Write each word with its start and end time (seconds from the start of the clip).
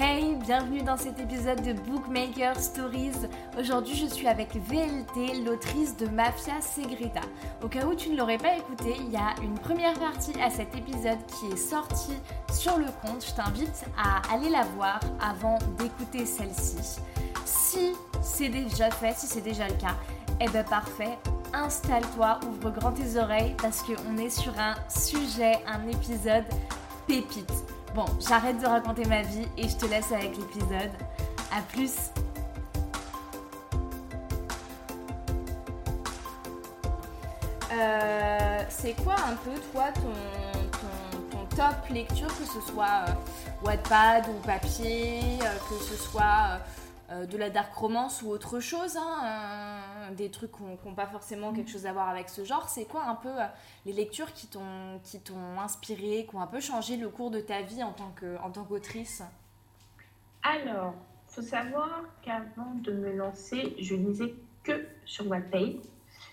Hey, 0.00 0.36
bienvenue 0.36 0.82
dans 0.82 0.96
cet 0.96 1.18
épisode 1.18 1.60
de 1.62 1.72
Bookmaker 1.72 2.54
Stories. 2.54 3.26
Aujourd'hui, 3.58 3.96
je 3.96 4.06
suis 4.06 4.28
avec 4.28 4.54
VLT, 4.54 5.42
l'autrice 5.44 5.96
de 5.96 6.06
Mafia 6.06 6.60
Segreta. 6.60 7.22
Au 7.64 7.66
cas 7.66 7.84
où 7.84 7.96
tu 7.96 8.10
ne 8.10 8.16
l'aurais 8.16 8.38
pas 8.38 8.56
écouté, 8.56 8.94
il 8.96 9.10
y 9.10 9.16
a 9.16 9.34
une 9.42 9.58
première 9.58 9.98
partie 9.98 10.40
à 10.40 10.50
cet 10.50 10.72
épisode 10.76 11.18
qui 11.26 11.52
est 11.52 11.56
sortie 11.56 12.14
sur 12.52 12.78
le 12.78 12.84
compte. 13.02 13.26
Je 13.26 13.34
t'invite 13.34 13.86
à 13.96 14.32
aller 14.32 14.50
la 14.50 14.62
voir 14.76 15.00
avant 15.20 15.58
d'écouter 15.80 16.24
celle-ci. 16.26 17.00
Si 17.44 17.92
c'est 18.22 18.50
déjà 18.50 18.92
fait, 18.92 19.16
si 19.16 19.26
c'est 19.26 19.40
déjà 19.40 19.66
le 19.66 19.74
cas, 19.74 19.96
eh 20.40 20.48
ben 20.48 20.62
parfait. 20.62 21.18
Installe-toi, 21.52 22.38
ouvre 22.48 22.70
grand 22.70 22.92
tes 22.92 23.18
oreilles 23.18 23.56
parce 23.60 23.82
qu'on 23.82 24.16
est 24.16 24.30
sur 24.30 24.52
un 24.60 24.76
sujet, 24.88 25.58
un 25.66 25.88
épisode 25.88 26.44
pépite. 27.08 27.77
Bon, 27.94 28.04
j'arrête 28.20 28.60
de 28.60 28.66
raconter 28.66 29.04
ma 29.06 29.22
vie 29.22 29.46
et 29.56 29.68
je 29.68 29.76
te 29.76 29.86
laisse 29.86 30.12
avec 30.12 30.36
l'épisode. 30.36 30.90
A 31.50 31.62
plus 31.72 32.10
Euh, 37.72 38.62
c'est 38.68 38.94
quoi 39.04 39.14
un 39.14 39.34
peu 39.36 39.60
toi 39.72 39.86
ton, 39.94 41.56
top 41.56 41.88
lecture, 41.90 42.28
que 42.28 42.44
ce 42.44 42.60
soit 42.72 43.04
euh, 43.08 43.12
Wattpad 43.64 44.26
ou 44.28 44.46
papier, 44.46 45.20
euh, 45.42 45.58
que 45.68 45.84
ce 45.84 45.96
soit 45.96 46.60
de 47.10 47.38
la 47.38 47.48
dark 47.48 47.74
romance 47.74 48.22
ou 48.22 48.28
autre 48.28 48.60
chose, 48.60 48.96
hein, 48.96 49.22
des 50.12 50.30
trucs 50.30 50.52
qui 50.52 50.62
n'ont 50.62 50.94
pas 50.94 51.06
forcément 51.06 51.52
quelque 51.52 51.70
chose 51.70 51.86
à 51.86 51.92
voir 51.92 52.08
avec 52.08 52.28
ce 52.28 52.44
genre. 52.44 52.68
C'est 52.68 52.84
quoi 52.86 53.04
un 53.04 53.14
peu 53.14 53.28
euh, 53.28 53.46
les 53.86 53.92
lectures 53.92 54.32
qui 54.32 54.46
t'ont 54.48 55.58
inspiré, 55.60 56.26
qui 56.28 56.36
ont 56.36 56.40
un 56.40 56.46
peu 56.46 56.60
changé 56.60 56.96
le 56.96 57.08
cours 57.08 57.30
de 57.30 57.40
ta 57.40 57.62
vie 57.62 57.82
en 57.82 57.92
tant 57.92 58.64
qu'autrice? 58.64 59.22
Alors, 60.42 60.94
faut 61.26 61.42
savoir 61.42 62.02
qu'avant 62.22 62.74
de 62.82 62.92
me 62.92 63.12
lancer, 63.14 63.74
je 63.78 63.94
lisais 63.94 64.34
que 64.62 64.86
sur 65.04 65.26
Wattpad. 65.28 65.76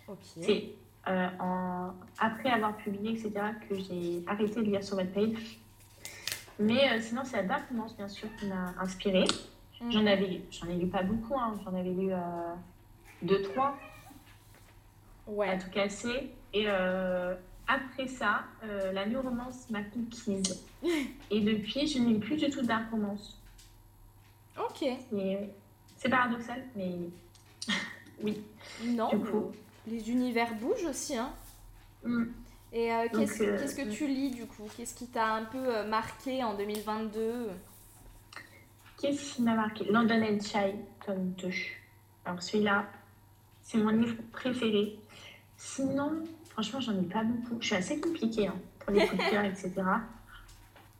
Ok. 0.08 0.18
C'est 0.42 0.70
euh, 1.08 1.28
en- 1.40 1.92
après 2.20 2.50
avoir 2.50 2.76
publié, 2.78 3.12
etc., 3.12 3.32
que 3.70 3.76
j'ai 3.78 4.24
arrêté 4.28 4.56
de 4.62 4.62
lire 4.72 4.84
sur 4.84 4.98
Wattpad. 4.98 5.34
Mais 6.60 6.90
euh, 6.92 7.02
sinon, 7.02 7.24
c'est 7.26 7.38
la 7.38 7.44
Dark 7.44 7.66
bien 7.98 8.08
sûr, 8.08 8.30
qui 8.40 8.48
m'a 8.48 8.74
inspirée. 8.80 9.26
J'en 9.90 10.02
Mhm. 10.02 10.08
avais, 10.08 10.42
j'en 10.52 10.68
ai 10.70 10.76
lu 10.76 10.88
pas 10.88 11.04
beaucoup, 11.04 11.38
hein. 11.38 11.54
j'en 11.66 11.74
avais 11.76 11.92
lu 11.92 12.14
euh, 12.14 12.18
deux, 13.26 13.42
trois, 13.42 13.78
à 15.28 15.32
Ouais. 15.32 15.58
tout 15.58 15.70
casser. 15.70 16.32
Et 16.54 16.66
euh, 16.68 17.36
après 17.68 18.08
ça, 18.08 18.46
euh, 18.64 18.92
la 18.92 19.06
New 19.06 19.22
Romance 19.22 19.70
m'a 19.70 19.84
conquise. 19.84 20.64
Et 21.32 21.42
depuis, 21.42 21.88
je 21.88 22.00
lis 22.00 22.20
plus 22.20 22.38
du 22.38 22.50
tout 22.50 22.62
de 22.62 22.68
Dark 22.68 22.90
Romance. 22.92 23.38
Ok. 24.58 24.88
C'est 25.98 26.10
paradoxal, 26.10 26.64
mais 26.76 26.94
oui. 28.24 28.42
Non. 28.84 29.10
Du 29.10 29.20
coup. 29.20 29.52
les 29.88 30.10
univers 30.10 30.54
bougent 30.56 30.86
aussi, 30.86 31.18
hein. 31.18 31.34
Mm. 32.04 32.26
Et 32.72 32.94
euh, 32.94 33.08
qu'est-ce 33.12 33.44
euh, 33.44 33.58
que 33.58 33.90
mm. 33.90 33.92
tu 33.92 34.08
lis 34.08 34.32
du 34.32 34.46
coup? 34.46 34.68
Qu'est-ce 34.78 34.94
qui 34.94 35.08
t'a 35.08 35.34
un 35.34 35.46
peu 35.46 35.86
marqué 35.88 36.44
en 36.44 36.56
2022 36.56 37.50
Qu'est-ce 39.02 39.36
qui 39.36 39.42
m'a 39.42 39.56
marqué? 39.56 39.86
London 39.86 40.22
and 40.22 40.40
Shy, 40.40 40.76
tome 41.06 41.32
2. 41.38 41.50
Alors 42.26 42.42
celui-là, 42.42 42.88
c'est 43.66 43.80
mon 43.80 43.90
livre 43.90 44.16
préféré. 44.32 44.98
Sinon, 45.58 46.24
franchement, 46.50 46.80
j'en 46.80 46.98
ai 46.98 47.04
pas 47.04 47.24
beaucoup. 47.24 47.58
Je 47.60 47.66
suis 47.66 47.76
assez 47.76 48.00
compliquée 48.00 48.48
hein, 48.48 48.56
pour 48.80 48.94
les 48.94 49.08
coups 49.08 49.26
de 49.26 49.30
cœur, 49.30 49.44
etc. 49.44 49.74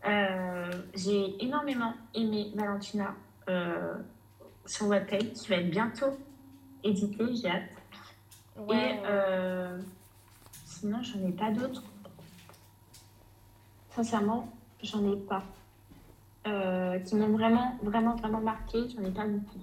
Euh, 0.06 0.72
J'ai 0.96 1.44
énormément 1.44 1.94
aimé 2.16 2.52
Valentina 2.56 3.14
euh, 3.50 3.94
sur 4.66 4.88
Wattpad, 4.88 5.34
qui 5.34 5.48
va 5.48 5.58
être 5.58 5.70
bientôt 5.70 6.18
édité, 6.84 7.24
j'ai 7.36 7.50
hâte. 7.50 7.70
Et 8.58 9.00
euh, 9.06 9.80
sinon, 10.66 11.02
j'en 11.04 11.28
ai 11.28 11.32
pas 11.32 11.52
d'autres. 11.52 11.84
Sincèrement, 13.92 14.52
j'en 14.82 15.12
ai 15.12 15.18
pas. 15.18 15.44
Qui 17.06 17.16
m'ont 17.16 17.30
vraiment, 17.30 17.78
vraiment, 17.82 18.16
vraiment 18.16 18.42
marqué, 18.42 18.88
j'en 18.90 19.04
ai 19.04 19.12
pas 19.12 19.26
beaucoup. 19.26 19.60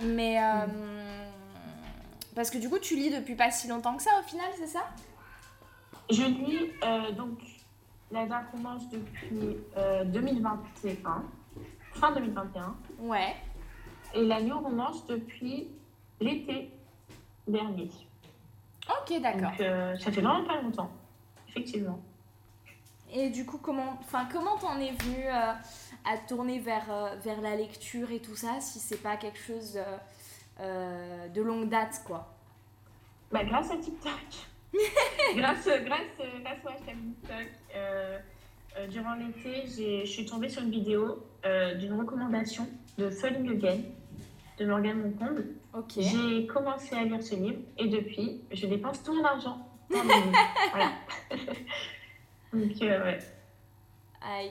Mais 0.00 0.38
euh, 0.42 0.66
parce 2.34 2.50
que 2.50 2.58
du 2.58 2.68
coup, 2.68 2.78
tu 2.78 2.96
lis 2.96 3.10
depuis 3.10 3.34
pas 3.34 3.50
si 3.50 3.68
longtemps 3.68 3.96
que 3.96 4.02
ça 4.02 4.10
au 4.20 4.22
final, 4.28 4.46
c'est 4.58 4.66
ça? 4.66 4.84
Je 6.10 6.22
lis 6.22 6.70
euh, 6.84 7.12
donc 7.12 7.38
la 8.10 8.26
Dark 8.26 8.50
Romance 8.52 8.88
depuis 8.90 9.56
euh, 9.76 10.04
2021, 10.04 11.24
fin 11.94 12.12
2021, 12.12 12.76
Ouais. 13.00 13.34
et 14.14 14.24
la 14.24 14.40
New 14.40 14.56
Romance 14.58 15.04
depuis 15.06 15.68
l'été 16.20 16.70
dernier. 17.48 17.90
Ok, 18.88 19.20
d'accord. 19.20 19.50
Donc 19.50 19.60
euh, 19.60 19.96
ça 19.98 20.12
fait 20.12 20.20
vraiment 20.20 20.44
pas 20.46 20.60
longtemps, 20.60 20.90
effectivement. 21.48 21.98
Et 23.12 23.30
du 23.30 23.44
coup, 23.46 23.58
comment, 23.58 23.96
enfin, 24.00 24.28
comment 24.30 24.56
t'en 24.58 24.78
es 24.78 24.92
venu 24.92 25.26
à 26.12 26.18
tourner 26.18 26.58
vers, 26.58 26.90
euh, 26.90 27.16
vers 27.24 27.40
la 27.40 27.56
lecture 27.56 28.10
et 28.10 28.20
tout 28.20 28.36
ça, 28.36 28.60
si 28.60 28.78
c'est 28.78 29.02
pas 29.02 29.16
quelque 29.16 29.38
chose 29.38 29.76
euh, 29.76 29.96
euh, 30.60 31.28
de 31.28 31.42
longue 31.42 31.68
date, 31.68 32.02
quoi 32.06 32.34
Bah, 33.32 33.44
grâce 33.44 33.70
à 33.70 33.76
TikTok. 33.76 34.12
grâce, 35.36 35.64
grâce, 35.66 36.16
grâce 36.42 36.64
au 36.64 36.68
hashtag 36.68 36.96
TikTok. 36.96 37.46
euh, 37.74 38.18
euh, 38.78 38.86
durant 38.88 39.14
l'été, 39.14 39.64
je 39.66 40.06
suis 40.06 40.26
tombée 40.26 40.48
sur 40.48 40.62
une 40.62 40.70
vidéo 40.70 41.22
d'une 41.78 41.92
recommandation 41.98 42.66
de 42.98 43.08
Falling 43.08 43.48
Again 43.52 43.80
de 44.58 44.66
Morgane 44.66 44.98
Moncombe. 45.00 45.44
Ok. 45.74 45.92
J'ai 45.98 46.46
commencé 46.46 46.96
à 46.96 47.04
lire 47.04 47.22
ce 47.22 47.36
livre 47.36 47.58
et 47.78 47.86
depuis, 47.88 48.40
je 48.52 48.66
dépense 48.66 49.02
tout 49.02 49.14
mon 49.14 49.24
argent 49.24 49.58
dans 49.90 50.02
le 50.02 50.08
livre. 50.08 50.32
Voilà. 50.72 50.92
Donc, 52.52 52.80
ouais. 52.80 53.18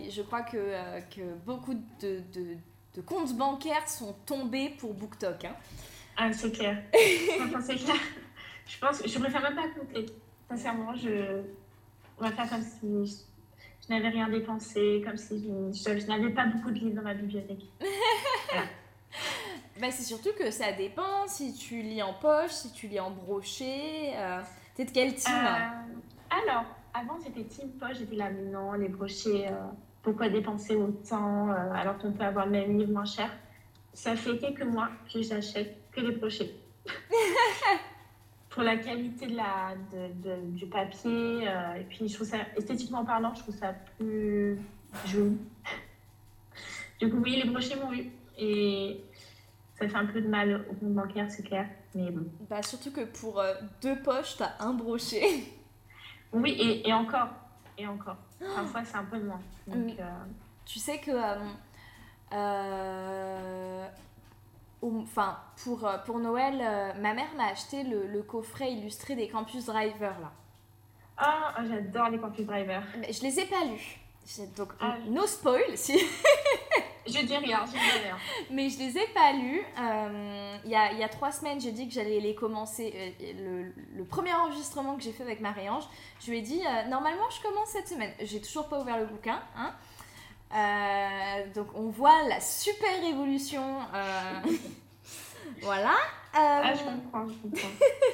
Je 0.09 0.21
crois 0.21 0.41
que, 0.43 0.57
euh, 0.57 1.01
que 1.15 1.21
beaucoup 1.45 1.73
de, 1.73 2.21
de, 2.33 2.55
de 2.95 3.01
comptes 3.01 3.33
bancaires 3.35 3.87
sont 3.89 4.13
tombés 4.25 4.69
pour 4.79 4.93
BookTok. 4.93 5.45
Hein. 5.45 5.55
Ah, 6.17 6.31
c'est 6.31 6.51
clair. 6.51 6.77
Enfin, 7.45 7.61
c'est 7.61 7.75
clair. 7.75 7.95
Je 8.67 8.77
pense 8.79 9.01
que 9.01 9.07
je 9.07 9.19
préfère 9.19 9.41
même 9.41 9.55
pas 9.55 9.67
compter. 9.77 10.05
Sincèrement, 10.49 10.95
je, 10.95 11.41
on 12.17 12.23
va 12.23 12.31
faire 12.31 12.49
comme 12.49 12.61
si 12.63 12.79
je, 13.05 13.85
je 13.87 13.93
n'avais 13.93 14.09
rien 14.09 14.29
dépensé, 14.29 15.01
comme 15.05 15.17
si 15.17 15.39
je, 15.43 15.77
je- 15.93 15.99
je 15.99 16.05
n'avais 16.07 16.29
pas 16.29 16.45
beaucoup 16.45 16.71
de 16.71 16.79
livres 16.79 16.95
dans 16.95 17.01
ma 17.03 17.13
bibliothèque. 17.13 17.65
Bah, 19.79 19.91
c'est 19.91 20.03
surtout 20.03 20.29
que 20.39 20.51
ça 20.51 20.71
dépend 20.71 21.27
si 21.27 21.53
tu 21.53 21.81
lis 21.81 22.01
en 22.01 22.13
poche, 22.13 22.51
si 22.51 22.71
tu 22.71 22.87
lis 22.87 22.99
en 22.99 23.11
brochet. 23.11 24.13
Euh, 24.15 24.41
T'es 24.73 24.85
de 24.85 24.91
quel 24.91 25.15
team 25.15 25.33
Euh, 25.33 26.29
alors, 26.29 26.63
avant 26.97 27.19
c'était 27.19 27.43
Team 27.43 27.69
Poche, 27.79 27.97
j'étais 27.99 28.15
là, 28.15 28.29
mais 28.29 28.49
non, 28.49 28.73
les 28.73 28.87
brochets, 28.89 29.47
euh, 29.51 29.55
pourquoi 30.01 30.29
dépenser 30.29 30.75
autant 30.75 31.49
euh, 31.49 31.71
alors 31.73 31.97
qu'on 31.97 32.11
peut 32.13 32.23
avoir 32.23 32.45
le 32.45 32.51
même 32.53 32.77
livre 32.77 32.91
moins 32.93 33.05
cher? 33.05 33.29
Ça 33.93 34.15
fait 34.15 34.37
quelques 34.37 34.63
mois 34.63 34.89
que 35.11 35.21
j'achète 35.21 35.77
que 35.91 36.01
les 36.01 36.15
brochets. 36.15 36.51
Pour 38.49 38.63
la 38.63 38.77
qualité 38.77 39.27
de 39.27 39.35
la, 39.35 39.75
de, 39.91 40.13
de- 40.29 40.51
du 40.57 40.65
papier, 40.67 41.47
euh, 41.47 41.73
et 41.75 41.83
puis 41.83 42.07
je 42.07 42.13
trouve 42.15 42.27
ça, 42.27 42.37
esthétiquement 42.55 43.03
parlant, 43.03 43.33
je 43.35 43.41
trouve 43.41 43.55
ça 43.55 43.73
plus 43.97 44.57
joli. 45.05 45.37
Du 46.99 47.09
coup, 47.09 47.17
oui, 47.17 47.41
les 47.43 47.49
brochets 47.49 47.75
m'ont 47.75 47.91
eu. 47.91 48.09
Et 48.37 49.01
ça 49.77 49.87
fait 49.89 49.97
un 49.97 50.05
peu 50.05 50.21
de 50.21 50.27
mal 50.29 50.65
au 50.69 50.73
compte 50.75 50.93
bancaire, 50.93 51.29
c'est 51.29 51.43
clair. 51.43 51.67
Mais 51.95 52.09
bon. 52.11 52.25
Bah, 52.49 52.63
surtout 52.63 52.91
que 52.91 53.03
pour 53.03 53.39
euh, 53.41 53.53
deux 53.81 53.97
poches, 54.01 54.37
t'as 54.37 54.51
un 54.59 54.73
brochet. 54.73 55.25
Oui, 56.35 56.51
et, 56.59 56.87
et 56.89 56.93
encore. 56.93 57.29
Et 57.77 57.87
encore. 57.87 58.17
Parfois, 58.55 58.83
c'est 58.85 58.97
un 58.97 59.03
peu 59.05 59.19
moins. 59.19 59.39
Donc, 59.67 59.99
euh, 59.99 60.03
Tu 60.65 60.79
sais 60.79 60.99
que. 60.99 61.11
euh, 61.11 61.35
euh, 62.33 63.87
Enfin, 64.81 65.39
pour, 65.63 65.89
pour 66.05 66.19
Noël, 66.19 66.59
euh, 66.61 66.93
ma 67.01 67.13
mère 67.15 67.33
m'a 67.35 67.47
acheté 67.47 67.83
le, 67.83 68.05
le 68.05 68.21
coffret 68.21 68.71
illustré 68.71 69.15
des 69.15 69.27
Campus 69.27 69.65
Driver 69.65 70.13
là. 70.19 70.31
Ah, 71.17 71.55
j'adore 71.67 72.09
les 72.09 72.19
campus 72.19 72.45
drivers. 72.45 72.83
Mais 72.99 73.11
je 73.11 73.23
les 73.23 73.39
ai 73.39 73.45
pas 73.45 73.63
lus. 73.65 73.97
Donc, 74.57 74.73
Ah. 74.79 74.97
no 75.07 75.25
spoil, 75.25 75.75
si. 75.75 75.97
Je 77.07 77.25
dis 77.25 77.37
rien, 77.37 77.63
je 77.65 77.71
dis 77.71 77.77
rien. 77.77 78.17
Mais 78.51 78.69
je 78.69 78.79
les 78.79 78.97
ai 78.97 79.07
pas 79.13 79.31
lus. 79.33 79.61
Euh, 79.79 80.57
Il 80.65 80.71
y, 80.71 80.75
a, 80.75 80.91
il 80.91 80.97
y 80.99 81.03
a 81.03 81.09
trois 81.09 81.31
semaines, 81.31 81.61
j'ai 81.61 81.71
dit 81.71 81.87
que 81.87 81.93
j'allais 81.93 82.19
les 82.19 82.33
commencer. 82.35 83.15
Euh, 83.21 83.33
Le, 83.37 83.97
le 83.97 84.03
premier 84.05 84.33
enregistrement 84.33 84.95
que 84.95 85.03
j'ai 85.03 85.11
fait 85.11 85.23
avec 85.23 85.39
Marie-Ange, 85.39 85.83
je 86.19 86.31
lui 86.31 86.39
ai 86.39 86.41
dit 86.41 86.61
euh, 86.65 86.87
normalement 86.89 87.29
je 87.29 87.41
commence 87.47 87.69
cette 87.69 87.87
semaine. 87.87 88.11
J'ai 88.21 88.41
toujours 88.41 88.67
pas 88.67 88.79
ouvert 88.79 88.97
le 88.97 89.05
bouquin. 89.05 89.39
Hein. 89.55 89.71
Donc 91.53 91.67
on 91.75 91.89
voit 91.89 92.23
la 92.27 92.39
super 92.39 93.03
évolution. 93.03 93.79
voilà. 95.61 95.95
Ah, 96.33 96.73
je 96.73 96.83
comprends, 96.83 97.27
je 97.27 97.33
comprends. 97.41 97.67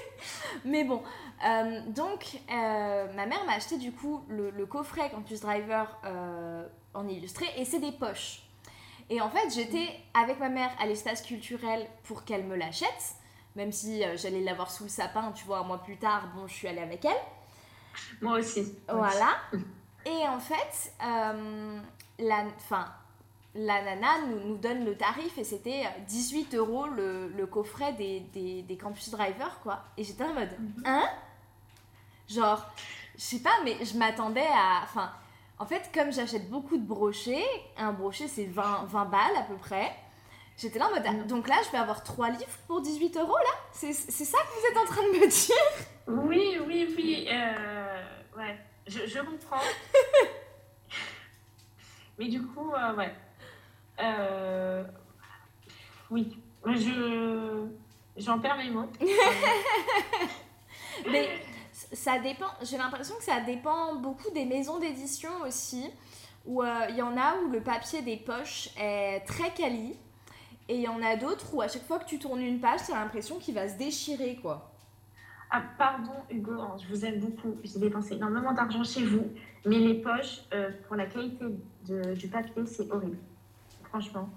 mais 0.66 0.84
bon, 0.84 1.02
donc, 1.88 2.40
ma 2.50 3.26
mère 3.26 3.44
m'a 3.46 3.54
acheté 3.54 3.78
du 3.78 3.92
coup 3.92 4.24
le, 4.28 4.50
le 4.52 4.66
coffret 4.66 5.10
Campus 5.12 5.40
Driver 5.42 5.98
en 6.94 7.08
illustré 7.08 7.46
et 7.58 7.66
c'est 7.66 7.80
des 7.80 7.92
poches. 7.92 8.42
Et 9.09 9.19
en 9.21 9.30
fait, 9.30 9.50
j'étais 9.53 9.89
avec 10.13 10.39
ma 10.39 10.50
mère 10.50 10.71
à 10.80 10.86
l'espace 10.86 11.21
culturel 11.21 11.86
pour 12.03 12.24
qu'elle 12.24 12.44
me 12.44 12.56
l'achète, 12.56 13.15
même 13.56 13.71
si 13.71 14.03
euh, 14.03 14.15
j'allais 14.18 14.42
l'avoir 14.42 14.71
sous 14.71 14.83
le 14.83 14.89
sapin, 14.89 15.31
tu 15.33 15.44
vois, 15.45 15.59
un 15.59 15.63
mois 15.63 15.81
plus 15.83 15.98
tard, 15.98 16.27
bon, 16.36 16.48
je 16.48 16.53
suis 16.53 16.68
allée 16.68 16.81
avec 16.81 17.03
elle. 17.06 17.18
Moi 18.21 18.39
aussi. 18.39 18.74
Voilà. 18.88 19.38
Et 20.06 20.27
en 20.27 20.39
fait, 20.39 20.94
euh, 21.06 21.80
la, 22.19 22.45
enfin, 22.57 22.88
la 23.53 23.81
nana 23.83 24.21
nous, 24.27 24.39
nous 24.48 24.57
donne 24.57 24.83
le 24.86 24.95
tarif 24.98 25.38
et 25.38 25.44
c'était 25.44 25.83
18 26.07 26.56
euros 26.56 26.88
le, 26.88 27.27
le 27.27 27.45
coffret 27.45 27.94
des, 27.94 28.21
des, 28.33 28.62
des 28.63 28.77
Campus 28.77 29.09
Driver, 29.12 29.59
quoi. 29.62 29.83
Et 29.97 30.04
j'étais 30.04 30.24
en 30.24 30.33
mode, 30.33 30.50
Mhm. 30.59 30.83
hein? 30.86 31.04
Genre, 32.30 32.65
je 33.18 33.21
sais 33.21 33.39
pas, 33.39 33.51
mais 33.63 33.83
je 33.83 33.97
m'attendais 33.97 34.47
à. 34.47 34.81
Enfin, 34.83 35.12
en 35.62 35.66
fait, 35.66 35.90
comme 35.94 36.12
j'achète 36.12 36.50
beaucoup 36.50 36.78
de 36.78 36.86
brochets, 36.86 37.46
un 37.78 37.94
brochet 37.94 38.28
c'est 38.28 38.46
20, 38.46 38.86
20 38.86 39.06
balles 39.06 39.36
à 39.38 39.44
peu 39.44 39.56
près. 39.56 39.92
J'étais 40.58 40.80
là 40.80 40.88
en 40.88 40.92
mode, 40.92 41.04
ah, 41.08 41.13
Mhm. 41.13 41.28
donc 41.28 41.48
là 41.48 41.56
je 41.66 41.72
vais 41.72 41.78
avoir 41.78 42.04
3 42.04 42.30
livres 42.30 42.58
pour 42.68 42.81
18 42.81 43.16
euros 43.18 43.38
là? 43.38 43.54
C'est 43.72 43.94
c'est 43.94 44.25
ça 44.25 44.38
que 44.40 44.60
vous 44.60 44.66
êtes 44.72 44.78
en 44.78 44.86
train 44.86 45.04
de 45.04 45.19
me 45.19 45.28
dire? 45.28 45.56
Oui, 46.08 46.58
oui, 46.68 46.94
oui. 46.98 47.28
euh, 47.31 48.04
ouais, 48.38 48.58
je, 48.88 49.06
je 49.08 49.19
comprends. 49.19 49.62
Mais 52.18 52.28
du 52.28 52.42
coup, 52.44 52.72
euh, 52.74 52.94
ouais. 52.96 53.14
Euh, 54.00 54.84
oui, 56.10 56.38
je 56.66 57.66
j'en 58.18 58.40
perds 58.40 58.57
mes 58.57 58.69
mots. 58.69 58.90
Mais 61.10 61.30
ça 61.92 62.19
dépend, 62.19 62.48
j'ai 62.63 62.78
l'impression 62.78 63.16
que 63.16 63.24
ça 63.24 63.39
dépend 63.42 63.95
beaucoup 63.95 64.30
des 64.33 64.45
maisons 64.45 64.80
d'édition 64.80 65.30
aussi, 65.48 65.89
où 66.45 66.63
euh, 66.63 66.86
il 66.89 66.95
y 66.95 67.01
en 67.01 67.16
a 67.18 67.38
où 67.38 67.50
le 67.50 67.62
papier 67.62 68.01
des 68.01 68.18
poches 68.18 68.69
est 68.80 69.22
très 69.25 69.51
quali, 69.51 69.95
et 70.69 70.75
il 70.75 70.81
y 70.81 70.88
en 70.88 71.01
a 71.01 71.16
d'autres 71.18 71.54
où 71.54 71.62
à 71.62 71.68
chaque 71.68 71.83
fois 71.86 72.00
que 72.00 72.06
tu 72.06 72.19
tournes 72.19 72.42
une 72.42 72.60
page, 72.60 72.81
tu 72.86 72.92
as 72.94 73.00
l'impression 73.00 73.38
qu'il 73.39 73.54
va 73.56 73.68
se 73.68 73.78
déchirer, 73.78 74.38
quoi. 74.42 74.72
Ah, 75.50 75.62
pardon, 75.78 76.13
Hugo, 76.30 76.54
hein, 76.54 76.78
je 76.81 76.88
vous 76.88 77.04
aime 77.06 77.19
beaucoup. 77.19 77.57
J'ai 77.63 77.80
dépensé 77.80 78.13
énormément 78.13 78.54
d'argent 78.54 78.83
chez 78.86 79.04
vous, 79.04 79.28
mais 79.66 79.80
les 79.80 79.95
poches, 79.95 80.44
euh, 80.54 80.69
pour 80.88 80.95
la 80.95 81.06
qualité 81.07 81.44
du 81.83 82.28
papier, 82.30 82.66
c'est 82.66 82.89
horrible. 82.89 83.18
Franchement. 83.89 84.30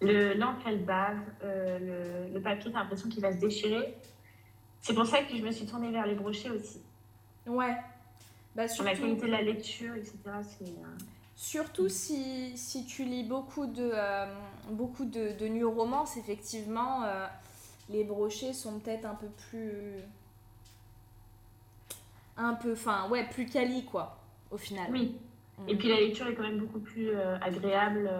Le- 0.00 0.32
L'encre, 0.34 0.62
elle 0.66 0.84
bave. 0.84 1.18
euh, 1.44 1.78
le, 2.28 2.34
le 2.34 2.40
papier, 2.40 2.72
t'as 2.72 2.80
l'impression 2.80 3.08
qu'il 3.10 3.20
va 3.20 3.32
se 3.32 3.38
déchirer. 3.38 3.96
C'est 4.80 4.94
pour 4.94 5.04
ça 5.06 5.22
que 5.22 5.36
je 5.36 5.42
me 5.42 5.50
suis 5.52 5.66
tournée 5.66 5.92
vers 5.92 6.06
les 6.06 6.14
brochets 6.14 6.48
aussi. 6.50 6.80
Ouais. 7.46 7.76
Bah, 8.54 8.68
Sur 8.68 8.84
la 8.84 8.94
surtout, 8.94 9.06
qualité 9.06 9.26
de 9.26 9.32
la 9.32 9.42
lecture, 9.42 9.94
etc. 9.94 10.12
Euh, 10.26 10.64
surtout 11.34 11.88
si, 11.88 12.56
si 12.56 12.84
tu 12.84 13.04
lis 13.04 13.24
beaucoup 13.24 13.66
de, 13.66 13.90
euh, 13.94 14.26
beaucoup 14.70 15.06
de, 15.06 15.32
de 15.38 15.48
new 15.48 15.70
romance, 15.70 16.16
effectivement, 16.18 17.02
euh, 17.04 17.26
les 17.88 18.04
brochets 18.04 18.52
sont 18.52 18.78
peut-être 18.78 19.06
un 19.06 19.14
peu 19.14 19.28
plus... 19.48 20.02
Un 22.36 22.54
peu, 22.54 22.72
enfin, 22.72 23.08
ouais, 23.08 23.26
plus 23.28 23.46
quali, 23.46 23.84
quoi, 23.84 24.18
au 24.50 24.58
final. 24.58 24.88
Oui. 24.90 25.16
Mm. 25.58 25.68
Et 25.68 25.76
puis 25.76 25.88
la 25.88 25.96
lecture 25.96 26.26
est 26.26 26.34
quand 26.34 26.42
même 26.42 26.58
beaucoup 26.58 26.80
plus 26.80 27.10
euh, 27.10 27.38
agréable. 27.40 28.10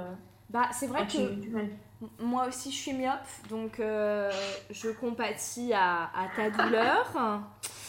Bah, 0.48 0.68
c'est 0.72 0.86
vrai 0.86 1.06
que 1.06 1.18
ouais. 1.54 1.70
moi 2.18 2.46
aussi 2.46 2.70
je 2.70 2.76
suis 2.76 2.92
myope, 2.92 3.48
donc 3.48 3.76
je 3.78 4.90
compatis 5.00 5.72
à, 5.72 6.10
à 6.14 6.28
ta 6.36 6.50
douleur. 6.50 7.42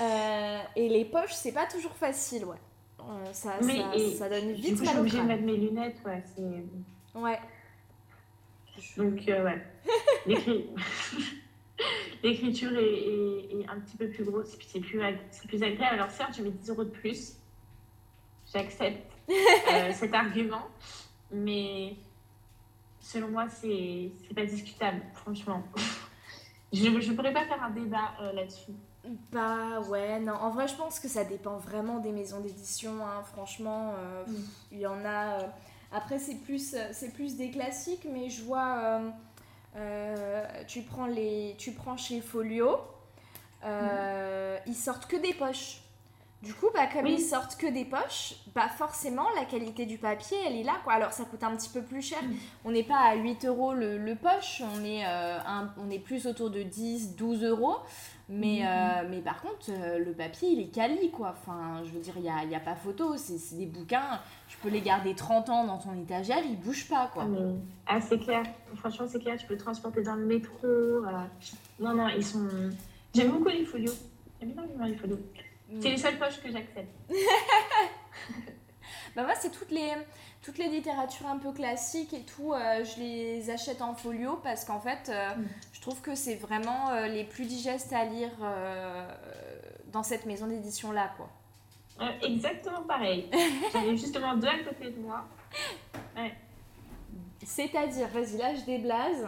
Euh, 0.00 0.58
et 0.76 0.88
les 0.88 1.04
poches, 1.04 1.32
c'est 1.32 1.52
pas 1.52 1.66
toujours 1.66 1.94
facile, 1.96 2.44
ouais. 2.44 2.56
Euh, 3.00 3.32
ça, 3.32 3.58
donne 4.28 4.52
vite 4.52 4.78
coup, 4.78 4.84
je 4.84 4.84
suis 4.84 4.86
mal 4.86 4.96
au 4.96 5.00
obligée 5.00 5.16
de 5.18 5.22
crâne. 5.24 5.26
mettre 5.28 5.42
mes 5.42 5.56
lunettes, 5.56 5.96
ouais. 6.04 6.22
Ouais. 7.14 7.38
Donc, 8.96 9.28
euh, 9.28 9.44
ouais. 9.44 9.66
L'écri- 10.26 10.66
L'écriture 12.22 12.72
est, 12.76 12.82
est- 12.84 13.60
est 13.60 13.68
un 13.68 13.80
petit 13.80 13.96
peu 13.96 14.08
plus 14.08 14.24
grosse, 14.24 14.54
puis 14.56 14.66
c'est 14.70 14.80
plus, 14.80 15.00
agréable. 15.02 15.94
Alors, 15.94 16.10
certes, 16.10 16.34
je 16.36 16.42
mets 16.42 16.50
10 16.50 16.68
euros 16.70 16.84
de 16.84 16.90
plus. 16.90 17.34
J'accepte 18.52 19.10
cet 19.92 20.12
argument. 20.14 20.66
Mais 21.32 21.94
selon 23.00 23.28
moi, 23.28 23.48
c'est 23.48 24.10
pas 24.34 24.44
discutable, 24.44 25.00
franchement. 25.14 25.62
Je 26.72 26.88
ne 26.88 27.14
pourrais 27.16 27.32
pas 27.32 27.46
faire 27.46 27.62
un 27.62 27.70
débat 27.70 28.12
là-dessus. 28.34 28.72
Bah 29.32 29.80
ouais, 29.88 30.20
non, 30.20 30.34
en 30.34 30.50
vrai 30.50 30.68
je 30.68 30.74
pense 30.74 31.00
que 31.00 31.08
ça 31.08 31.24
dépend 31.24 31.56
vraiment 31.56 31.98
des 32.00 32.12
maisons 32.12 32.40
d'édition, 32.40 32.92
hein. 33.04 33.22
franchement, 33.32 33.94
euh, 33.98 34.24
Mm. 34.26 34.34
il 34.72 34.78
y 34.78 34.86
en 34.86 35.04
a... 35.04 35.40
euh, 35.40 35.46
Après 35.92 36.18
c'est 36.18 36.34
plus, 36.36 36.74
euh, 36.74 36.90
c'est 36.92 37.10
plus 37.12 37.36
des 37.36 37.50
classiques, 37.50 38.06
mais 38.12 38.28
je 38.28 38.42
vois, 38.44 39.00
euh, 39.76 40.44
tu, 40.66 40.82
prends 40.82 41.06
les, 41.06 41.54
tu 41.58 41.72
prends 41.72 41.96
chez 41.96 42.20
Folio, 42.20 42.78
euh, 43.64 44.58
ils 44.66 44.74
sortent 44.76 45.06
que 45.06 45.16
des 45.16 45.32
poches. 45.34 45.80
Du 46.42 46.54
coup, 46.54 46.68
bah, 46.72 46.86
comme 46.90 47.04
Oui. 47.04 47.16
ils 47.18 47.22
sortent 47.22 47.56
que 47.56 47.66
des 47.66 47.84
poches, 47.84 48.34
bah 48.54 48.68
forcément 48.68 49.26
la 49.36 49.44
qualité 49.44 49.84
du 49.84 49.98
papier 49.98 50.38
elle 50.46 50.56
est 50.56 50.62
là 50.62 50.76
quoi. 50.84 50.94
Alors 50.94 51.12
ça 51.12 51.24
coûte 51.26 51.44
un 51.44 51.54
petit 51.54 51.68
peu 51.68 51.82
plus 51.82 52.00
cher. 52.00 52.22
Mm. 52.22 52.32
On 52.64 52.70
n'est 52.70 52.82
pas 52.82 52.96
à 53.10 53.14
8 53.14 53.44
euros 53.44 53.74
le, 53.74 53.98
le 53.98 54.14
poche, 54.14 54.62
on 54.74 54.82
est, 54.82 55.04
euh, 55.06 55.38
un- 55.46 55.70
on 55.76 55.90
est 55.90 55.98
plus 55.98 56.26
autour 56.26 56.48
de 56.48 56.62
10, 56.62 57.14
12 57.14 57.44
euros. 57.44 57.76
Mais, 58.32 58.60
Mhm. 58.60 58.66
euh, 58.66 59.08
mais 59.10 59.20
par 59.20 59.42
contre, 59.42 59.66
euh, 59.70 59.98
le 59.98 60.12
papier 60.12 60.50
il 60.50 60.60
est 60.60 60.68
quali 60.72 61.10
quoi. 61.10 61.34
Enfin, 61.38 61.82
je 61.84 61.90
veux 61.90 62.00
dire, 62.00 62.14
il 62.16 62.22
n'y 62.22 62.30
a, 62.30 62.44
y 62.44 62.54
a 62.54 62.60
pas 62.60 62.76
photo. 62.76 63.16
C'est 63.18 63.56
des 63.58 63.66
bouquins, 63.66 64.20
tu 64.48 64.56
peux 64.58 64.68
les 64.70 64.80
garder 64.80 65.14
30 65.14 65.50
ans 65.50 65.64
dans 65.64 65.76
ton 65.78 65.92
étagère, 66.00 66.38
ils 66.42 66.58
bougent 66.58 66.88
pas 66.88 67.10
quoi. 67.12 67.24
Ah, 67.26 67.28
mais- 67.28 67.54
ah, 67.86 68.00
c'est 68.00 68.18
clair. 68.18 68.44
Franchement, 68.76 69.06
c'est 69.08 69.18
clair. 69.18 69.36
Tu 69.36 69.46
peux 69.46 69.54
le 69.54 69.60
transporter 69.60 70.02
dans 70.02 70.14
le 70.14 70.24
métro. 70.24 70.66
Non, 71.80 71.92
non, 71.94 72.08
ils 72.08 72.24
sont. 72.24 72.48
J'aime 73.14 73.32
beaucoup 73.32 73.48
les 73.48 73.64
folios. 73.66 73.92
J'aime 74.40 74.52
bien 74.52 74.86
les 74.86 74.94
folios. 74.96 75.18
C'est 75.80 75.90
les 75.90 75.96
seules 75.98 76.18
poches 76.18 76.40
que 76.42 76.50
j'accepte. 76.50 76.90
Bah 79.16 79.24
moi 79.24 79.34
c'est 79.34 79.50
toutes 79.50 79.72
les, 79.72 79.90
toutes 80.40 80.58
les 80.58 80.68
littératures 80.68 81.26
un 81.26 81.38
peu 81.38 81.50
classiques 81.52 82.12
et 82.14 82.22
tout, 82.22 82.52
euh, 82.52 82.84
je 82.84 83.00
les 83.00 83.50
achète 83.50 83.82
en 83.82 83.92
folio 83.94 84.36
parce 84.36 84.64
qu'en 84.64 84.78
fait 84.78 85.08
euh, 85.08 85.34
Mm. 85.34 85.48
je 85.72 85.80
trouve 85.80 86.00
que 86.00 86.14
c'est 86.14 86.36
vraiment 86.36 86.90
euh, 86.90 87.08
les 87.08 87.24
plus 87.24 87.44
digestes 87.44 87.92
à 87.92 88.04
lire 88.04 88.30
dans 89.92 90.04
cette 90.04 90.26
maison 90.26 90.46
d'édition 90.46 90.92
là 90.92 91.12
quoi. 91.16 91.28
Exactement 92.22 92.82
pareil. 92.82 93.28
J'en 93.72 93.82
ai 93.82 93.96
justement 93.96 94.36
deux 94.36 94.46
à 94.46 94.58
côté 94.58 94.90
de 94.90 95.00
moi. 95.00 95.24
C'est-à-dire, 97.44 98.08
vas-y 98.08 98.36
là 98.36 98.54
je 98.54 98.64
déblase. 98.64 99.26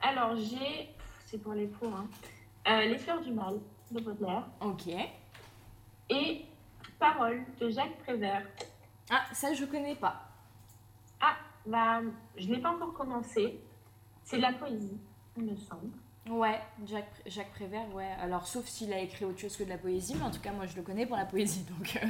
Alors, 0.00 0.34
j'ai. 0.36 0.88
C'est 1.26 1.38
pour 1.38 1.52
les 1.54 1.66
pauvres. 1.66 2.04
Hein. 2.66 2.80
Les 2.86 2.98
fleurs 2.98 3.20
du 3.20 3.30
mal 3.30 3.54
de 3.92 4.00
Baudelaire. 4.00 4.46
Ok. 4.60 4.88
Et 6.10 6.42
Paroles 6.98 7.42
de 7.60 7.70
Jacques 7.70 7.96
Prévert. 7.98 8.46
Ah 9.10 9.22
ça 9.32 9.52
je 9.54 9.64
connais 9.64 9.94
pas. 9.96 10.28
Bah, 11.64 12.00
je 12.36 12.48
ne 12.48 12.54
l'ai 12.56 12.60
pas 12.60 12.70
encore 12.70 12.92
commencé. 12.92 13.60
C'est 14.24 14.38
de 14.38 14.42
la 14.42 14.52
poésie, 14.52 14.98
il 15.36 15.44
me 15.44 15.54
semble. 15.56 15.92
Ouais, 16.28 16.58
Jacques, 16.84 17.22
Jacques 17.26 17.52
Prévert, 17.52 17.86
ouais. 17.94 18.10
Alors 18.20 18.48
sauf 18.48 18.64
s'il 18.66 18.92
a 18.92 18.98
écrit 18.98 19.24
autre 19.24 19.38
chose 19.38 19.56
que 19.56 19.62
de 19.62 19.68
la 19.68 19.78
poésie, 19.78 20.16
mais 20.16 20.24
en 20.24 20.32
tout 20.32 20.40
cas 20.40 20.50
moi 20.50 20.66
je 20.66 20.74
le 20.74 20.82
connais 20.82 21.06
pour 21.06 21.16
la 21.16 21.24
poésie 21.24 21.62
donc... 21.64 22.00
euh, 22.02 22.06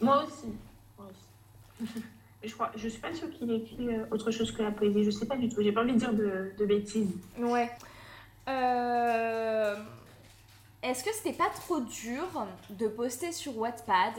Moi 0.00 0.22
aussi. 0.24 0.52
Moi 0.96 1.08
aussi. 1.10 1.92
Je 2.44 2.52
crois, 2.54 2.70
je 2.76 2.86
suis 2.86 3.00
pas 3.00 3.12
sûre 3.12 3.28
qu'il 3.30 3.50
ait 3.50 3.56
écrit 3.56 3.88
euh, 3.88 4.06
autre 4.12 4.30
chose 4.30 4.52
que 4.52 4.62
la 4.62 4.70
poésie. 4.70 5.02
Je 5.04 5.10
sais 5.10 5.26
pas 5.26 5.36
du 5.36 5.48
tout. 5.48 5.62
J'ai 5.62 5.72
pas 5.72 5.82
envie 5.82 5.94
de 5.94 5.98
dire 5.98 6.12
de, 6.12 6.52
de 6.56 6.64
bêtises. 6.66 7.10
Ouais. 7.38 7.68
Euh, 8.46 9.74
Est-ce 10.86 11.02
que 11.02 11.12
c'était 11.12 11.32
pas 11.32 11.50
trop 11.50 11.80
dur 11.80 12.46
de 12.70 12.86
poster 12.86 13.32
sur 13.32 13.58
Wattpad 13.58 14.12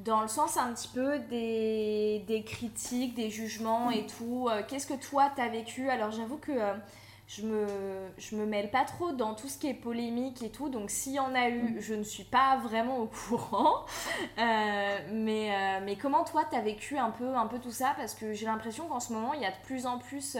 dans 0.00 0.22
le 0.22 0.26
sens 0.26 0.56
un 0.56 0.72
petit 0.72 0.88
peu 0.88 1.20
des, 1.20 2.44
critiques, 2.44 3.14
des 3.14 3.30
jugements 3.30 3.92
et 3.92 4.06
tout 4.06 4.48
euh, 4.50 4.62
Qu'est-ce 4.66 4.88
que 4.88 5.00
toi 5.00 5.30
t'as 5.36 5.48
vécu? 5.48 5.88
Alors 5.88 6.10
j'avoue 6.10 6.38
que 6.38 6.50
euh, 6.50 6.74
je 7.28 7.42
me, 7.42 7.64
je 8.18 8.34
me 8.34 8.44
mêle 8.44 8.72
pas 8.72 8.84
trop 8.84 9.12
dans 9.12 9.36
tout 9.36 9.46
ce 9.46 9.56
qui 9.56 9.68
est 9.68 9.74
polémique 9.74 10.42
et 10.42 10.50
tout, 10.50 10.68
donc 10.68 10.90
s'il 10.90 11.12
y 11.12 11.20
en 11.20 11.32
a 11.32 11.48
eu, 11.48 11.76
je 11.78 11.94
ne 11.94 12.02
suis 12.02 12.24
pas 12.24 12.56
vraiment 12.56 12.98
au 12.98 13.06
courant. 13.06 13.84
Euh, 14.36 14.98
mais, 15.12 15.80
mais 15.82 15.94
comment 15.94 16.24
toi 16.24 16.42
t'as 16.50 16.60
vécu 16.60 16.98
un 16.98 17.10
peu, 17.10 17.36
un 17.36 17.46
peu 17.46 17.60
tout 17.60 17.70
ça? 17.70 17.94
Parce 17.96 18.14
que 18.16 18.32
j'ai 18.32 18.46
l'impression 18.46 18.88
qu'en 18.88 18.98
ce 18.98 19.12
moment 19.12 19.32
il 19.32 19.42
y 19.42 19.46
a 19.46 19.52
de 19.52 19.62
plus 19.62 19.86
en 19.86 19.98
plus. 19.98 20.36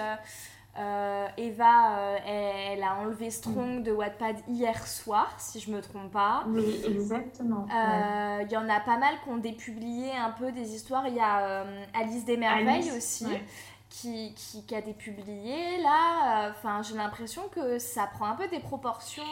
Euh, 0.79 1.27
Eva, 1.37 1.99
euh, 1.99 2.17
elle, 2.25 2.79
elle 2.79 2.83
a 2.85 2.95
enlevé 2.95 3.31
Strong 3.31 3.83
de 3.83 3.91
Wattpad 3.91 4.37
hier 4.49 4.87
soir, 4.87 5.35
si 5.39 5.59
je 5.59 5.71
me 5.71 5.81
trompe 5.83 6.13
pas. 6.13 6.45
Oui, 6.47 6.81
exactement. 6.87 7.67
Euh, 7.75 8.43
Il 8.45 8.53
y 8.53 8.57
en 8.57 8.69
a 8.69 8.79
pas 8.81 8.97
mal 8.97 9.15
qui 9.23 9.31
ont 9.31 9.37
dépublié 9.37 10.13
un 10.13 10.31
peu 10.31 10.53
des 10.53 10.75
histoires. 10.75 11.09
Il 11.09 11.15
y 11.15 11.21
a 11.21 11.65
Alice 11.93 12.25
des 12.25 12.37
Merveilles 12.37 12.89
Alice, 12.89 12.97
aussi. 12.97 13.27
ouais. 13.27 13.43
qui, 13.89 14.33
qui, 14.35 14.75
a 14.75 14.79
été 14.79 14.93
publié 14.93 15.79
là. 15.83 16.51
Enfin, 16.51 16.83
j'ai 16.83 16.95
l'impression 16.95 17.43
que 17.49 17.79
ça 17.79 18.07
prend 18.07 18.27
un 18.27 18.37
peu 18.37 18.47
des 18.47 18.61
proportions 18.61 19.25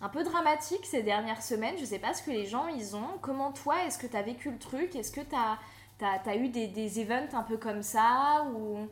un 0.00 0.08
peu 0.08 0.22
dramatiques 0.22 0.86
ces 0.86 1.02
dernières 1.02 1.42
semaines. 1.42 1.74
Je 1.76 1.84
sais 1.84 1.98
pas 1.98 2.14
ce 2.14 2.22
que 2.22 2.30
les 2.30 2.46
gens 2.46 2.68
ils 2.68 2.94
ont. 2.94 3.18
Comment 3.20 3.50
toi, 3.50 3.84
est-ce 3.84 3.98
que 3.98 4.06
tu 4.06 4.16
as 4.16 4.22
vécu 4.22 4.50
le 4.52 4.58
truc? 4.58 4.94
Est-ce 4.94 5.10
que 5.10 5.20
tu 5.20 5.34
as, 5.34 5.58
as, 6.06 6.30
as, 6.30 6.36
eu 6.36 6.48
des, 6.48 6.68
des 6.68 7.00
events 7.00 7.34
un 7.36 7.42
peu 7.42 7.56
comme 7.56 7.82
ça 7.82 8.46
ou... 8.54 8.86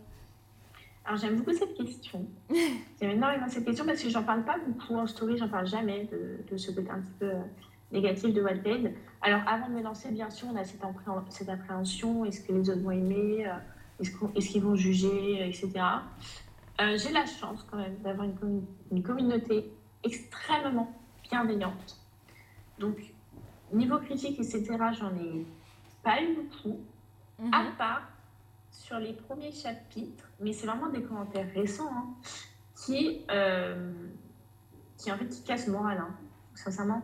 Alors 1.10 1.20
j'aime 1.20 1.38
beaucoup 1.38 1.52
cette 1.52 1.74
question. 1.74 2.24
j'aime 3.00 3.10
énormément 3.10 3.48
cette 3.48 3.64
question 3.64 3.84
parce 3.84 4.00
que 4.00 4.08
j'en 4.08 4.22
parle 4.22 4.44
pas 4.44 4.58
beaucoup 4.64 4.94
en 4.94 5.08
story, 5.08 5.36
j'en 5.36 5.48
parle 5.48 5.66
jamais 5.66 6.04
de, 6.04 6.38
de, 6.48 6.56
ce 6.56 6.70
côté 6.70 6.88
un 6.88 7.00
petit 7.00 7.18
peu 7.18 7.32
négatif 7.90 8.32
de 8.32 8.40
Wattpad. 8.40 8.92
Alors, 9.20 9.40
avant 9.48 9.68
de 9.68 9.72
me 9.72 9.82
lancer, 9.82 10.12
bien 10.12 10.30
sûr, 10.30 10.46
on 10.52 10.56
a 10.56 10.62
cette, 10.62 10.80
cette 11.30 11.48
appréhension 11.48 12.24
est-ce 12.26 12.42
que 12.42 12.52
les 12.52 12.70
autres 12.70 12.82
vont 12.82 12.92
aimer 12.92 13.44
euh, 13.44 13.54
Est-ce 14.36 14.50
qu'ils 14.52 14.62
vont 14.62 14.76
juger 14.76 15.48
Etc. 15.48 15.72
Euh, 16.80 16.96
j'ai 16.96 17.10
la 17.10 17.26
chance, 17.26 17.66
quand 17.68 17.78
même, 17.78 17.96
d'avoir 18.04 18.28
une, 18.28 18.62
une, 18.92 19.02
communauté 19.02 19.68
extrêmement 20.04 20.96
bienveillante. 21.28 21.98
Donc, 22.78 22.98
niveau 23.72 23.98
critique, 23.98 24.38
etc., 24.38 24.64
j'en 24.96 25.10
ai 25.16 25.44
pas 26.04 26.22
eu 26.22 26.36
beaucoup, 26.36 26.78
mhm. 27.40 27.52
à 27.52 27.64
part 27.76 28.02
sur 28.80 28.98
les 28.98 29.12
premiers 29.12 29.52
chapitres, 29.52 30.28
mais 30.40 30.52
c'est 30.52 30.66
vraiment 30.66 30.88
des 30.88 31.02
commentaires 31.02 31.46
récents 31.54 31.90
hein, 31.92 32.14
qui, 32.74 33.22
euh, 33.30 33.92
qui, 34.96 35.12
en 35.12 35.16
fait, 35.16 35.28
qui 35.28 35.42
cassent 35.42 35.66
le 35.66 35.74
moral, 35.74 35.98
hein, 35.98 36.14
sincèrement 36.54 37.02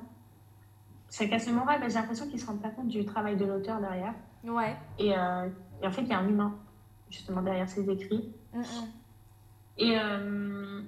ça 1.08 1.26
casse 1.26 1.46
le 1.46 1.54
moral, 1.54 1.80
j'ai 1.86 1.94
l'impression 1.94 2.26
qu'ils 2.26 2.34
ne 2.34 2.40
se 2.40 2.46
rendent 2.46 2.60
pas 2.60 2.68
compte 2.68 2.88
du 2.88 3.04
travail 3.04 3.36
de 3.36 3.44
l'auteur 3.46 3.80
derrière. 3.80 4.14
Ouais. 4.44 4.76
Et, 4.98 5.16
euh, 5.16 5.48
et, 5.82 5.86
en 5.86 5.90
fait, 5.90 6.02
il 6.02 6.08
y 6.08 6.12
a 6.12 6.18
un 6.18 6.28
humain, 6.28 6.54
justement, 7.10 7.42
derrière 7.42 7.68
ses 7.68 7.88
écrits. 7.88 8.32
Et 9.78 9.98
euh, 9.98 10.82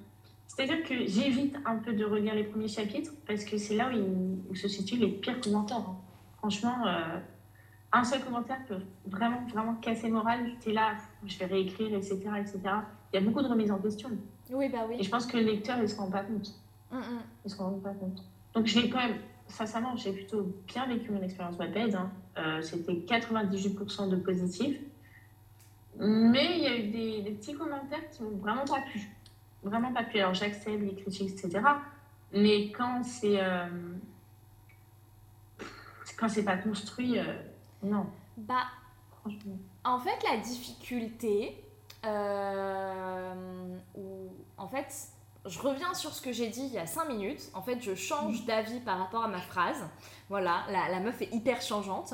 c'est-à-dire 0.45 0.83
que 0.83 1.05
j'évite 1.07 1.55
un 1.65 1.77
peu 1.77 1.93
de 1.93 2.05
relire 2.05 2.35
les 2.35 2.43
premiers 2.43 2.67
chapitres 2.67 3.11
parce 3.27 3.43
que 3.43 3.57
c'est 3.57 3.75
là 3.75 3.89
où, 3.91 4.55
se 4.55 4.67
situent 4.67 4.97
les 4.97 5.09
pires 5.09 5.39
commentaires. 5.41 5.77
Hein. 5.77 5.97
Franchement, 6.37 6.85
un 7.91 8.03
seul 8.03 8.23
commentaire 8.23 8.59
peut 8.67 8.81
vraiment, 9.07 9.41
vraiment 9.47 9.75
casser 9.75 10.07
le 10.07 10.13
moral. 10.13 10.51
Tu 10.61 10.69
es 10.69 10.73
là, 10.73 10.95
je 11.25 11.37
vais 11.39 11.45
réécrire, 11.45 11.93
etc., 11.93 12.19
etc. 12.39 12.59
Il 13.11 13.15
y 13.15 13.17
a 13.17 13.21
beaucoup 13.21 13.41
de 13.41 13.47
remises 13.47 13.71
en 13.71 13.79
question. 13.79 14.09
Oui, 14.51 14.69
bah 14.69 14.85
oui. 14.87 14.97
Et 14.99 15.03
je 15.03 15.09
pense 15.09 15.25
que 15.25 15.37
le 15.37 15.43
lecteur, 15.43 15.77
il 15.77 15.83
ne 15.83 15.87
se 15.87 15.97
rend 15.97 16.09
pas 16.09 16.23
compte. 16.23 16.53
Il 16.91 16.97
ne 17.45 17.49
se 17.49 17.57
rend 17.57 17.71
pas 17.73 17.93
compte. 17.93 18.23
Donc, 18.53 18.65
je 18.65 18.79
vais 18.79 18.89
quand 18.89 18.99
même 18.99 19.17
sincèrement, 19.49 19.95
j'ai 19.95 20.13
plutôt 20.13 20.55
bien 20.67 20.85
vécu 20.85 21.11
mon 21.11 21.21
expérience 21.21 21.57
Wattpad. 21.57 21.95
Hein. 21.95 22.11
Euh, 22.37 22.61
C'était 22.61 22.93
98% 22.93 24.09
de 24.09 24.15
positifs. 24.15 24.79
Mais 25.97 26.57
il 26.57 26.63
y 26.63 26.67
a 26.67 26.77
eu 26.77 27.23
des, 27.23 27.31
petits 27.31 27.55
commentaires 27.55 28.09
qui 28.11 28.23
m'ont 28.23 28.37
vraiment 28.37 28.65
pas 28.65 28.81
plu. 28.89 29.01
Vraiment 29.63 29.91
pas 29.91 30.03
plu. 30.03 30.19
Alors 30.19 30.33
j'accepte 30.33 30.81
les 30.81 30.95
critiques, 30.95 31.31
etc. 31.31 31.59
Mais 32.31 32.71
quand 32.71 33.03
c'est 33.03 33.41
euh, 33.41 33.67
quand 36.17 36.29
c'est 36.29 36.45
pas 36.45 36.55
construit, 36.55 37.19
euh, 37.19 37.23
non. 37.83 38.05
Bah, 38.37 38.63
franchement. 39.21 39.57
En 39.83 39.99
fait, 39.99 40.23
la 40.29 40.37
difficulté, 40.37 41.63
euh, 42.05 43.77
ou 43.95 44.29
en 44.57 44.67
fait, 44.67 44.93
je 45.45 45.59
reviens 45.59 45.93
sur 45.93 46.13
ce 46.13 46.21
que 46.21 46.31
j'ai 46.31 46.47
dit 46.47 46.61
il 46.61 46.73
y 46.73 46.79
a 46.79 46.85
5 46.85 47.05
minutes. 47.05 47.49
En 47.53 47.61
fait, 47.61 47.81
je 47.81 47.95
change 47.95 48.45
d'avis 48.45 48.79
par 48.79 48.99
rapport 48.99 49.23
à 49.23 49.27
ma 49.27 49.39
phrase. 49.39 49.87
Voilà, 50.29 50.63
la, 50.69 50.89
la 50.89 50.99
meuf 50.99 51.21
est 51.21 51.33
hyper 51.33 51.61
changeante. 51.61 52.13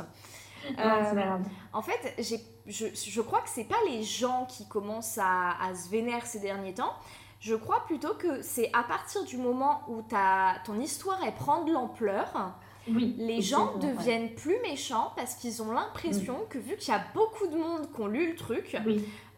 Euh, 0.80 1.38
en 1.74 1.82
fait, 1.82 2.16
je, 2.18 2.86
je, 2.94 3.22
crois 3.22 3.42
que 3.42 3.50
c'est 3.50 3.66
pas 3.66 3.78
les 3.88 4.04
gens 4.04 4.46
qui 4.46 4.68
commencent 4.68 5.20
à, 5.20 5.52
à, 5.62 5.76
se 5.76 5.90
vénérer 5.90 6.26
ces 6.26 6.40
derniers 6.40 6.74
temps. 6.74 6.94
Je 7.40 7.54
crois 7.54 7.86
plutôt 7.86 8.16
que 8.16 8.42
c'est 8.42 8.72
à 8.74 8.84
partir 8.84 9.24
du 9.26 9.38
moment 9.38 9.82
où 9.88 10.02
ta, 10.02 10.56
ton 10.66 10.80
histoire 10.80 11.20
elle 11.24 11.36
prend 11.36 11.64
de 11.64 11.72
l'ampleur, 11.72 12.54
oui, 12.88 13.16
les 13.18 13.42
gens 13.42 13.78
deviennent 13.78 14.34
plus 14.36 14.58
méchants 14.62 15.12
parce 15.16 15.36
qu'ils 15.36 15.62
ont 15.62 15.72
l'impression 15.72 16.46
que 16.50 16.58
vu 16.58 16.76
qu'il 16.76 16.94
y 16.94 16.98
a 16.98 17.04
beaucoup 17.14 17.48
de 17.48 17.56
monde 17.56 17.90
qui 17.94 18.02
ont 18.02 18.08
lu 18.08 18.30
le 18.30 18.36
truc, 18.36 18.78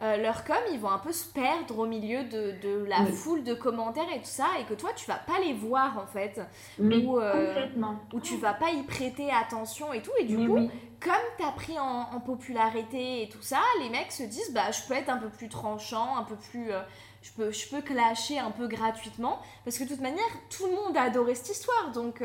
euh, 0.01 0.18
leur 0.18 0.44
com, 0.44 0.58
ils 0.72 0.80
vont 0.80 0.89
un 0.89 1.00
peu 1.00 1.12
se 1.12 1.25
perdre 1.25 1.80
au 1.80 1.86
milieu 1.86 2.24
de, 2.25 2.54
de 2.62 2.86
la 2.86 3.06
foule 3.06 3.44
de 3.44 3.54
commentaires 3.54 4.12
et 4.13 4.20
tout 4.20 4.25
ça, 4.25 4.48
et 4.60 4.66
que 4.66 4.74
toi, 4.74 4.89
tu 4.96 5.08
vas 5.08 5.18
pas 5.18 5.39
les 5.44 5.54
voir 5.54 5.98
en 5.98 6.06
fait. 6.06 6.42
Ou, 6.80 7.20
euh, 7.20 7.66
Ou 8.13 8.20
tu 8.20 8.38
vas 8.38 8.54
pas 8.54 8.72
y 8.72 8.84
prêter 8.84 9.32
attention 9.32 9.94
et 9.94 10.01
tout, 10.01 10.12
et 10.20 10.25
du 10.25 10.36
coup, 10.36 10.70
comme 11.00 11.13
tu 11.38 11.44
as 11.44 11.51
pris 11.51 11.80
en, 11.80 12.20
popularité 12.20 13.24
et 13.24 13.30
tout 13.30 13.42
ça, 13.42 13.62
les 13.82 13.89
mecs 13.89 14.12
se 14.12 14.24
disent, 14.24 14.51
bah 14.54 14.72
je 14.72 14.86
peux 14.88 14.94
être 14.94 15.10
un 15.10 15.18
peu 15.18 15.30
plus 15.30 15.50
tranchant, 15.50 16.18
un 16.18 16.24
peu 16.24 16.36
plus... 16.36 16.72
Euh, 16.72 16.82
je 17.24 17.32
peux, 17.32 17.51
je 17.51 17.68
peux 17.68 17.82
clasher 17.82 18.38
un 18.39 18.51
peu 18.51 18.68
gratuitement, 18.68 19.39
parce 19.66 19.77
que 19.77 19.84
de 19.84 19.89
toute 19.89 20.01
manière, 20.01 20.24
tout 20.50 20.66
le 20.68 20.74
monde 20.74 20.96
a 20.96 21.04
adoré 21.04 21.34
cette 21.36 21.50
histoire, 21.50 21.92
donc... 21.94 22.22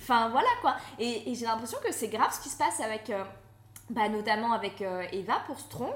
Enfin 0.00 0.28
voilà 0.28 0.48
quoi. 0.60 0.76
Et, 0.98 1.34
j'ai 1.34 1.46
l'impression 1.46 1.78
que 1.84 1.92
c'est 1.92 2.08
grave 2.08 2.32
ce 2.32 2.40
qui 2.40 2.48
se 2.48 2.56
passe 2.56 2.80
avec, 2.80 3.10
euh, 3.10 3.24
bah, 3.90 4.08
notamment 4.08 4.52
avec 4.52 4.82
euh, 4.82 5.02
Eva 5.12 5.40
pour 5.46 5.58
Strong, 5.58 5.94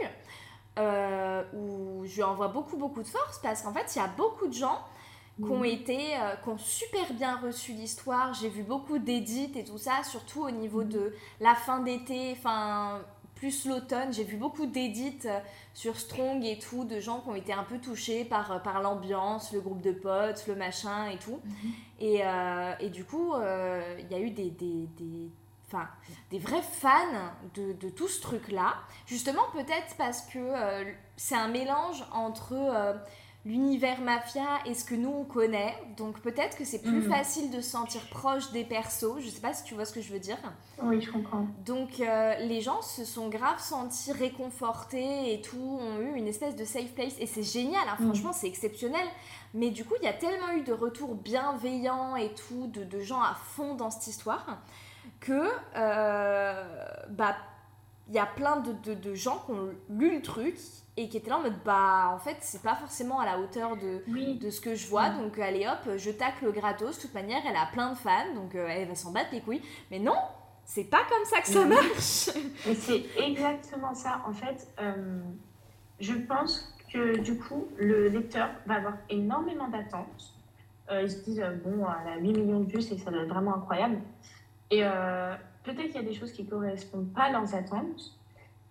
euh, 0.78 1.42
où 1.54 2.04
je 2.04 2.16
lui 2.16 2.22
envoie 2.22 2.48
beaucoup 2.48 2.76
beaucoup 2.76 3.02
de 3.02 3.08
force 3.08 3.38
parce 3.42 3.62
qu'en 3.62 3.72
fait 3.72 3.94
il 3.94 3.98
y 3.98 4.02
a 4.02 4.08
beaucoup 4.08 4.48
de 4.48 4.52
gens 4.52 4.80
qui 5.36 5.50
ont 5.50 5.64
été, 5.64 6.16
qui 6.44 6.48
ont 6.48 6.58
super 6.58 7.12
bien 7.12 7.36
reçu 7.38 7.72
l'histoire. 7.72 8.32
J'ai 8.34 8.48
vu 8.48 8.62
beaucoup 8.62 8.98
d'édits 8.98 9.50
et 9.56 9.64
tout 9.64 9.78
ça, 9.78 10.04
surtout 10.04 10.44
au 10.44 10.50
niveau 10.52 10.84
de 10.84 11.12
la 11.40 11.56
fin 11.56 11.80
d'été, 11.80 12.36
enfin 12.38 13.00
plus 13.44 13.66
l'automne. 13.66 14.10
J'ai 14.10 14.24
vu 14.24 14.38
beaucoup 14.38 14.64
d'édits 14.64 15.18
sur 15.74 15.98
Strong 15.98 16.42
et 16.46 16.58
tout, 16.58 16.84
de 16.84 16.98
gens 16.98 17.20
qui 17.20 17.28
ont 17.28 17.34
été 17.34 17.52
un 17.52 17.64
peu 17.64 17.78
touchés 17.78 18.24
par, 18.24 18.62
par 18.62 18.80
l'ambiance, 18.80 19.52
le 19.52 19.60
groupe 19.60 19.82
de 19.82 19.92
potes, 19.92 20.46
le 20.46 20.54
machin 20.54 21.10
et 21.10 21.18
tout. 21.18 21.40
Mhm. 21.44 21.72
et, 22.00 22.20
euh, 22.24 22.72
et, 22.80 22.88
du 22.88 23.04
coup, 23.04 23.34
euh, 23.34 24.00
il 24.00 24.10
y 24.10 24.14
a 24.14 24.18
eu 24.18 24.30
des, 24.30 24.48
des, 24.48 24.88
des, 24.96 25.30
enfin, 25.66 25.86
des 26.30 26.38
vrais 26.38 26.62
fans 26.62 26.88
de, 27.54 27.74
de 27.74 27.90
tout 27.90 28.08
ce 28.08 28.22
truc-là. 28.22 28.76
Justement, 29.04 29.42
peut-être 29.52 29.94
parce 29.98 30.22
que 30.22 30.38
euh, 30.38 30.90
c'est 31.16 31.36
un 31.36 31.48
mélange 31.48 32.02
entre 32.12 32.54
l'univers 33.44 34.00
mafia 34.00 34.60
et 34.64 34.74
ce 34.74 34.84
que 34.84 34.94
nous 34.94 35.10
on 35.10 35.24
connaît. 35.24 35.74
Donc 35.96 36.20
peut-être 36.20 36.56
que 36.56 36.64
c'est 36.64 36.80
plus 36.80 37.06
mm. 37.06 37.10
facile 37.10 37.50
de 37.50 37.60
se 37.60 37.70
sentir 37.70 38.00
proche 38.08 38.50
des 38.52 38.64
persos. 38.64 39.20
Je 39.20 39.28
sais 39.28 39.40
pas 39.40 39.52
si 39.52 39.64
tu 39.64 39.74
vois 39.74 39.84
ce 39.84 39.92
que 39.92 40.00
je 40.00 40.12
veux 40.12 40.18
dire. 40.18 40.38
Oui, 40.82 41.00
je 41.00 41.10
comprends. 41.10 41.46
Donc 41.66 42.00
euh, 42.00 42.34
les 42.38 42.60
gens 42.60 42.80
se 42.80 43.04
sont 43.04 43.28
grave 43.28 43.60
sentis 43.60 44.12
réconfortés 44.12 45.34
et 45.34 45.42
tout, 45.42 45.78
ont 45.80 46.00
eu 46.00 46.14
une 46.16 46.26
espèce 46.26 46.56
de 46.56 46.64
safe 46.64 46.92
place 46.94 47.14
et 47.18 47.26
c'est 47.26 47.42
génial. 47.42 47.86
Hein. 47.86 47.96
Mm. 47.98 48.04
Franchement, 48.04 48.32
c'est 48.32 48.46
exceptionnel. 48.48 49.06
Mais 49.52 49.70
du 49.70 49.84
coup, 49.84 49.94
il 50.00 50.04
y 50.04 50.08
a 50.08 50.14
tellement 50.14 50.52
eu 50.56 50.62
de 50.62 50.72
retours 50.72 51.14
bienveillants 51.14 52.16
et 52.16 52.32
tout, 52.34 52.66
de, 52.68 52.82
de 52.82 53.00
gens 53.00 53.20
à 53.20 53.34
fond 53.34 53.74
dans 53.74 53.90
cette 53.90 54.06
histoire, 54.06 54.58
que 55.20 55.48
euh, 55.76 56.64
bah 57.10 57.36
il 58.08 58.14
y 58.14 58.18
a 58.18 58.26
plein 58.26 58.56
de, 58.56 58.72
de, 58.72 58.94
de 58.94 59.14
gens 59.14 59.42
qui 59.46 59.52
ont 59.52 59.70
lu 59.88 60.14
le 60.16 60.22
truc 60.22 60.58
et 60.96 61.08
qui 61.08 61.16
était 61.16 61.30
là 61.30 61.38
en 61.38 61.42
mode 61.42 61.58
bah 61.64 62.10
en 62.14 62.18
fait 62.18 62.36
c'est 62.40 62.62
pas 62.62 62.76
forcément 62.76 63.18
à 63.18 63.24
la 63.24 63.38
hauteur 63.40 63.76
de, 63.76 64.38
de 64.38 64.50
ce 64.50 64.60
que 64.60 64.74
je 64.74 64.86
vois. 64.86 65.10
Donc 65.10 65.38
allez 65.38 65.66
hop 65.66 65.96
je 65.96 66.10
tacle 66.10 66.52
gratos. 66.52 66.96
De 66.96 67.02
toute 67.02 67.14
manière 67.14 67.42
elle 67.48 67.56
a 67.56 67.66
plein 67.72 67.90
de 67.90 67.96
fans 67.96 68.32
donc 68.34 68.54
euh, 68.54 68.68
elle 68.68 68.86
va 68.88 68.94
s'en 68.94 69.10
battre 69.12 69.30
les 69.32 69.40
couilles. 69.40 69.62
Mais 69.90 69.98
non 69.98 70.16
c'est 70.64 70.84
pas 70.84 71.02
comme 71.08 71.24
ça 71.24 71.40
que 71.40 71.48
ça 71.48 71.64
marche. 71.64 72.30
Mais 72.66 72.74
c'est 72.74 73.04
exactement 73.18 73.92
ça. 73.94 74.22
En 74.26 74.32
fait 74.32 74.68
euh, 74.80 75.20
je 75.98 76.14
pense 76.14 76.72
que 76.92 77.18
du 77.18 77.38
coup 77.38 77.66
le 77.76 78.08
lecteur 78.08 78.50
va 78.66 78.76
avoir 78.76 78.94
énormément 79.10 79.68
d'attentes. 79.68 80.32
Euh, 80.90 81.02
ils 81.02 81.10
se 81.10 81.24
disent 81.24 81.44
bon 81.64 81.84
elle 82.04 82.12
a 82.12 82.16
8 82.18 82.32
millions 82.34 82.60
de 82.60 82.70
vues 82.70 82.82
c'est 82.82 82.94
que 82.94 83.02
ça 83.02 83.10
doit 83.10 83.22
être 83.22 83.28
vraiment 83.28 83.56
incroyable. 83.56 83.98
Et 84.70 84.82
peut-être 85.62 85.86
qu'il 85.86 85.96
y 85.96 85.98
a 85.98 86.02
des 86.02 86.14
choses 86.14 86.32
qui 86.32 86.46
correspondent 86.46 87.12
pas 87.12 87.24
à 87.24 87.30
leurs 87.30 87.54
attentes 87.54 88.16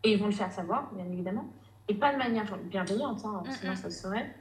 et 0.03 0.13
ils 0.13 0.19
vont 0.19 0.25
le 0.25 0.33
faire 0.33 0.51
savoir 0.51 0.91
bien 0.93 1.05
évidemment 1.05 1.45
et 1.87 1.95
pas 1.95 2.13
de 2.13 2.17
manière 2.17 2.57
bienveillante, 2.57 3.23
hein, 3.25 3.43
sinon 3.59 3.75
ça 3.75 3.89
se 3.89 4.01
saurait. 4.01 4.33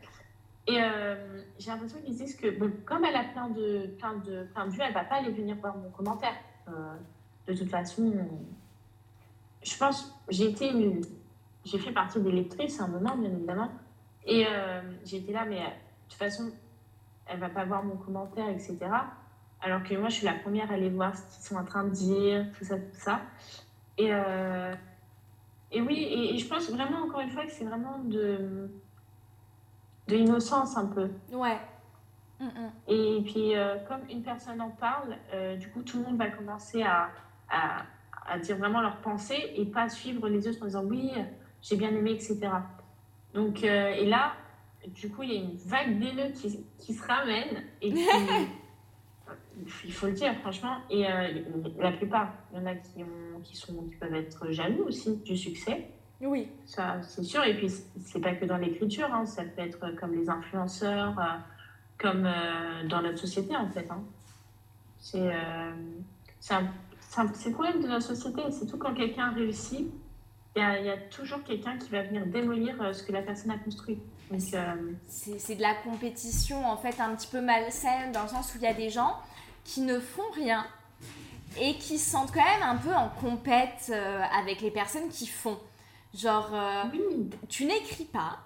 Et 0.67 0.81
euh, 0.81 1.43
j'ai 1.59 1.71
l'impression 1.71 2.01
qu'ils 2.01 2.15
disent 2.15 2.37
que, 2.37 2.57
bon, 2.57 2.73
comme 2.85 3.05
elle 3.05 3.17
a 3.17 3.25
plein 3.25 3.49
de, 3.49 3.87
plein 3.99 4.15
de, 4.15 4.45
plein 4.55 4.67
de 4.67 4.71
vues, 4.71 4.81
elle 4.87 4.95
va 4.95 5.05
pas 5.05 5.17
aller 5.17 5.33
venir 5.33 5.57
voir 5.57 5.77
mon 5.77 5.91
commentaire. 5.91 6.35
Euh, 6.69 6.95
de 7.49 7.55
toute 7.55 7.69
façon, 7.69 8.13
je 9.63 9.77
pense, 9.77 10.15
j'ai 10.29 10.51
été 10.51 10.71
une, 10.71 11.03
j'ai 11.65 11.79
fait 11.79 11.91
partie 11.91 12.21
des 12.21 12.31
lectrices 12.31 12.81
à 12.81 12.85
un 12.85 12.89
moment, 12.89 13.17
bien 13.17 13.31
évidemment. 13.31 13.71
Et 14.25 14.47
euh, 14.47 14.81
j'ai 15.05 15.17
été 15.17 15.33
là, 15.33 15.45
mais 15.45 15.59
de 15.59 16.09
toute 16.09 16.19
façon, 16.19 16.53
elle 17.27 17.41
va 17.41 17.49
pas 17.49 17.65
voir 17.65 17.83
mon 17.83 17.97
commentaire, 17.97 18.49
etc. 18.49 18.79
Alors 19.61 19.83
que 19.83 19.95
moi, 19.97 20.11
je 20.11 20.15
suis 20.15 20.27
la 20.27 20.35
première 20.35 20.71
à 20.71 20.75
aller 20.75 20.91
voir 20.91 21.17
ce 21.17 21.23
qu'ils 21.23 21.45
sont 21.45 21.57
en 21.57 21.65
train 21.65 21.85
de 21.85 21.91
dire, 21.91 22.47
tout 22.57 22.65
ça, 22.65 22.77
tout 22.77 23.01
ça. 23.01 23.21
Et 23.99 24.13
et 25.73 25.81
oui, 25.81 26.07
et, 26.11 26.39
je 26.39 26.47
pense 26.47 26.71
vraiment, 26.71 26.99
encore 27.05 27.21
une 27.21 27.31
fois, 27.31 27.45
que 27.45 27.53
c'est 27.53 27.65
vraiment 27.65 27.99
de, 28.05 28.71
de 30.09 30.17
l'innocence 30.17 30.77
un 30.77 30.87
peu. 30.87 31.11
Ouais. 31.33 31.59
Mm, 32.41 32.45
mm. 32.45 32.71
Et 32.89 33.23
puis, 33.25 33.57
euh, 33.57 33.77
comme 33.89 34.01
une 34.11 34.23
personne 34.23 34.61
en 34.61 34.71
parle, 34.71 35.17
euh, 35.33 35.57
du 35.57 35.69
coup, 35.71 35.83
tout 35.83 35.99
le 35.99 36.05
monde 36.05 36.19
va 36.19 36.29
commencer 36.29 36.83
à, 36.83 37.11
à, 37.49 37.85
à, 38.27 38.39
dire 38.39 38.57
vraiment 38.57 38.81
leurs 38.81 38.99
pensées 38.99 39.53
et 39.57 39.65
pas 39.65 39.89
suivre 39.89 40.29
les 40.29 40.47
autres 40.47 40.63
en 40.63 40.67
disant 40.67 40.85
oui, 40.85 41.11
j'ai 41.63 41.77
bien 41.77 41.91
aimé, 41.91 42.13
etc. 42.13 42.41
Donc, 43.35 43.63
et 43.65 44.05
là, 44.07 44.35
du 44.89 45.11
coup, 45.11 45.23
il 45.23 45.33
y 45.33 45.37
a 45.37 45.41
une 45.41 45.57
vague 45.57 45.99
d'haineux 45.99 46.33
qui, 46.33 46.67
qui, 46.79 46.93
se 46.93 47.07
ramène 47.07 47.65
et 47.81 47.93
qui, 47.93 48.05
il 49.85 49.93
faut 49.93 50.07
le 50.07 50.13
dire, 50.13 50.35
franchement. 50.41 50.79
Et 50.91 51.05
la 51.79 51.93
plupart, 51.93 52.33
il 52.53 52.59
y 52.59 52.63
en 52.63 52.67
a 52.67 52.75
qui, 52.75 53.03
ont, 53.03 53.41
qui, 53.43 53.57
sont, 53.57 53.75
qui 53.85 53.97
peuvent 53.97 54.15
être 54.15 54.51
jaloux 54.51 54.85
aussi 54.85 55.17
du 55.25 55.37
succès. 55.37 55.89
Oui. 56.21 56.49
Ça, 56.67 57.01
c'est 57.03 57.25
sûr. 57.25 57.45
Et 57.45 57.57
puis, 57.57 57.69
c'est 58.05 58.21
pas 58.21 58.35
que 58.35 58.45
dans 58.45 58.57
l'écriture, 58.57 59.13
hein. 59.13 59.27
ça 59.27 59.43
peut 59.45 59.63
être 59.63 59.95
comme 59.97 60.15
les 60.15 60.29
influenceurs, 60.29 61.15
comme 61.99 62.29
dans 62.89 63.03
notre 63.03 63.19
société, 63.19 63.57
en 63.57 63.69
fait. 63.69 63.91
Hein. 63.91 64.03
C'est 65.03 65.19
euh, 65.19 65.73
c'est 66.41 67.49
le 67.49 67.53
problème 67.53 67.83
de 67.83 67.89
notre 67.89 68.07
société. 68.07 68.43
C'est 68.51 68.67
tout 68.67 68.79
quand 68.79 68.95
quelqu'un 68.95 69.33
réussit, 69.33 69.91
il 70.57 70.63
y, 70.63 70.85
y, 70.85 70.91
a 70.91 70.97
toujours 71.11 71.43
quelqu'un 71.43 71.77
qui 71.77 71.91
va 71.91 72.03
venir 72.03 72.27
démolir 72.27 72.81
euh, 72.81 72.93
ce 72.93 73.03
que 73.03 73.13
la 73.13 73.23
personne 73.23 73.51
a 73.51 73.59
construit. 73.59 73.99
Euh, 74.33 74.93
c'est 75.09 75.57
de 75.57 75.61
la 75.61 75.75
compétition 75.75 76.65
en 76.65 76.77
fait 76.77 76.99
un 77.01 77.15
petit 77.15 77.29
peu 77.29 77.43
malsaine 77.43 78.13
dans 78.13 78.23
le 78.23 78.29
sens 78.29 78.55
où 78.55 78.59
il 78.59 78.63
y 78.63 78.67
a 78.67 78.73
des 78.73 78.89
gens 78.89 79.17
qui 79.65 79.81
ne 79.81 79.99
font 80.01 80.31
rien 80.35 80.67
et 81.61 81.77
qui 81.77 81.99
se 81.99 82.11
sentent 82.11 82.33
quand 82.33 82.45
même 82.45 82.63
un 82.63 82.77
peu 82.77 82.95
en 82.95 83.09
compète 83.09 83.93
avec 84.33 84.61
les 84.61 84.71
personnes 84.71 85.09
qui 85.11 85.27
font. 85.27 85.59
Genre, 86.15 86.51
tu 87.49 87.67
n'écris 87.67 88.07
pas, 88.07 88.39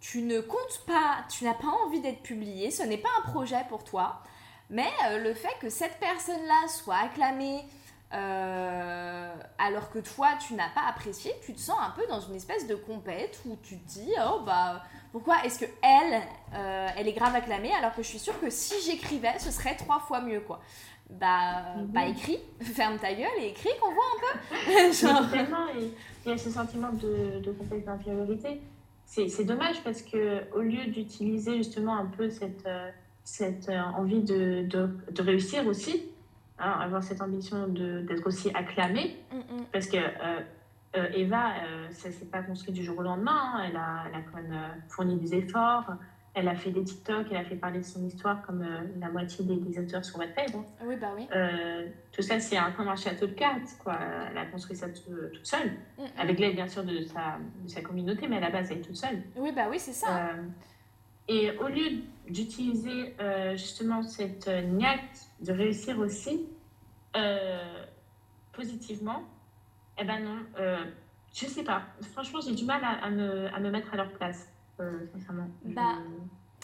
tu 0.00 0.22
ne 0.22 0.40
comptes 0.40 0.84
pas, 0.86 1.24
tu 1.28 1.44
n'as 1.44 1.54
pas 1.54 1.68
envie 1.84 2.00
d'être 2.00 2.22
publié, 2.22 2.70
ce 2.70 2.82
n'est 2.82 2.98
pas 2.98 3.08
un 3.18 3.30
projet 3.30 3.62
pour 3.68 3.84
toi. 3.84 4.22
Mais 4.70 4.88
euh, 5.06 5.18
le 5.18 5.34
fait 5.34 5.54
que 5.60 5.70
cette 5.70 5.98
personne-là 5.98 6.68
soit 6.68 6.96
acclamée 6.96 7.64
euh, 8.12 9.34
alors 9.58 9.90
que 9.90 9.98
toi 9.98 10.28
tu 10.46 10.54
n'as 10.54 10.68
pas 10.70 10.86
apprécié, 10.88 11.32
tu 11.44 11.54
te 11.54 11.60
sens 11.60 11.76
un 11.80 11.90
peu 11.90 12.06
dans 12.08 12.20
une 12.20 12.36
espèce 12.36 12.66
de 12.68 12.76
compète 12.76 13.40
où 13.46 13.56
tu 13.62 13.78
te 13.78 13.88
dis 13.88 14.12
oh 14.24 14.42
bah 14.46 14.84
pourquoi 15.16 15.42
est-ce 15.46 15.60
que 15.60 15.64
elle 15.82 16.20
euh, 16.54 16.88
elle 16.94 17.08
est 17.08 17.14
grave 17.14 17.34
acclamée 17.34 17.72
alors 17.72 17.94
que 17.94 18.02
je 18.02 18.08
suis 18.08 18.18
sûre 18.18 18.38
que 18.38 18.50
si 18.50 18.74
j'écrivais 18.84 19.38
ce 19.38 19.50
serait 19.50 19.74
trois 19.74 19.98
fois 19.98 20.20
mieux 20.20 20.40
quoi. 20.40 20.60
Bah, 21.08 21.74
mhm. 21.78 21.86
bah 21.86 22.04
écris, 22.06 22.38
ferme 22.60 22.98
ta 22.98 23.14
gueule 23.14 23.38
et 23.40 23.48
écris 23.48 23.70
qu'on 23.80 23.92
voit 23.92 24.04
un 24.12 24.20
peu. 24.20 24.92
Genre... 24.92 25.24
il 26.26 26.30
y 26.30 26.34
a 26.34 26.36
ce 26.36 26.50
sentiment 26.50 26.92
de, 26.92 27.40
de 27.40 27.50
complexe 27.52 27.86
d'infériorité. 27.86 28.60
C'est 29.06 29.44
dommage 29.44 29.82
parce 29.82 30.02
que 30.02 30.42
au 30.54 30.60
lieu 30.60 30.84
d'utiliser 30.90 31.56
justement 31.56 31.96
un 31.96 32.06
peu 32.06 32.28
cette 32.28 32.68
cette 33.24 33.70
euh, 33.70 33.80
envie 33.96 34.20
de, 34.20 34.66
de, 34.68 35.22
réussir 35.22 35.66
aussi, 35.66 36.02
hein, 36.58 36.72
avoir 36.80 37.02
cette 37.02 37.22
ambition 37.22 37.68
d'être 37.68 38.26
aussi 38.26 38.50
acclamée, 38.52 39.16
mm, 39.32 39.36
mm. 39.36 39.64
parce 39.72 39.86
que 39.86 39.96
euh, 39.96 40.40
euh, 40.96 41.08
Eva, 41.14 41.52
ça 41.90 42.08
ne 42.08 42.12
s'est 42.12 42.26
pas 42.26 42.42
construit 42.42 42.72
du 42.72 42.84
jour 42.84 42.98
au 42.98 43.02
lendemain, 43.02 43.52
hein. 43.54 43.64
elle, 43.68 43.76
a, 43.76 44.04
elle, 44.08 44.14
a, 44.14 44.22
quand 44.22 44.36
même 44.36 44.58
fourni 44.88 45.16
des 45.16 45.34
efforts, 45.34 45.92
elle 46.34 46.48
a 46.48 46.54
fait 46.54 46.70
des 46.70 46.84
TikTok, 46.84 47.26
elle 47.30 47.36
a 47.38 47.44
fait 47.44 47.56
parler 47.56 47.78
de 47.78 47.84
son 47.84 48.04
histoire 48.04 48.42
comme 48.42 48.66
la 48.98 49.08
moitié 49.08 49.44
des, 49.44 49.56
des, 49.56 49.78
auteurs 49.78 50.04
sur 50.04 50.18
Wattpad. 50.18 50.54
Hein. 50.54 50.64
Oui, 50.84 50.96
bah 50.96 51.12
oui. 51.16 51.26
tout 52.12 52.22
ça, 52.22 52.38
c'est 52.40 52.58
un, 52.58 52.72
comme 52.72 52.88
un 52.88 52.96
château 52.96 53.26
de 53.26 53.32
cartes, 53.32 53.76
quoi. 53.82 53.98
Elle 54.30 54.38
a 54.38 54.46
construit 54.46 54.76
ça 54.76 54.88
toute 54.88 55.46
seule, 55.46 55.70
mm, 55.98 56.02
avec 56.18 56.38
l'aide 56.38 56.54
bien 56.54 56.68
sûr 56.68 56.84
de 56.84 57.02
sa, 57.04 57.38
de 57.62 57.68
sa 57.68 57.80
communauté, 57.80 58.28
mais 58.28 58.36
à 58.36 58.40
la 58.40 58.50
base, 58.50 58.70
elle 58.70 58.78
est 58.78 58.82
toute 58.82 58.96
seule. 58.96 59.22
Oui, 59.36 59.52
bah 59.54 59.66
oui, 59.70 59.78
c'est 59.78 59.92
ça. 59.92 60.30
Et 61.28 61.50
au 61.58 61.68
lieu 61.68 62.02
d'utiliser 62.28 63.14
euh, 63.20 63.56
justement 63.56 64.02
cette 64.02 64.48
euh, 64.48 64.62
niaque 64.62 65.00
de 65.40 65.52
réussir 65.52 65.98
aussi 65.98 66.46
euh, 67.16 67.84
positivement, 68.52 69.22
eh 69.98 70.04
ben 70.04 70.24
non, 70.24 70.38
je 71.32 71.46
sais 71.46 71.64
pas. 71.64 71.82
Franchement, 72.12 72.40
j'ai 72.44 72.54
du 72.54 72.64
mal 72.64 72.82
à, 72.84 73.10
me, 73.10 73.52
à, 73.54 73.60
me, 73.60 73.70
mettre 73.70 73.92
à 73.92 73.96
leur 73.96 74.10
place, 74.12 74.48
sincèrement. 74.78 75.48
Bah, 75.64 75.96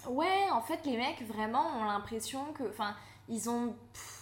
ouais, 0.09 0.51
en 0.51 0.61
fait, 0.61 0.85
les 0.85 0.97
mecs 0.97 1.23
vraiment 1.23 1.81
ont 1.81 1.85
l'impression 1.85 2.53
que. 2.53 2.65
Enfin, 2.69 2.95
ils 3.29 3.49
ont. 3.49 3.75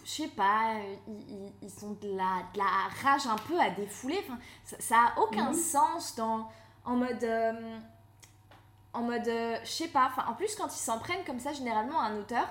Je 0.05 0.11
sais 0.11 0.29
pas, 0.29 0.75
ils, 1.07 1.52
ils, 1.62 1.85
ont 1.85 1.93
de 2.00 2.17
la, 2.17 2.43
de 2.52 2.59
la 2.59 2.88
rage 3.02 3.26
un 3.26 3.37
peu 3.37 3.59
à 3.61 3.71
défouler. 3.71 4.19
Enfin, 4.25 4.38
ça 4.64 4.97
n'a 4.97 5.23
aucun 5.23 5.49
mhm. 5.49 5.55
sens 5.55 6.17
dans. 6.17 6.49
En 6.85 6.97
mode 6.97 7.25
en 8.93 9.02
mode, 9.02 9.29
euh, 9.29 9.57
je 9.62 9.71
sais 9.71 9.88
pas, 9.88 10.11
en 10.29 10.35
plus 10.35 10.55
quand 10.57 10.67
ils 10.67 10.81
s'en 10.81 10.99
prennent 10.99 11.25
comme 11.25 11.38
ça 11.38 11.53
généralement 11.53 12.01
un 12.01 12.16
auteur, 12.18 12.46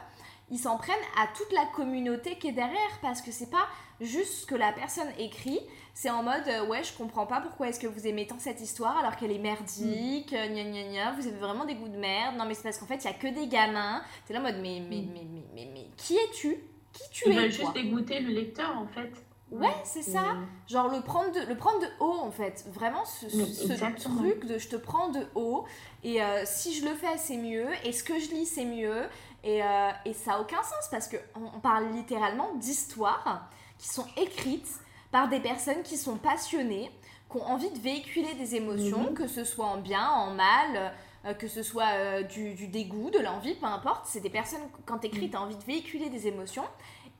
ils 0.51 0.59
s'en 0.59 0.77
prennent 0.77 0.95
à 1.17 1.27
toute 1.35 1.51
la 1.51 1.65
communauté 1.75 2.37
qui 2.37 2.47
est 2.47 2.53
derrière 2.53 2.99
parce 3.01 3.21
que 3.21 3.31
c'est 3.31 3.49
pas 3.49 3.67
juste 4.01 4.41
ce 4.41 4.45
que 4.45 4.55
la 4.55 4.71
personne 4.71 5.07
écrit, 5.17 5.59
c'est 5.93 6.09
en 6.09 6.23
mode 6.23 6.47
euh, 6.47 6.65
ouais 6.67 6.83
je 6.83 6.93
comprends 6.93 7.25
pas 7.25 7.41
pourquoi 7.41 7.69
est-ce 7.69 7.79
que 7.79 7.87
vous 7.87 8.07
aimez 8.07 8.27
tant 8.27 8.39
cette 8.39 8.61
histoire 8.61 8.97
alors 8.97 9.15
qu'elle 9.17 9.31
est 9.31 9.39
merdique, 9.39 10.31
mm. 10.31 10.53
gna 10.53 10.63
gna 10.63 10.83
gna, 10.83 11.11
vous 11.11 11.27
avez 11.27 11.37
vraiment 11.37 11.65
des 11.65 11.75
goûts 11.75 11.89
de 11.89 11.97
merde, 11.97 12.35
non 12.37 12.45
mais 12.45 12.53
c'est 12.53 12.63
parce 12.63 12.77
qu'en 12.77 12.85
fait 12.85 13.03
il 13.03 13.05
y 13.05 13.09
a 13.09 13.13
que 13.13 13.27
des 13.27 13.47
gamins, 13.47 14.01
t'es 14.25 14.33
là 14.33 14.39
en 14.39 14.43
mode 14.43 14.57
mais 14.61 14.81
mais, 14.89 15.01
mm. 15.01 15.09
mais, 15.13 15.25
mais, 15.31 15.45
mais, 15.53 15.69
mais, 15.73 15.87
qui 15.97 16.15
es-tu? 16.15 16.57
Qui 16.93 17.03
tu 17.11 17.29
es 17.29 17.31
Ils 17.31 17.39
veulent 17.39 17.51
juste 17.51 17.73
dégoûter 17.73 18.19
le 18.19 18.33
lecteur 18.33 18.77
en 18.77 18.87
fait. 18.87 19.11
Ouais, 19.51 19.75
c'est 19.83 20.03
ça. 20.03 20.37
Genre 20.67 20.89
le 20.93 21.01
prendre, 21.01 21.31
de, 21.31 21.47
le 21.47 21.55
prendre 21.55 21.79
de 21.79 21.87
haut, 21.99 22.19
en 22.21 22.31
fait. 22.31 22.65
Vraiment, 22.71 23.03
ce, 23.05 23.25
truc 23.25 24.45
de 24.45 24.57
je 24.57 24.67
te 24.67 24.75
prends 24.75 25.09
de 25.09 25.25
haut. 25.35 25.65
Et 26.03 26.21
euh, 26.21 26.43
si 26.45 26.73
je 26.73 26.85
le 26.85 26.93
fais, 26.93 27.17
c'est 27.17 27.37
mieux. 27.37 27.67
Et 27.83 27.91
ce 27.91 28.03
que 28.03 28.19
je 28.19 28.29
lis, 28.29 28.45
c'est 28.45 28.65
mieux. 28.65 29.07
Et, 29.43 29.63
euh, 29.63 29.89
et 30.05 30.13
ça 30.13 30.31
n'a 30.31 30.41
aucun 30.41 30.61
sens 30.63 30.87
parce 30.91 31.07
qu'on 31.07 31.51
on 31.55 31.59
parle 31.59 31.91
littéralement 31.93 32.53
d'histoires 32.55 33.49
qui 33.77 33.87
sont 33.87 34.05
écrites 34.17 34.69
par 35.11 35.29
des 35.29 35.39
personnes 35.39 35.81
qui 35.83 35.97
sont 35.97 36.17
passionnées, 36.17 36.91
qui 37.31 37.37
ont 37.37 37.45
envie 37.45 37.71
de 37.71 37.79
véhiculer 37.79 38.33
des 38.35 38.55
émotions, 38.55 39.09
mhm. 39.09 39.13
que 39.13 39.27
ce 39.27 39.43
soit 39.43 39.65
en 39.65 39.77
bien, 39.77 40.07
en 40.07 40.33
mal. 40.33 40.93
Euh, 41.25 41.33
que 41.33 41.49
ce 41.49 41.63
soit 41.63 42.23
du, 42.23 42.53
du, 42.53 42.67
dégoût, 42.67 43.09
de 43.09 43.19
l'envie, 43.19 43.53
peu 43.55 43.65
importe. 43.65 44.05
C'est 44.05 44.21
des 44.21 44.29
personnes, 44.29 44.61
quand 44.85 44.99
tu 44.99 45.07
écris, 45.07 45.25
mhm. 45.25 45.29
tu 45.29 45.35
as 45.35 45.41
envie 45.41 45.57
de 45.57 45.63
véhiculer 45.65 46.09
des 46.09 46.27
émotions. 46.27 46.63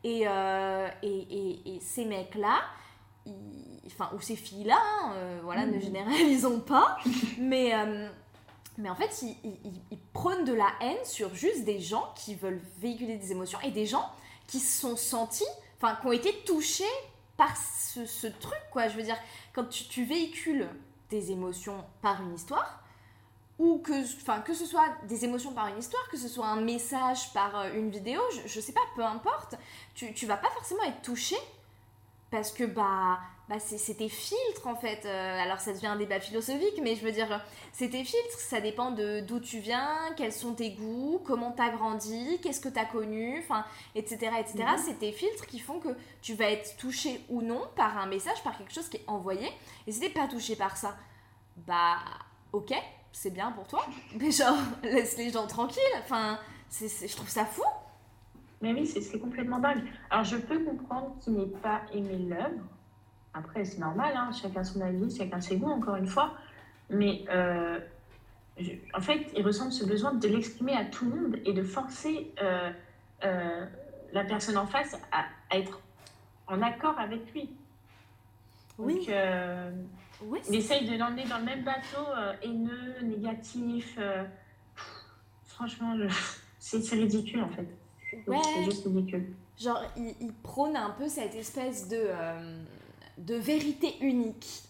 Euh, 0.05 0.87
et, 1.03 1.07
et, 1.07 1.75
et, 1.75 1.79
ces 1.81 2.05
mecs-là, 2.05 2.61
enfin, 3.85 4.09
ou 4.15 4.21
ces 4.21 4.37
filles-là, 4.37 4.79
hein, 4.81 5.11
euh, 5.15 5.39
voilà, 5.43 5.65
ne 5.65 5.75
mmh. 5.75 5.81
généralisons 5.81 6.59
pas, 6.61 6.97
mais, 7.37 7.73
euh, 7.73 8.07
mais 8.79 8.89
en 8.89 8.95
fait, 8.95 9.21
ils, 9.21 9.35
ils, 9.91 9.99
prônent 10.13 10.45
de 10.45 10.53
la 10.53 10.69
haine 10.81 11.03
sur 11.03 11.35
juste 11.35 11.65
des 11.65 11.79
gens 11.79 12.13
qui 12.15 12.35
veulent 12.35 12.61
véhiculer 12.79 13.17
des 13.17 13.31
émotions 13.31 13.59
et 13.61 13.71
des 13.71 13.85
gens 13.85 14.09
qui 14.47 14.59
se 14.59 14.81
sont 14.81 14.95
sentis, 14.95 15.47
enfin, 15.77 15.97
qui 15.99 16.07
ont 16.07 16.11
été 16.11 16.33
touchés 16.45 16.83
par 17.37 17.55
ce, 17.57 18.27
truc, 18.27 18.59
quoi. 18.71 18.87
Je 18.87 18.95
veux 18.95 19.03
dire, 19.03 19.17
quand 19.53 19.65
tu, 19.65 19.85
tu 19.85 20.05
véhicules 20.05 20.67
des 21.09 21.31
émotions 21.31 21.83
par 22.01 22.21
une 22.21 22.33
histoire, 22.33 22.83
ou 23.59 23.79
que, 23.79 24.03
enfin, 24.21 24.39
que 24.39 24.53
ce 24.53 24.65
soit 24.65 24.87
des 25.07 25.25
émotions 25.25 25.51
par 25.51 25.67
une 25.67 25.77
histoire, 25.77 26.07
que 26.09 26.17
ce 26.17 26.29
soit 26.29 26.47
un 26.47 26.61
message 26.61 27.33
par 27.33 27.59
euh, 27.59 27.73
une 27.73 27.91
vidéo, 27.91 28.21
je, 28.33 28.47
je 28.47 28.61
sais 28.61 28.71
pas, 28.71 28.81
peu 28.95 29.03
importe, 29.03 29.55
tu, 29.93 30.13
tu 30.13 30.25
vas 30.25 30.37
pas 30.37 30.49
forcément 30.51 30.83
être 30.83 31.01
touché 31.01 31.35
parce 32.31 32.51
que 32.51 32.63
bah, 32.63 33.19
bah 33.47 33.59
c'est 33.59 33.95
tes 33.95 34.09
filtres 34.09 34.67
en 34.67 34.75
fait. 34.75 35.05
Euh, 35.05 35.39
alors 35.39 35.59
ça 35.59 35.73
devient 35.73 35.87
un 35.87 35.95
débat 35.95 36.19
philosophique, 36.19 36.79
mais 36.81 36.95
je 36.95 37.03
veux 37.03 37.11
dire, 37.11 37.43
c'est 37.73 37.89
tes 37.89 38.03
filtres, 38.03 38.39
ça 38.39 38.61
dépend 38.61 38.91
de 38.91 39.21
d'où 39.21 39.39
tu 39.39 39.59
viens, 39.59 39.97
quels 40.15 40.33
sont 40.33 40.53
tes 40.53 40.71
goûts, 40.71 41.21
comment 41.25 41.51
t'as 41.51 41.69
grandi, 41.69 42.39
qu'est-ce 42.41 42.61
que 42.61 42.69
t'as 42.69 42.85
connu, 42.85 43.39
enfin, 43.39 43.65
etc. 43.95 44.31
etc. 44.39 44.57
Mhm. 44.59 44.77
C'est 44.85 44.99
tes 44.99 45.11
filtres 45.11 45.47
qui 45.47 45.59
font 45.59 45.79
que 45.79 45.89
tu 46.21 46.35
vas 46.35 46.51
être 46.51 46.77
touché 46.77 47.21
ou 47.29 47.41
non 47.41 47.61
par 47.75 47.97
un 47.97 48.05
message, 48.05 48.43
par 48.43 48.57
quelque 48.57 48.73
chose 48.73 48.89
qui 48.89 48.97
est 48.97 49.05
envoyé. 49.07 49.49
Et 49.87 49.91
si 49.91 49.99
t'es 49.99 50.09
pas 50.09 50.27
touché 50.27 50.55
par 50.55 50.77
ça, 50.77 50.95
bah 51.57 51.97
ok, 52.53 52.73
c'est 53.11 53.31
bien 53.31 53.51
pour 53.51 53.67
toi, 53.67 53.85
mais 54.19 54.31
genre, 54.31 54.57
laisse 54.83 55.17
les 55.17 55.31
gens 55.31 55.47
tranquilles. 55.47 55.81
Enfin, 56.03 56.39
je 56.71 57.15
trouve 57.15 57.29
ça 57.29 57.45
fou. 57.45 57.63
Mais 58.61 58.73
oui, 58.73 58.85
c'est, 58.85 59.19
complètement 59.19 59.59
dingue. 59.59 59.83
Alors, 60.09 60.25
je 60.25 60.35
peux 60.35 60.59
comprendre 60.63 61.15
qu'il 61.21 61.33
n'ait 61.33 61.45
pas 61.45 61.81
aimé 61.93 62.17
l'œuvre. 62.17 62.63
Après, 63.33 63.63
c'est 63.63 63.77
normal, 63.77 64.13
hein, 64.15 64.31
chacun 64.31 64.63
son 64.63 64.81
avis, 64.81 65.15
chacun 65.15 65.39
ses 65.39 65.57
goûts, 65.57 65.71
encore 65.71 65.95
une 65.95 66.07
fois. 66.07 66.33
Mais 66.89 67.23
euh, 67.29 67.79
en 68.93 69.01
fait, 69.01 69.27
il 69.35 69.45
ressent 69.45 69.71
ce 69.71 69.85
besoin 69.85 70.13
de 70.13 70.27
l'exprimer 70.27 70.75
à 70.75 70.85
tout 70.85 71.05
le 71.05 71.15
monde 71.15 71.37
et 71.45 71.53
de 71.53 71.63
forcer 71.63 72.33
euh, 72.41 72.71
euh, 73.23 73.65
la 74.11 74.23
personne 74.25 74.57
en 74.57 74.65
face 74.65 74.95
à, 75.11 75.25
à, 75.51 75.57
être 75.57 75.79
en 76.47 76.61
accord 76.61 76.99
avec 76.99 77.31
lui. 77.33 77.49
Oui. 78.77 79.07
Donc, 80.21 80.43
il 80.49 80.55
essaye 80.55 80.85
de 80.89 80.97
l'emmener 80.97 81.25
dans 81.25 81.37
le 81.37 81.45
même 81.45 81.63
bateau, 81.63 82.05
haineux, 82.41 82.95
négatif. 83.03 83.97
Franchement, 85.45 85.95
c'est 86.59 86.79
ridicule 86.95 87.41
en 87.41 87.49
fait. 87.49 87.67
C'est 88.11 88.63
juste 88.63 88.85
ridicule. 88.85 89.33
Genre, 89.57 89.81
il, 89.97 90.33
prône 90.41 90.75
un 90.75 90.91
peu 90.91 91.09
cette 91.09 91.35
espèce 91.35 91.89
de, 91.89 91.99
euh, 91.99 92.63
de 93.17 93.35
vérité 93.35 93.95
unique. 94.01 94.63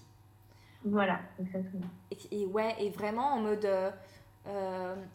Voilà, 0.84 1.20
exactement. 1.40 1.86
Et, 2.32 2.46
ouais, 2.46 2.76
et 2.80 2.90
vraiment 2.90 3.34
en 3.34 3.40
mode. 3.40 3.68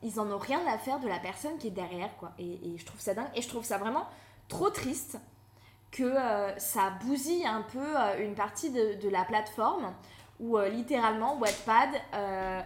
ils 0.03 0.21
en 0.21 0.31
ont 0.31 0.39
rien 0.39 0.61
à 0.69 0.79
faire 0.79 1.01
de 1.01 1.09
la 1.09 1.19
personne 1.19 1.59
qui 1.59 1.69
est 1.69 1.73
derrière, 1.73 2.17
quoi. 2.19 2.33
Et, 2.39 2.77
je 2.77 2.85
trouve 2.85 3.01
ça 3.01 3.15
dingue. 3.15 3.29
Et 3.35 3.43
je 3.43 3.49
trouve 3.49 3.65
ça 3.65 3.79
vraiment 3.79 4.07
trop 4.49 4.71
triste 4.71 5.19
que 5.91 6.13
ça 6.59 6.93
bousille 7.05 7.47
un 7.47 7.63
peu 7.63 7.97
une 8.21 8.35
partie 8.35 8.71
de, 8.71 9.01
de 9.01 9.09
la 9.09 9.25
plateforme 9.25 9.93
où 10.39 10.59
littéralement 10.59 11.39
Wattpad, 11.39 11.89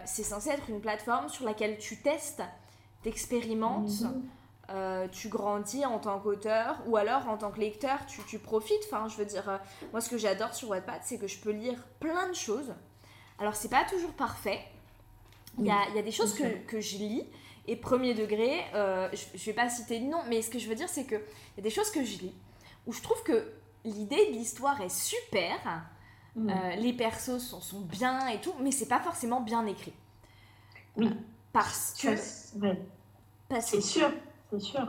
c'est 0.05 0.23
censé 0.23 0.49
être 0.49 0.69
une 0.69 0.81
plateforme 0.81 1.29
sur 1.29 1.45
laquelle 1.45 1.77
tu 1.77 1.97
testes, 1.97 2.43
t'expérimentes. 3.03 4.01
Mhm. 4.01 4.23
Euh, 4.71 5.07
tu 5.07 5.29
grandis 5.29 5.83
en 5.83 5.97
tant 5.97 6.19
qu'auteur 6.19 6.79
ou 6.85 6.95
alors 6.95 7.27
en 7.27 7.37
tant 7.37 7.49
que 7.49 7.59
lecteur, 7.59 8.05
tu, 8.05 8.37
profites. 8.37 8.83
Enfin, 8.85 9.07
je 9.07 9.17
veux 9.17 9.25
dire, 9.25 9.49
euh, 9.49 9.57
moi 9.91 9.99
ce 9.99 10.09
que 10.09 10.17
j'adore 10.17 10.53
sur 10.53 10.69
Wattpad, 10.69 11.01
c'est 11.03 11.17
que 11.17 11.27
je 11.27 11.39
peux 11.39 11.51
lire 11.51 11.83
plein 11.99 12.29
de 12.29 12.35
choses. 12.35 12.75
Alors, 13.39 13.55
c'est 13.55 13.69
pas 13.69 13.83
toujours 13.85 14.13
parfait. 14.13 14.59
Il 15.57 15.65
y, 15.65 15.71
a, 15.71 16.01
des 16.01 16.11
choses 16.11 16.35
que, 16.67 16.79
je 16.79 16.97
lis 16.97 17.25
et 17.67 17.75
premier 17.75 18.13
degré, 18.13 18.63
euh, 18.75 19.09
je, 19.11 19.37
je, 19.37 19.45
vais 19.45 19.53
pas 19.53 19.67
citer 19.67 19.99
de 19.99 20.05
nom, 20.05 20.19
mais 20.29 20.41
ce 20.41 20.49
que 20.49 20.59
je 20.59 20.69
veux 20.69 20.75
dire, 20.75 20.87
c'est 20.87 21.05
qu'il 21.05 21.19
y 21.57 21.59
a 21.59 21.63
des 21.63 21.69
choses 21.69 21.89
que 21.89 22.03
je 22.03 22.19
lis 22.19 22.35
où 22.85 22.93
je 22.93 23.01
trouve 23.01 23.21
que 23.23 23.51
l'idée 23.83 24.27
de 24.27 24.31
l'histoire 24.31 24.79
est 24.81 24.93
super, 24.93 25.83
les 26.77 26.93
persos 26.93 27.39
sont, 27.39 27.59
sont, 27.59 27.81
bien 27.81 28.27
et 28.27 28.39
tout, 28.39 28.53
mais 28.61 28.71
c'est 28.71 28.87
pas 28.87 29.01
forcément 29.01 29.41
bien 29.41 29.65
écrit. 29.65 29.93
Oui. 30.95 31.09
Parce 31.51 31.95
que. 31.99 32.15
C'est 33.59 33.81
sûr 33.81 34.11
c'est 34.51 34.59
sûr. 34.59 34.87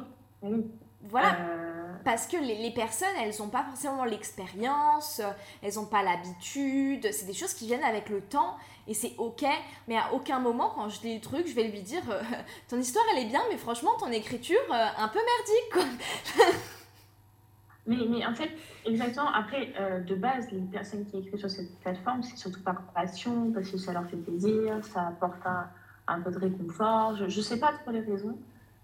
Voilà. 1.03 1.37
Euh, 1.40 1.94
Parce 2.05 2.27
que 2.27 2.37
les, 2.37 2.70
personnes, 2.73 3.09
elles 3.23 3.35
n'ont 3.38 3.49
pas 3.49 3.64
forcément 3.64 4.05
l'expérience, 4.05 5.20
elles 5.62 5.75
n'ont 5.75 5.87
pas 5.87 6.03
l'habitude. 6.03 7.09
C'est 7.12 7.27
des 7.27 7.35
choses 7.35 7.55
qui 7.55 7.66
viennent 7.66 7.85
avec 7.85 8.09
le 8.09 8.20
temps 8.20 8.57
et 8.87 8.94
c'est 8.94 9.14
ok. 9.18 9.44
Mais 9.88 9.96
à 9.96 10.12
aucun 10.12 10.40
moment, 10.40 10.73
quand 10.75 10.88
je 10.88 11.03
lis 11.03 11.14
le 11.14 11.20
truc, 11.20 11.46
je 11.46 11.55
vais 11.55 11.64
lui 11.64 11.83
dire 11.83 12.03
euh, 12.11 12.23
Ton 12.68 12.79
histoire, 12.79 13.05
elle 13.12 13.25
est 13.25 13.29
bien, 13.29 13.42
mais 13.51 13.57
franchement, 13.57 13.90
ton 13.99 14.11
écriture, 14.11 14.61
euh, 14.70 14.87
un 14.99 15.09
peu 15.09 15.18
merdique. 15.18 15.96
mais, 17.87 17.96
mais, 18.09 18.27
en 18.27 18.35
fait, 18.35 18.51
exactement. 18.87 19.31
Après, 19.33 19.73
de 20.07 20.14
base, 20.14 20.51
les 20.53 20.61
personnes 20.61 21.07
qui 21.07 21.18
écrivent 21.18 21.38
sur 21.38 21.51
cette 21.51 21.79
plateforme, 21.81 22.23
c'est 22.23 22.37
surtout 22.37 22.62
par 22.62 22.83
passion, 22.94 23.53
parce 23.53 23.70
que 23.70 23.79
ça 23.79 23.92
leur 23.92 24.07
fait 24.07 24.16
plaisir, 24.16 24.85
ça 24.85 25.09
apporte 25.09 25.44
un, 25.46 25.68
un 26.07 26.20
peu 26.20 26.31
de 26.31 26.38
réconfort. 26.38 27.16
Je 27.16 27.25
ne 27.25 27.42
sais 27.42 27.59
pas 27.59 27.73
trop 27.73 27.90
les 27.90 28.01
raisons. 28.01 28.38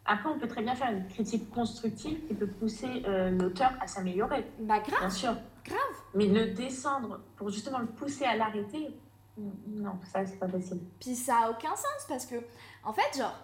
Après, 0.06 0.28
on 0.28 0.38
peut 0.38 0.48
très 0.48 0.62
bien 0.62 0.74
faire 0.74 0.92
une 0.92 1.06
critique 1.08 1.50
constructive 1.50 2.26
qui 2.26 2.34
peut 2.34 2.46
pousser 2.46 3.02
euh, 3.06 3.30
l'auteur 3.30 3.72
à 3.80 3.86
s'améliorer. 3.86 4.46
Bah 4.60 4.78
grave. 4.78 5.00
Bien 5.00 5.10
sûr. 5.10 5.34
Grave. 5.64 5.78
Mais 6.14 6.26
le 6.26 6.52
descendre 6.52 7.20
pour 7.36 7.50
justement 7.50 7.80
le 7.80 7.86
pousser 7.86 8.24
à 8.24 8.36
l'arrêter, 8.36 8.96
non, 9.36 9.98
ça 10.10 10.24
c'est 10.24 10.38
pas 10.38 10.46
possible. 10.46 10.80
Puis 11.00 11.14
ça 11.14 11.38
a 11.44 11.50
aucun 11.50 11.74
sens 11.74 12.06
parce 12.08 12.24
que, 12.24 12.36
en 12.84 12.92
fait, 12.92 13.18
genre, 13.18 13.34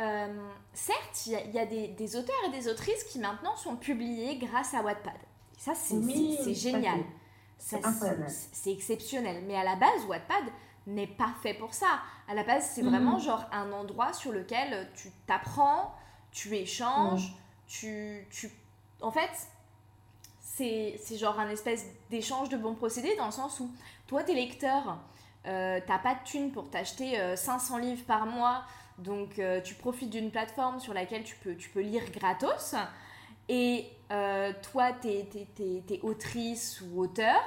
euh, 0.00 0.48
certes, 0.74 1.26
il 1.26 1.32
y, 1.32 1.58
a, 1.58 1.64
des, 1.64 1.88
des, 1.88 2.16
auteurs 2.16 2.36
et 2.46 2.50
des 2.50 2.68
autrices 2.68 3.04
qui 3.04 3.18
maintenant 3.18 3.56
sont 3.56 3.76
publiés 3.76 4.36
grâce 4.36 4.74
à 4.74 4.82
Wattpad. 4.82 5.14
Et 5.56 5.60
ça, 5.60 5.74
c'est 5.74 6.54
génial. 6.54 7.00
C'est 7.58 8.70
exceptionnel. 8.70 9.44
Mais 9.46 9.56
à 9.56 9.64
la 9.64 9.76
base, 9.76 10.04
Wattpad, 10.06 10.44
n'est 10.86 11.06
pas 11.06 11.34
fait 11.42 11.54
pour 11.54 11.74
ça. 11.74 12.00
À 12.28 12.34
la 12.34 12.44
base, 12.44 12.70
c'est 12.74 12.82
vraiment 12.82 13.14
mhm. 13.14 13.20
genre 13.20 13.44
un 13.52 13.72
endroit 13.72 14.12
sur 14.12 14.32
lequel 14.32 14.88
tu 14.94 15.10
t'apprends, 15.26 15.94
tu 16.30 16.54
échanges, 16.56 17.30
mhm. 17.30 17.36
tu, 17.66 18.26
tu... 18.30 18.50
En 19.00 19.10
fait, 19.10 19.30
c'est 20.40 20.98
genre 21.18 21.38
un 21.38 21.50
espèce 21.50 21.86
d'échange 22.10 22.48
de 22.48 22.56
bons 22.56 22.74
procédés 22.74 23.14
dans 23.16 23.26
le 23.26 23.32
sens 23.32 23.60
où 23.60 23.70
toi, 24.06 24.22
t'es 24.22 24.34
lecteur, 24.34 24.98
euh, 25.46 25.80
t'as 25.86 25.98
pas 25.98 26.14
de 26.14 26.24
thunes 26.24 26.50
pour 26.50 26.70
t'acheter 26.70 27.36
500 27.36 27.76
euh, 27.76 27.80
livres 27.80 28.04
par 28.06 28.26
mois, 28.26 28.64
donc 28.98 29.38
euh, 29.38 29.60
tu 29.60 29.74
profites 29.74 30.10
d'une 30.10 30.30
plateforme 30.30 30.80
sur 30.80 30.94
laquelle 30.94 31.24
tu 31.24 31.36
peux, 31.36 31.54
tu 31.54 31.68
peux 31.68 31.80
lire 31.80 32.02
gratos. 32.12 32.74
Et 33.48 33.86
euh, 34.10 34.52
toi, 34.72 34.92
t'es 34.92 35.28
es, 35.34 35.94
es, 35.94 36.00
autrice 36.02 36.82
ou 36.82 37.00
auteur 37.00 37.42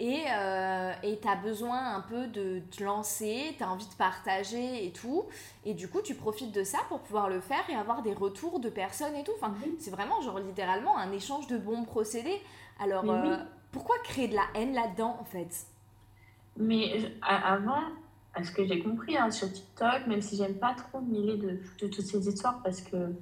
et 0.00 0.22
euh, 0.32 0.92
tu 1.02 1.28
as 1.28 1.34
besoin 1.34 1.96
un 1.96 2.00
peu 2.00 2.28
de 2.28 2.60
te 2.70 2.84
lancer, 2.84 3.54
tu 3.56 3.64
as 3.64 3.70
envie 3.70 3.88
de 3.88 3.94
partager 3.94 4.86
et 4.86 4.92
tout. 4.92 5.24
Et 5.64 5.74
du 5.74 5.88
coup, 5.88 6.00
tu 6.02 6.14
profites 6.14 6.54
de 6.54 6.62
ça 6.62 6.78
pour 6.88 7.00
pouvoir 7.00 7.28
le 7.28 7.40
faire 7.40 7.68
et 7.68 7.74
avoir 7.74 8.02
des 8.02 8.14
retours 8.14 8.60
de 8.60 8.68
personnes 8.68 9.16
et 9.16 9.24
tout. 9.24 9.32
Enfin, 9.36 9.52
c'est 9.78 9.90
vraiment, 9.90 10.20
genre, 10.20 10.38
littéralement 10.38 10.96
un 10.96 11.10
échange 11.10 11.48
de 11.48 11.58
bons 11.58 11.84
procédés. 11.84 12.40
Alors, 12.78 13.10
euh, 13.10 13.38
pourquoi 13.72 13.96
créer 14.04 14.28
de 14.28 14.36
la 14.36 14.44
haine 14.54 14.72
là-dedans, 14.72 15.16
en 15.20 15.24
fait? 15.24 15.66
Mais 16.56 17.12
avant, 17.22 17.82
à 18.34 18.44
ce 18.44 18.52
que 18.52 18.64
j'ai 18.64 18.80
compris 18.80 19.16
hein, 19.16 19.32
sur 19.32 19.52
TikTok, 19.52 20.06
même 20.06 20.22
si 20.22 20.36
j'aime 20.36 20.54
pas 20.54 20.74
trop 20.74 21.00
mêler 21.00 21.36
de, 21.38 21.58
de, 21.80 21.88
toutes 21.88 22.04
ces 22.04 22.28
histoires 22.28 22.60
parce 22.62 22.80
que 22.82 23.14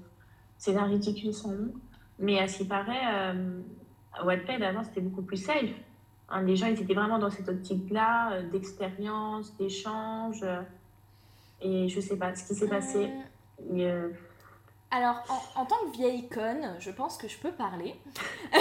c'est 0.59 0.75
d'un 0.75 0.85
ridicule 0.85 1.33
sans 1.33 1.53
nom, 1.53 1.73
mais 2.19 2.39
à 2.39 2.49
ce 2.49 2.59
qui 2.59 2.65
paraît, 2.65 3.35
euh, 3.35 3.61
Wattpad 4.25 4.63
avant, 4.63 4.85
c'était 4.85 5.01
beaucoup 5.01 5.23
plus 5.23 5.37
safe 5.37 5.71
Hein, 6.29 6.43
les 6.43 6.57
gens, 6.57 6.67
ils 6.67 6.81
étaient 6.81 6.95
vraiment 6.95 7.19
dans 7.19 7.31
cette 7.31 7.49
optique-là, 7.49 8.33
euh, 8.33 8.43
d'expérience, 8.51 9.55
d'échange. 9.57 10.43
Euh, 10.43 10.61
et 11.61 11.89
je 11.89 12.01
sais 12.01 12.17
pas 12.17 12.35
ce 12.35 12.45
qui 12.45 12.55
s'est 12.55 12.69
passé. 12.69 13.11
Euh, 13.73 14.11
Alors, 14.91 15.23
en, 15.55 15.65
tant 15.65 15.77
que 15.87 15.97
vieille 15.97 16.29
conne, 16.29 16.75
je 16.81 16.91
pense 16.91 17.17
que 17.17 17.29
je 17.29 17.39
peux 17.39 17.53
parler. 17.53 17.95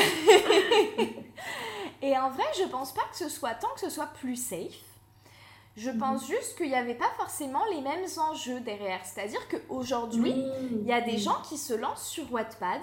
et 2.01 2.17
en 2.17 2.29
vrai, 2.29 2.45
je 2.57 2.69
pense 2.69 2.93
pas 2.93 3.03
que 3.11 3.17
ce 3.17 3.29
soit 3.29 3.55
tant 3.55 3.73
que 3.73 3.81
ce 3.81 3.89
soit 3.89 4.13
plus 4.19 4.35
safe. 4.35 4.79
Je 5.75 5.89
mhm. 5.89 5.97
pense 5.97 6.27
juste 6.27 6.55
qu'il 6.57 6.69
n'y 6.69 6.75
avait 6.75 6.95
pas 6.95 7.09
forcément 7.17 7.65
les 7.71 7.81
mêmes 7.81 8.05
enjeux 8.31 8.59
derrière. 8.61 9.03
C'est-à-dire 9.03 9.41
qu'aujourd'hui, 9.49 10.35
il 10.71 10.85
y 10.85 10.93
a 10.93 11.01
des 11.01 11.17
gens 11.17 11.41
qui 11.49 11.57
se 11.57 11.73
lancent 11.73 12.07
sur 12.07 12.31
Wattpad 12.31 12.81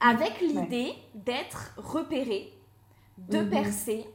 avec 0.00 0.40
l'idée 0.40 0.94
d'être 1.14 1.74
repérés 1.76 2.52
de 3.18 3.40
mhm. 3.40 3.50
percer 3.50 4.06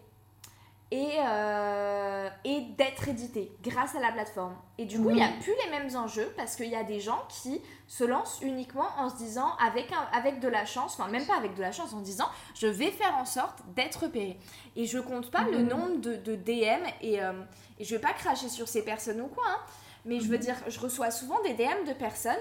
et, 0.92 1.18
euh, 1.20 2.30
et 2.44 2.62
d'être 2.78 3.08
édité 3.08 3.52
grâce 3.62 3.96
à 3.96 4.00
la 4.00 4.12
plateforme. 4.12 4.56
Et 4.80 4.86
du 4.86 5.00
coup, 5.00 5.12
il 5.12 5.18
n'y 5.18 5.24
a 5.24 5.30
plus 5.42 5.54
les 5.64 5.70
mêmes 5.70 5.96
enjeux 5.96 6.34
parce 6.36 6.56
qu'il 6.56 6.70
y 6.70 6.76
a 6.76 6.84
des 6.84 7.00
gens 7.00 7.24
qui 7.30 7.62
se 7.88 8.04
lancent 8.04 8.40
uniquement 8.42 8.88
en 8.98 9.10
se 9.10 9.18
disant, 9.18 9.52
avec, 9.64 9.92
avec 10.14 10.40
de 10.40 10.48
la 10.48 10.66
chance, 10.66 10.98
enfin 11.00 11.10
même 11.10 11.26
pas 11.26 11.38
avec 11.38 11.54
de 11.54 11.62
la 11.62 11.72
chance, 11.72 11.94
en 11.94 12.02
disant, 12.02 12.28
je 12.56 12.66
vais 12.66 12.90
faire 12.90 13.16
en 13.18 13.26
sorte 13.26 13.60
d'être 13.76 14.04
repéré. 14.04 14.40
Et 14.76 14.86
je 14.86 14.98
compte 14.98 15.30
pas 15.30 15.44
le 15.44 15.60
mhm. 15.60 15.68
nombre 15.68 15.98
de, 15.98 16.16
de 16.16 16.36
DM 16.36 16.84
et, 17.02 17.22
euh, 17.22 17.34
et 17.78 17.84
je 17.84 17.96
vais 17.96 18.02
pas 18.02 18.14
cracher 18.14 18.50
sur 18.50 18.68
ces 18.68 18.84
personnes 18.84 19.22
ou 19.22 19.28
quoi, 19.28 19.46
hein, 19.48 19.60
mais 20.06 20.20
je 20.20 20.28
veux 20.28 20.38
mhm. 20.38 20.44
dire, 20.44 20.56
je 20.68 20.80
reçois 20.80 21.12
souvent 21.12 21.40
des 21.44 21.54
DM 21.54 21.88
de 21.88 21.94
personnes 21.94 22.36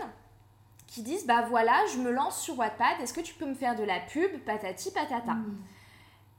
qui 0.86 1.02
disent, 1.02 1.26
bah 1.26 1.44
voilà, 1.50 1.74
je 1.92 1.98
me 1.98 2.10
lance 2.10 2.40
sur 2.40 2.58
Wattpad, 2.58 3.02
est-ce 3.02 3.12
que 3.12 3.20
tu 3.20 3.34
peux 3.34 3.44
me 3.44 3.54
faire 3.54 3.76
de 3.76 3.84
la 3.84 4.00
pub, 4.00 4.38
patati 4.46 4.90
patata. 4.90 5.36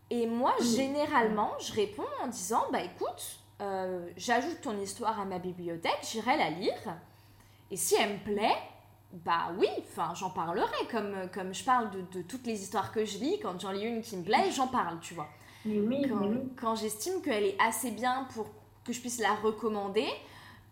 Et 0.10 0.26
moi, 0.26 0.54
généralement, 0.76 1.52
je 1.60 1.74
réponds 1.74 2.08
en 2.24 2.28
disant 2.28 2.64
Bah 2.72 2.82
écoute, 2.82 3.40
euh, 3.62 4.10
j'ajoute 4.18 4.62
ton 4.62 4.78
histoire 4.80 5.20
à 5.20 5.26
ma 5.26 5.40
bibliothèque, 5.40 6.00
j'irai 6.04 6.38
la 6.38 6.50
lire. 6.50 6.98
Et 7.72 7.78
si 7.78 7.96
elle 7.96 8.14
me 8.14 8.24
plaît, 8.24 8.58
bah 9.12 9.52
oui, 9.58 9.68
enfin 9.88 10.14
j'en 10.16 10.30
parlerai 10.30 10.88
comme, 10.92 11.16
comme 11.34 11.54
je 11.54 11.64
parle 11.64 11.92
de, 11.92 12.02
de, 12.12 12.22
toutes 12.22 12.46
les 12.46 12.62
histoires 12.62 12.92
que 12.92 13.06
je 13.06 13.18
lis. 13.20 13.40
Quand 13.40 13.60
j'en 13.60 13.72
lis 13.72 13.86
une 13.86 14.02
qui 14.02 14.18
me 14.18 14.24
plaît, 14.24 14.52
j'en 14.52 14.68
parle, 14.68 15.00
tu 15.00 15.14
vois. 15.14 15.30
oui, 15.66 16.06
quand, 16.10 16.32
quand 16.60 16.76
j'estime 16.76 17.22
qu'elle 17.22 17.44
est 17.44 17.58
assez 17.60 17.92
bien 17.92 18.28
pour 18.34 18.48
que 18.84 18.94
je 18.94 19.00
puisse 19.00 19.20
la 19.20 19.36
recommander, 19.36 20.08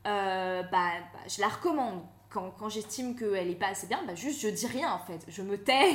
euh, 0.08 0.64
bah, 0.64 0.92
bah, 1.14 1.20
je 1.28 1.42
la 1.42 1.50
recommande 1.50 2.02
quand, 2.38 2.52
quand 2.52 2.70
j'estime 2.70 3.16
qu'elle 3.16 3.48
n'est 3.48 3.56
pas 3.56 3.70
assez 3.70 3.88
bien, 3.88 4.00
bah 4.06 4.14
juste 4.14 4.42
je 4.42 4.48
dis 4.50 4.68
rien 4.68 4.92
en 4.92 5.00
fait, 5.00 5.26
je 5.28 5.42
me 5.42 5.58
tais. 5.58 5.94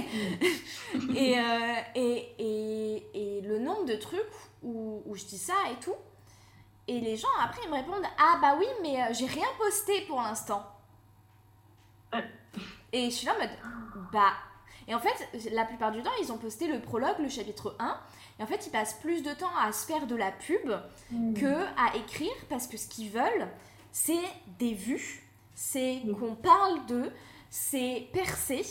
Mm. 0.94 1.10
et, 1.16 1.38
euh, 1.38 1.74
et, 1.94 2.34
et, 2.38 3.38
et, 3.38 3.40
le 3.42 3.60
nombre 3.60 3.84
de 3.84 3.94
trucs 3.94 4.20
où, 4.62 5.02
où, 5.06 5.14
je 5.14 5.24
dis 5.24 5.38
ça 5.38 5.54
et 5.70 5.80
tout, 5.80 5.94
et 6.88 7.00
les 7.00 7.16
gens 7.16 7.28
après 7.40 7.60
ils 7.64 7.70
me 7.70 7.76
répondent 7.76 8.04
Ah 8.18 8.38
bah 8.42 8.56
oui, 8.58 8.66
mais 8.82 9.00
euh, 9.00 9.12
j'ai 9.12 9.26
rien 9.26 9.46
posté 9.56 10.00
pour 10.02 10.20
l'instant. 10.20 10.64
Et 12.92 13.04
je 13.06 13.14
suis 13.14 13.26
là 13.26 13.34
en 13.36 13.38
mode 13.38 14.06
Bah. 14.12 14.32
Et 14.88 14.94
en 14.96 14.98
fait, 14.98 15.28
la 15.52 15.64
plupart 15.64 15.92
du 15.92 16.02
temps, 16.02 16.10
ils 16.20 16.32
ont 16.32 16.38
posté 16.38 16.66
le 16.66 16.80
prologue, 16.80 17.18
le 17.20 17.28
chapitre 17.28 17.76
1. 17.78 17.96
Et 18.40 18.42
en 18.42 18.46
fait, 18.46 18.66
ils 18.66 18.70
passent 18.70 18.94
plus 18.94 19.22
de 19.22 19.32
temps 19.32 19.56
à 19.56 19.70
se 19.70 19.86
faire 19.86 20.08
de 20.08 20.16
la 20.16 20.32
pub 20.32 20.72
mm. 21.12 21.34
que 21.34 21.62
à 21.78 21.96
écrire 21.96 22.34
parce 22.50 22.66
que 22.66 22.76
ce 22.76 22.88
qu'ils 22.88 23.10
veulent, 23.10 23.48
c'est 23.92 24.24
des 24.58 24.74
vues 24.74 25.22
c'est 25.54 26.02
qu'on 26.18 26.34
parle 26.34 26.86
de 26.86 27.10
c'est 27.50 28.08
percer 28.12 28.64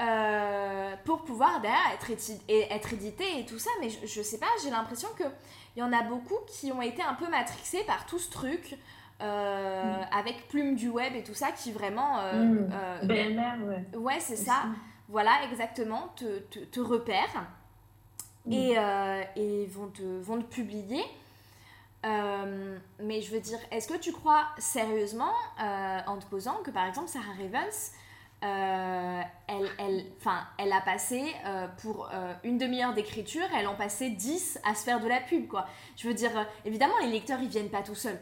euh, 0.00 0.94
pour 1.04 1.24
pouvoir 1.24 1.60
derrière 1.60 1.92
être, 1.92 2.10
être 2.48 2.92
édité 2.92 3.24
et 3.40 3.44
tout 3.44 3.58
ça. 3.58 3.70
Mais 3.80 3.90
je, 3.90 4.06
je 4.06 4.22
sais 4.22 4.38
pas, 4.38 4.46
j'ai 4.62 4.70
l'impression 4.70 5.08
qu'il 5.16 5.30
y 5.76 5.82
en 5.82 5.92
a 5.92 6.02
beaucoup 6.04 6.38
qui 6.46 6.72
ont 6.72 6.80
été 6.80 7.02
un 7.02 7.14
peu 7.14 7.28
matrixés 7.28 7.84
par 7.84 8.06
tout 8.06 8.18
ce 8.18 8.30
truc. 8.30 8.78
Euh, 9.20 9.96
mm. 9.98 10.06
avec 10.12 10.48
Plume 10.48 10.76
du 10.76 10.88
Web 10.88 11.14
et 11.14 11.22
tout 11.22 11.34
ça 11.34 11.52
qui 11.52 11.72
vraiment. 11.72 12.20
Euh, 12.20 12.44
mm. 13.02 13.06
BMR, 13.06 13.68
ouais. 13.68 13.98
Ouais, 13.98 14.20
c'est 14.20 14.36
ça. 14.36 14.62
Voilà, 15.08 15.32
exactement, 15.50 16.14
te, 16.16 16.38
te, 16.38 16.80
mm. 18.46 18.52
et, 18.52 18.76
et, 19.36 19.66
vont, 19.66 19.88
te, 19.88 20.02
vont 20.22 20.38
te 20.38 20.46
publier. 20.46 21.02
Euh, 22.06 22.78
mais 23.02 23.20
je 23.20 23.30
veux 23.30 23.40
dire, 23.40 23.58
est-ce 23.70 23.88
que 23.88 23.98
tu 23.98 24.12
crois 24.12 24.46
sérieusement, 24.58 25.32
euh, 25.62 25.98
en 26.06 26.18
te 26.18 26.24
posant, 26.26 26.56
que 26.64 26.70
par 26.70 26.86
exemple 26.86 27.08
Sarah 27.08 27.32
Ravens 27.38 27.92
elle, 28.42 29.68
elle, 29.78 30.06
elle 30.56 30.72
a 30.72 30.80
passé 30.80 31.22
pour 31.82 32.08
une 32.42 32.56
demi-heure 32.56 32.94
d'écriture, 32.94 33.46
elle 33.54 33.68
en 33.68 33.74
passait 33.74 34.08
10 34.08 34.60
à 34.64 34.74
se 34.74 34.84
faire 34.84 34.98
de 34.98 35.06
la 35.06 35.20
pub, 35.20 35.46
quoi. 35.46 35.66
Je 35.94 36.08
veux 36.08 36.14
dire, 36.14 36.30
évidemment, 36.64 36.94
les 37.02 37.10
lecteurs, 37.10 37.38
ils 37.42 37.50
viennent 37.50 37.68
pas 37.68 37.82
tout 37.82 37.94
seuls. 37.94 38.18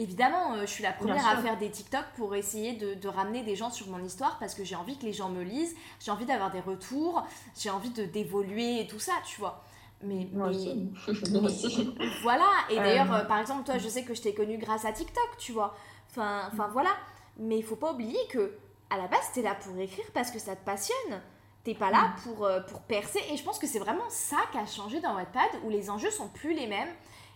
Évidemment, 0.00 0.54
euh, 0.54 0.62
je 0.62 0.70
suis 0.70 0.82
la 0.82 0.94
première 0.94 1.28
à 1.28 1.36
faire 1.36 1.58
des 1.58 1.70
TikTok 1.70 2.06
pour 2.16 2.34
essayer 2.34 2.72
de, 2.72 3.06
ramener 3.06 3.42
des 3.42 3.54
gens 3.54 3.68
sur 3.68 3.86
mon 3.88 4.02
histoire 4.02 4.38
parce 4.38 4.54
que 4.54 4.64
j'ai 4.64 4.74
envie 4.74 4.96
que 4.96 5.04
les 5.04 5.12
gens 5.12 5.28
me 5.28 5.42
lisent, 5.42 5.76
j'ai 6.02 6.10
envie 6.10 6.24
d'avoir 6.24 6.50
des 6.50 6.60
retours, 6.60 7.22
j'ai 7.58 7.68
envie 7.68 7.90
de 7.90 8.06
d'évoluer 8.06 8.80
et 8.80 8.86
tout 8.86 8.98
ça, 8.98 9.12
tu 9.26 9.38
vois. 9.38 9.62
Mais, 10.02 10.28
Moi 10.32 10.48
aussi. 10.50 11.94
voilà, 12.22 12.48
et 12.70 12.76
d'ailleurs, 12.76 13.12
euh, 13.12 13.24
par 13.24 13.38
exemple, 13.38 13.64
toi, 13.64 13.78
je 13.78 13.88
sais 13.88 14.02
que 14.04 14.14
je 14.14 14.22
t'ai 14.22 14.34
connu 14.34 14.56
grâce 14.58 14.84
à 14.84 14.92
TikTok, 14.92 15.36
tu 15.38 15.52
vois. 15.52 15.74
Enfin, 16.10 16.48
enfin 16.52 16.68
voilà. 16.68 16.90
Mais 17.38 17.58
il 17.58 17.64
faut 17.64 17.76
pas 17.76 17.92
oublier 17.92 18.18
que 18.28 18.56
à 18.88 18.96
la 18.96 19.06
base, 19.06 19.30
t'es 19.32 19.42
là 19.42 19.54
pour 19.54 19.76
écrire 19.78 20.06
parce 20.12 20.30
que 20.30 20.38
ça 20.38 20.56
te 20.56 20.64
passionne. 20.64 21.20
T'es 21.64 21.74
pas 21.74 21.90
là 21.90 22.08
mm. 22.08 22.22
pour, 22.22 22.44
euh, 22.44 22.60
pour 22.60 22.80
percer. 22.82 23.20
Et 23.30 23.36
je 23.36 23.44
pense 23.44 23.58
que 23.58 23.66
c'est 23.66 23.78
vraiment 23.78 24.08
ça 24.08 24.38
qui 24.50 24.58
a 24.58 24.66
changé 24.66 25.00
dans 25.00 25.14
Wattpad, 25.14 25.50
où 25.64 25.70
les 25.70 25.90
enjeux 25.90 26.10
sont 26.10 26.28
plus 26.28 26.54
les 26.54 26.66
mêmes. 26.66 26.88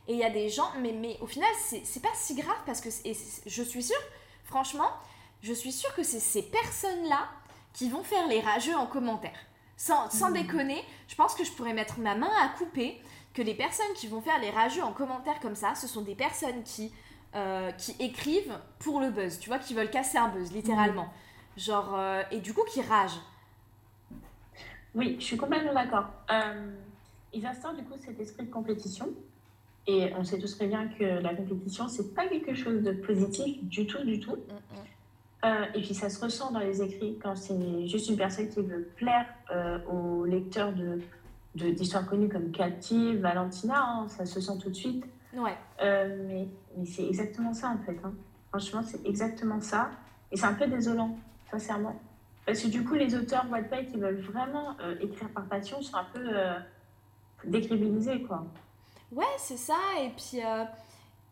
Et 0.09 0.15
il 0.15 0.19
y 0.19 0.25
a 0.25 0.31
des 0.31 0.49
gens, 0.49 0.69
mais, 0.81 0.93
mais 0.93 1.17
au 1.21 1.27
final, 1.27 1.49
c'est 1.63 2.03
pas 2.03 2.11
si 2.15 2.35
grave 2.35 2.57
parce 2.67 2.81
que 2.81 2.91
je 3.47 3.63
suis 3.63 3.83
sûre, 3.83 4.03
franchement, 4.45 4.91
je 5.43 5.53
suis 5.53 5.73
sûre 5.73 5.95
que 5.95 6.03
c'est 6.03 6.21
ces 6.21 6.43
personnes-là 6.43 7.29
qui 7.73 7.89
vont 7.89 8.03
faire 8.03 8.27
les 8.29 8.41
rageux 8.41 8.77
en 8.77 8.87
commentaire. 8.87 9.39
Sans, 9.77 10.09
sans 10.11 10.31
mmh. 10.31 10.35
déconner, 10.35 10.83
je 11.09 11.15
pense 11.15 11.35
que 11.35 11.45
je 11.45 11.53
pourrais 11.53 11.75
mettre 11.75 11.99
ma 11.99 12.15
main 12.15 12.31
à 12.43 12.49
couper 12.57 13.01
que 13.33 13.43
les 13.43 13.55
personnes 13.55 13.93
qui 13.97 14.07
vont 14.07 14.21
faire 14.21 14.39
les 14.41 14.51
rageux 14.51 14.83
en 14.83 14.93
commentaire 14.93 15.41
comme 15.41 15.57
ça, 15.57 15.75
ce 15.75 15.89
sont 15.89 16.03
des 16.03 16.15
personnes 16.15 16.63
qui, 16.63 16.93
euh, 17.35 17.73
qui 17.73 17.97
écrivent 17.99 18.59
pour 18.79 19.01
le 19.01 19.11
buzz, 19.11 19.41
tu 19.41 19.49
vois, 19.49 19.59
qui 19.59 19.75
veulent 19.75 19.91
casser 19.91 20.19
un 20.19 20.29
buzz, 20.29 20.53
littéralement. 20.53 21.07
Mmh. 21.07 21.61
Genre, 21.61 21.95
euh, 21.95 22.23
et 22.31 22.41
du 22.41 22.55
coup, 22.55 22.63
qui 22.69 22.81
ragent. 22.83 23.21
Oui, 24.95 25.17
je 25.19 25.25
suis 25.25 25.37
complètement 25.37 25.75
d'accord. 25.75 26.07
Euh, 26.31 26.73
ils 27.33 27.45
instaurent 27.45 27.75
du 27.75 27.83
coup 27.83 27.95
cet 27.99 28.21
esprit 28.21 28.47
de 28.47 28.51
compétition 28.51 29.09
et 29.87 30.13
on 30.17 30.25
sait 30.25 30.39
tous 30.39 30.57
très 30.57 30.67
bien 30.67 30.89
que 30.89 31.05
la 31.05 31.35
compétition, 31.35 31.89
c'est 31.89 32.15
pas 32.15 32.27
quelque 32.27 32.55
chose 32.55 32.83
de 32.83 32.93
positif 32.93 33.63
du 33.65 33.87
tout, 33.87 34.03
du 34.05 34.21
tout. 34.21 34.37
Mm, 34.37 34.77
mm. 34.77 34.94
Euh, 35.45 35.67
et 35.75 35.83
puis 35.83 35.95
ça 35.95 36.09
se 36.09 36.23
ressent 36.25 36.51
dans 36.53 36.61
les 36.61 36.83
écrits 36.83 37.19
quand 37.23 37.37
c'est 37.37 37.87
juste 37.87 38.09
une 38.09 38.17
personne 38.17 38.49
qui 38.49 38.63
veut 38.63 38.89
plaire 38.97 39.27
euh, 39.51 39.79
aux 39.87 40.25
lecteurs 40.25 40.73
de 40.73 41.01
d'histoires 41.55 42.05
connues 42.05 42.29
comme 42.29 42.51
Cathy, 42.51 43.15
Valentina, 43.15 43.79
hein, 43.79 44.09
ça 44.09 44.27
se 44.27 44.41
sent 44.41 44.59
tout 44.61 44.71
de 44.71 44.75
suite. 44.75 45.05
Ouais. 45.33 45.57
Euh, 45.83 46.17
mais 46.27 46.49
mais 46.77 46.85
c'est 46.85 47.07
exactement 47.07 47.55
ça 47.55 47.69
en 47.69 47.79
fait. 47.79 47.97
Hein. 48.03 48.13
Franchement, 48.49 48.83
c'est 48.83 49.07
exactement 49.07 49.61
ça. 49.61 49.91
Et 50.33 50.37
c'est 50.37 50.47
un 50.47 50.55
peu 50.55 50.67
désolant, 50.67 51.17
sincèrement. 51.49 51.95
Parce 52.45 52.61
que 52.61 52.69
du 52.69 52.83
coup, 52.83 52.95
les 52.95 53.15
auteurs 53.15 53.47
Wattpad 53.51 53.87
qui 53.87 53.99
veulent 53.99 54.21
vraiment 54.21 54.77
écrire 55.01 55.29
par 55.29 55.45
passion 55.47 55.81
sont 55.81 55.97
un 55.97 56.07
peu 56.13 56.29
décribilisés, 57.45 58.23
quoi. 58.23 58.45
Ouais, 59.13 59.25
c'est 59.39 59.57
ça. 59.57 59.77
Et 60.03 60.11
puis, 60.11 60.41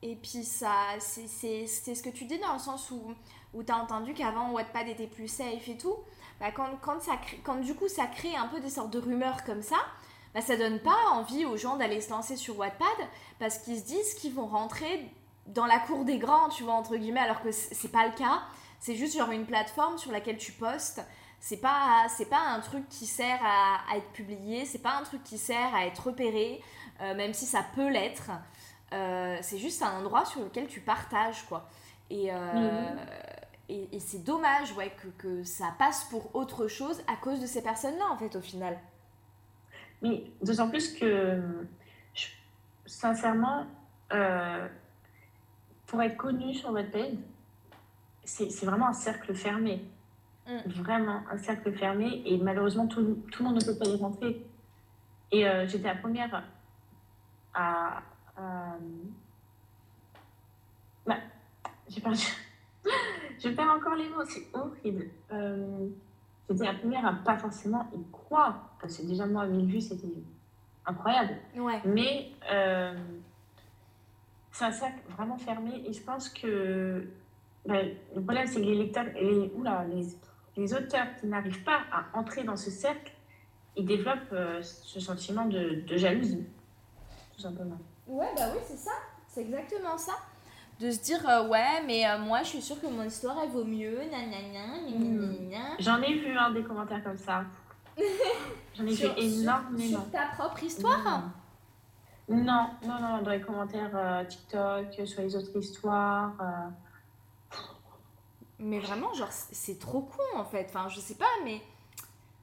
et 0.02 0.16
puis 0.16 0.44
ça, 0.44 0.96
c'est 1.00 1.66
ce 1.66 2.02
que 2.02 2.10
tu 2.10 2.24
dis 2.26 2.38
dans 2.38 2.54
le 2.54 2.58
sens 2.58 2.90
où, 2.92 3.12
où 3.54 3.62
tu 3.62 3.72
as 3.72 3.76
entendu 3.76 4.14
qu'avant 4.14 4.50
Wattpad 4.52 4.88
était 4.88 5.06
plus 5.06 5.28
safe 5.28 5.68
et 5.68 5.76
tout. 5.76 5.96
Bah, 6.40 6.50
quand, 6.52 6.68
quand, 6.80 7.00
ça, 7.00 7.12
quand 7.44 7.56
du 7.56 7.74
coup 7.74 7.88
ça 7.88 8.06
crée 8.06 8.34
un 8.34 8.48
peu 8.48 8.60
des 8.60 8.70
sortes 8.70 8.90
de 8.90 8.98
rumeurs 8.98 9.44
comme 9.44 9.62
ça, 9.62 9.76
bah, 10.34 10.40
ça 10.40 10.56
donne 10.56 10.80
pas 10.80 10.96
envie 11.12 11.44
aux 11.44 11.56
gens 11.56 11.76
d'aller 11.76 12.00
se 12.00 12.10
lancer 12.10 12.36
sur 12.36 12.58
Wattpad 12.58 12.88
parce 13.38 13.58
qu'ils 13.58 13.78
se 13.78 13.84
disent 13.84 14.14
qu'ils 14.14 14.34
vont 14.34 14.46
rentrer 14.46 15.10
dans 15.46 15.66
la 15.66 15.78
cour 15.78 16.04
des 16.04 16.18
grands, 16.18 16.48
tu 16.48 16.62
vois, 16.62 16.74
entre 16.74 16.96
guillemets, 16.96 17.20
alors 17.20 17.42
que 17.42 17.52
c'est 17.52 17.92
pas 17.92 18.06
le 18.06 18.14
cas. 18.14 18.42
C'est 18.78 18.96
juste 18.96 19.16
genre 19.16 19.30
une 19.30 19.46
plateforme 19.46 19.98
sur 19.98 20.12
laquelle 20.12 20.38
tu 20.38 20.52
postes. 20.52 21.02
C'est 21.40 21.56
pas, 21.56 22.06
c'est 22.08 22.30
pas 22.30 22.40
un 22.40 22.60
truc 22.60 22.88
qui 22.88 23.06
sert 23.06 23.40
à, 23.44 23.80
à 23.92 23.96
être 23.96 24.10
publié, 24.12 24.64
c'est 24.64 24.78
pas 24.78 24.96
un 24.96 25.02
truc 25.02 25.24
qui 25.24 25.38
sert 25.38 25.74
à 25.74 25.86
être 25.86 26.06
repéré. 26.06 26.62
Euh, 27.02 27.14
même 27.14 27.34
si 27.34 27.46
ça 27.46 27.64
peut 27.74 27.88
l'être. 27.88 28.30
Euh, 28.92 29.38
c'est 29.40 29.58
juste 29.58 29.82
un 29.82 29.98
endroit 29.98 30.24
sur 30.24 30.42
lequel 30.42 30.68
tu 30.68 30.80
partages, 30.80 31.44
quoi. 31.48 31.68
Et, 32.10 32.30
euh, 32.30 32.34
mhm. 32.34 33.00
Et, 33.92 34.00
c'est 34.00 34.22
dommage 34.22 34.72
ouais, 34.76 34.90
que, 34.90 35.08
que, 35.18 35.44
ça 35.44 35.74
passe 35.78 36.04
pour 36.04 36.34
autre 36.34 36.68
chose 36.68 37.02
à 37.06 37.16
cause 37.16 37.40
de 37.40 37.46
ces 37.46 37.62
personnes-là, 37.62 38.04
en 38.10 38.16
fait, 38.16 38.36
au 38.36 38.40
final. 38.40 38.78
Mais 40.02 40.24
d'autant 40.42 40.68
plus 40.68 40.92
que, 40.92 41.40
sincèrement, 42.86 43.66
pour 45.86 46.02
être 46.02 46.16
connu 46.16 46.54
sur 46.54 46.72
votre 46.72 46.90
page, 46.90 47.14
c'est 48.24 48.64
vraiment 48.64 48.88
un 48.88 48.92
cercle 48.92 49.34
fermé. 49.34 49.84
Mm. 50.46 50.58
Vraiment 50.66 51.22
un 51.30 51.38
cercle 51.38 51.72
fermé. 51.72 52.22
Et 52.26 52.38
malheureusement, 52.38 52.86
tout, 52.86 53.22
tout, 53.30 53.42
le 53.42 53.48
monde 53.48 53.60
ne 53.60 53.64
peut 53.64 53.78
pas 53.78 53.88
y 53.88 53.96
rentrer. 53.96 54.46
Et 55.30 55.44
j'étais 55.66 55.88
la 55.88 55.96
première 55.96 56.44
à. 57.54 58.02
Bah, 61.06 61.18
j'ai 61.88 62.00
perdu. 62.00 62.26
Je 63.42 63.48
perds 63.48 63.70
encore 63.70 63.94
les 63.94 64.08
mots, 64.08 64.24
c'est 64.24 64.46
horrible. 64.54 65.06
Euh, 65.32 65.88
J'étais 66.50 66.64
la 66.64 66.74
première 66.74 67.06
à 67.06 67.12
pas 67.14 67.36
forcément 67.38 67.88
y 67.94 68.02
croire, 68.10 68.76
parce 68.80 68.98
que 68.98 69.02
déjà, 69.06 69.26
moi, 69.26 69.42
à 69.42 69.46
1000 69.46 69.66
vues, 69.66 69.80
c'était 69.80 70.12
incroyable. 70.84 71.34
Ouais. 71.56 71.80
Mais 71.84 72.32
euh, 72.50 72.94
c'est 74.50 74.64
un 74.64 74.72
sac 74.72 74.94
vraiment 75.10 75.38
fermé, 75.38 75.82
et 75.86 75.92
je 75.92 76.02
pense 76.02 76.28
que 76.28 77.08
bah, 77.64 77.82
le 78.14 78.20
problème, 78.22 78.46
c'est 78.46 78.60
que 78.60 78.66
les 78.66 78.74
lecteurs, 78.74 79.06
les, 79.14 79.50
oula, 79.56 79.84
les, 79.84 80.06
les 80.56 80.74
auteurs 80.74 81.06
qui 81.20 81.26
n'arrivent 81.26 81.62
pas 81.64 81.80
à 81.90 82.18
entrer 82.18 82.44
dans 82.44 82.56
ce 82.56 82.70
cercle, 82.70 83.12
ils 83.76 83.86
développent 83.86 84.32
euh, 84.32 84.60
ce 84.62 85.00
sentiment 85.00 85.46
de, 85.46 85.80
de 85.86 85.96
jalousie 85.96 86.44
tout 87.34 87.40
simplement. 87.40 87.78
Ouais, 88.06 88.28
bah 88.36 88.48
oui, 88.52 88.60
c'est 88.64 88.76
ça. 88.76 88.90
C'est 89.26 89.40
exactement 89.42 89.96
ça. 89.96 90.12
De 90.80 90.90
se 90.90 91.00
dire, 91.00 91.28
euh, 91.28 91.48
ouais, 91.48 91.82
mais 91.86 92.08
euh, 92.08 92.18
moi, 92.18 92.42
je 92.42 92.48
suis 92.48 92.62
sûre 92.62 92.80
que 92.80 92.86
mon 92.86 93.04
histoire, 93.04 93.36
elle 93.42 93.50
vaut 93.50 93.64
mieux. 93.64 94.00
Hmm. 94.88 95.50
J'en 95.78 96.02
ai 96.02 96.14
vu 96.14 96.36
un 96.36 96.50
des 96.50 96.62
commentaires 96.62 97.04
comme 97.04 97.18
ça. 97.18 97.44
J'en 98.74 98.86
ai 98.86 98.94
vu 98.94 99.06
énormément. 99.16 100.00
Sur 100.00 100.10
ta 100.10 100.26
propre 100.36 100.62
histoire 100.64 101.30
Non, 102.28 102.70
non, 102.84 103.00
non, 103.00 103.22
dans 103.22 103.30
les 103.30 103.40
commentaires 103.40 103.92
euh, 103.94 104.24
TikTok, 104.24 105.06
sur 105.06 105.22
les 105.22 105.36
autres 105.36 105.56
histoires. 105.56 106.32
Mais 108.58 108.78
vraiment, 108.78 109.12
genre, 109.12 109.30
c'est 109.30 109.78
trop 109.78 110.02
con 110.02 110.38
en 110.38 110.44
fait. 110.44 110.66
Enfin, 110.68 110.88
je 110.88 111.00
sais 111.00 111.16
pas, 111.16 111.24
mais. 111.44 111.60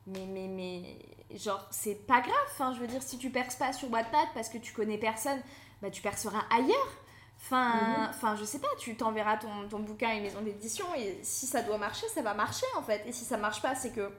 Mais, 0.06 0.26
mais, 0.26 0.48
mais 0.48 1.38
genre, 1.38 1.66
c'est 1.72 2.06
pas 2.08 2.22
grave. 2.22 2.34
Enfin, 2.52 2.74
je 2.74 2.80
veux 2.80 2.88
dire, 2.88 3.02
si 3.02 3.18
tu 3.18 3.30
perces 3.30 3.56
pas 3.56 3.74
sur 3.74 3.92
Wattpad 3.92 4.28
parce 4.34 4.50
que 4.50 4.58
tu 4.58 4.74
connais 4.74 4.98
personne, 4.98 5.40
bah 5.82 5.90
tu 5.90 6.02
perceras 6.02 6.44
ailleurs. 6.50 6.88
Enfin, 7.42 7.74
mhm. 7.74 8.08
enfin 8.10 8.36
je 8.36 8.44
sais 8.44 8.60
pas, 8.60 8.68
tu 8.78 8.96
t'enverras 8.96 9.38
ton, 9.38 9.68
ton 9.70 9.80
bouquin 9.80 10.10
à 10.10 10.14
une 10.16 10.24
maison 10.24 10.42
d'édition 10.42 10.86
et 10.96 11.20
si 11.24 11.46
ça 11.46 11.62
doit 11.62 11.78
marcher, 11.78 12.08
ça 12.08 12.22
va 12.22 12.34
marcher 12.34 12.66
en 12.78 12.82
fait. 12.82 13.02
Et 13.08 13.12
si 13.12 13.24
ça 13.26 13.38
marche 13.38 13.62
pas, 13.62 13.76
c'est 13.76 13.92
que 13.92 14.12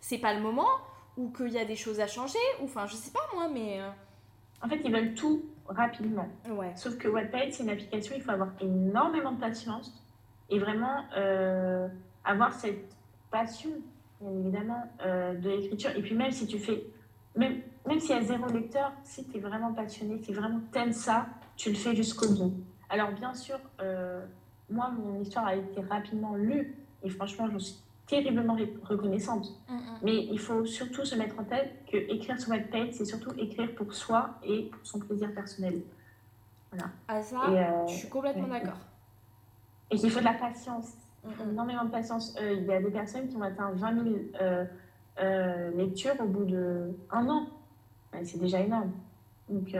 c'est 0.00 0.18
pas 0.18 0.34
le 0.34 0.40
moment 0.40 0.68
ou 1.16 1.30
qu'il 1.30 1.50
y 1.50 1.58
a 1.58 1.64
des 1.64 1.76
choses 1.76 2.00
à 2.00 2.06
changer 2.06 2.38
ou 2.60 2.64
enfin, 2.64 2.86
je 2.86 2.96
sais 2.96 3.12
pas 3.12 3.20
moi, 3.34 3.48
mais. 3.52 3.80
Euh, 3.80 3.88
en 4.62 4.68
fait, 4.68 4.80
ils 4.84 4.92
veulent 4.92 5.14
tout 5.14 5.44
rapidement. 5.68 6.28
Ouais. 6.48 6.72
Sauf 6.74 6.98
que 6.98 7.06
Wattpad, 7.06 7.52
c'est 7.52 7.62
une 7.62 7.70
application, 7.70 8.14
il 8.16 8.22
faut 8.22 8.32
avoir 8.32 8.50
énormément 8.60 9.32
de 9.32 9.40
patience 9.40 9.92
et 10.50 10.58
vraiment 10.58 11.04
euh, 11.16 11.86
avoir 12.24 12.52
cette 12.52 12.96
passion 13.30 13.70
bien 14.20 14.30
évidemment, 14.40 14.82
euh, 15.04 15.34
de 15.34 15.50
l'écriture. 15.50 15.90
Et 15.96 16.02
puis 16.02 16.14
même 16.14 16.30
si 16.30 16.46
tu 16.46 16.58
fais, 16.58 16.84
même, 17.36 17.60
même 17.86 18.00
s'il 18.00 18.10
y 18.10 18.18
a 18.18 18.22
zéro 18.22 18.46
lecteur, 18.46 18.92
si 19.04 19.26
tu 19.28 19.36
es 19.36 19.40
vraiment 19.40 19.72
passionné, 19.72 20.20
si 20.22 20.32
vraiment 20.32 20.60
t'aimes 20.72 20.92
ça, 20.92 21.26
tu 21.58 21.68
le 21.68 21.74
fais 21.74 21.94
jusqu'au 21.94 22.32
bout. 22.32 22.54
Alors 22.88 23.12
bien 23.12 23.34
sûr, 23.34 23.58
euh, 23.82 24.24
moi, 24.70 24.90
mon 24.90 25.20
histoire 25.20 25.46
a 25.46 25.54
été 25.54 25.82
rapidement 25.82 26.34
lue 26.34 26.74
et 27.02 27.10
franchement, 27.10 27.46
je 27.52 27.58
suis 27.58 27.76
terriblement 28.06 28.56
reconnaissante. 28.82 29.46
Mm, 29.68 29.74
mm. 29.74 29.80
Mais 30.02 30.24
il 30.24 30.38
faut 30.38 30.64
surtout 30.64 31.04
se 31.04 31.14
mettre 31.14 31.38
en 31.38 31.44
tête 31.44 31.84
que 31.92 31.98
écrire 31.98 32.40
sur 32.40 32.50
Wattpad, 32.50 32.94
c'est 32.94 33.04
surtout 33.04 33.32
écrire 33.36 33.74
pour 33.74 33.92
soi 33.92 34.38
et 34.42 34.70
pour 34.70 34.80
son 34.86 35.00
plaisir 35.00 35.34
personnel. 35.34 35.82
Voilà. 36.70 36.86
Ah 37.08 37.22
ça, 37.22 37.42
euh, 37.50 37.86
je 37.86 37.92
suis 37.92 38.08
complètement 38.08 38.48
d'accord. 38.48 38.78
Et 39.90 39.98
qu'il 39.98 40.10
faut 40.10 40.20
de 40.20 40.24
la 40.24 40.34
patience 40.34 40.94
énormément 41.50 41.84
de 41.84 41.90
patience. 41.90 42.34
Euh, 42.40 42.54
il 42.54 42.64
y 42.64 42.72
a 42.72 42.80
des 42.80 42.90
personnes 42.90 43.28
qui 43.28 43.36
ont 43.36 43.42
atteint 43.42 43.70
20 43.72 44.02
000 44.02 44.06
euh, 44.40 44.64
euh, 45.20 45.70
lectures 45.76 46.14
au 46.20 46.26
bout 46.26 46.44
d'un 46.44 47.28
an. 47.28 47.46
C'est 48.24 48.38
déjà 48.38 48.60
énorme. 48.60 48.92
Donc, 49.48 49.74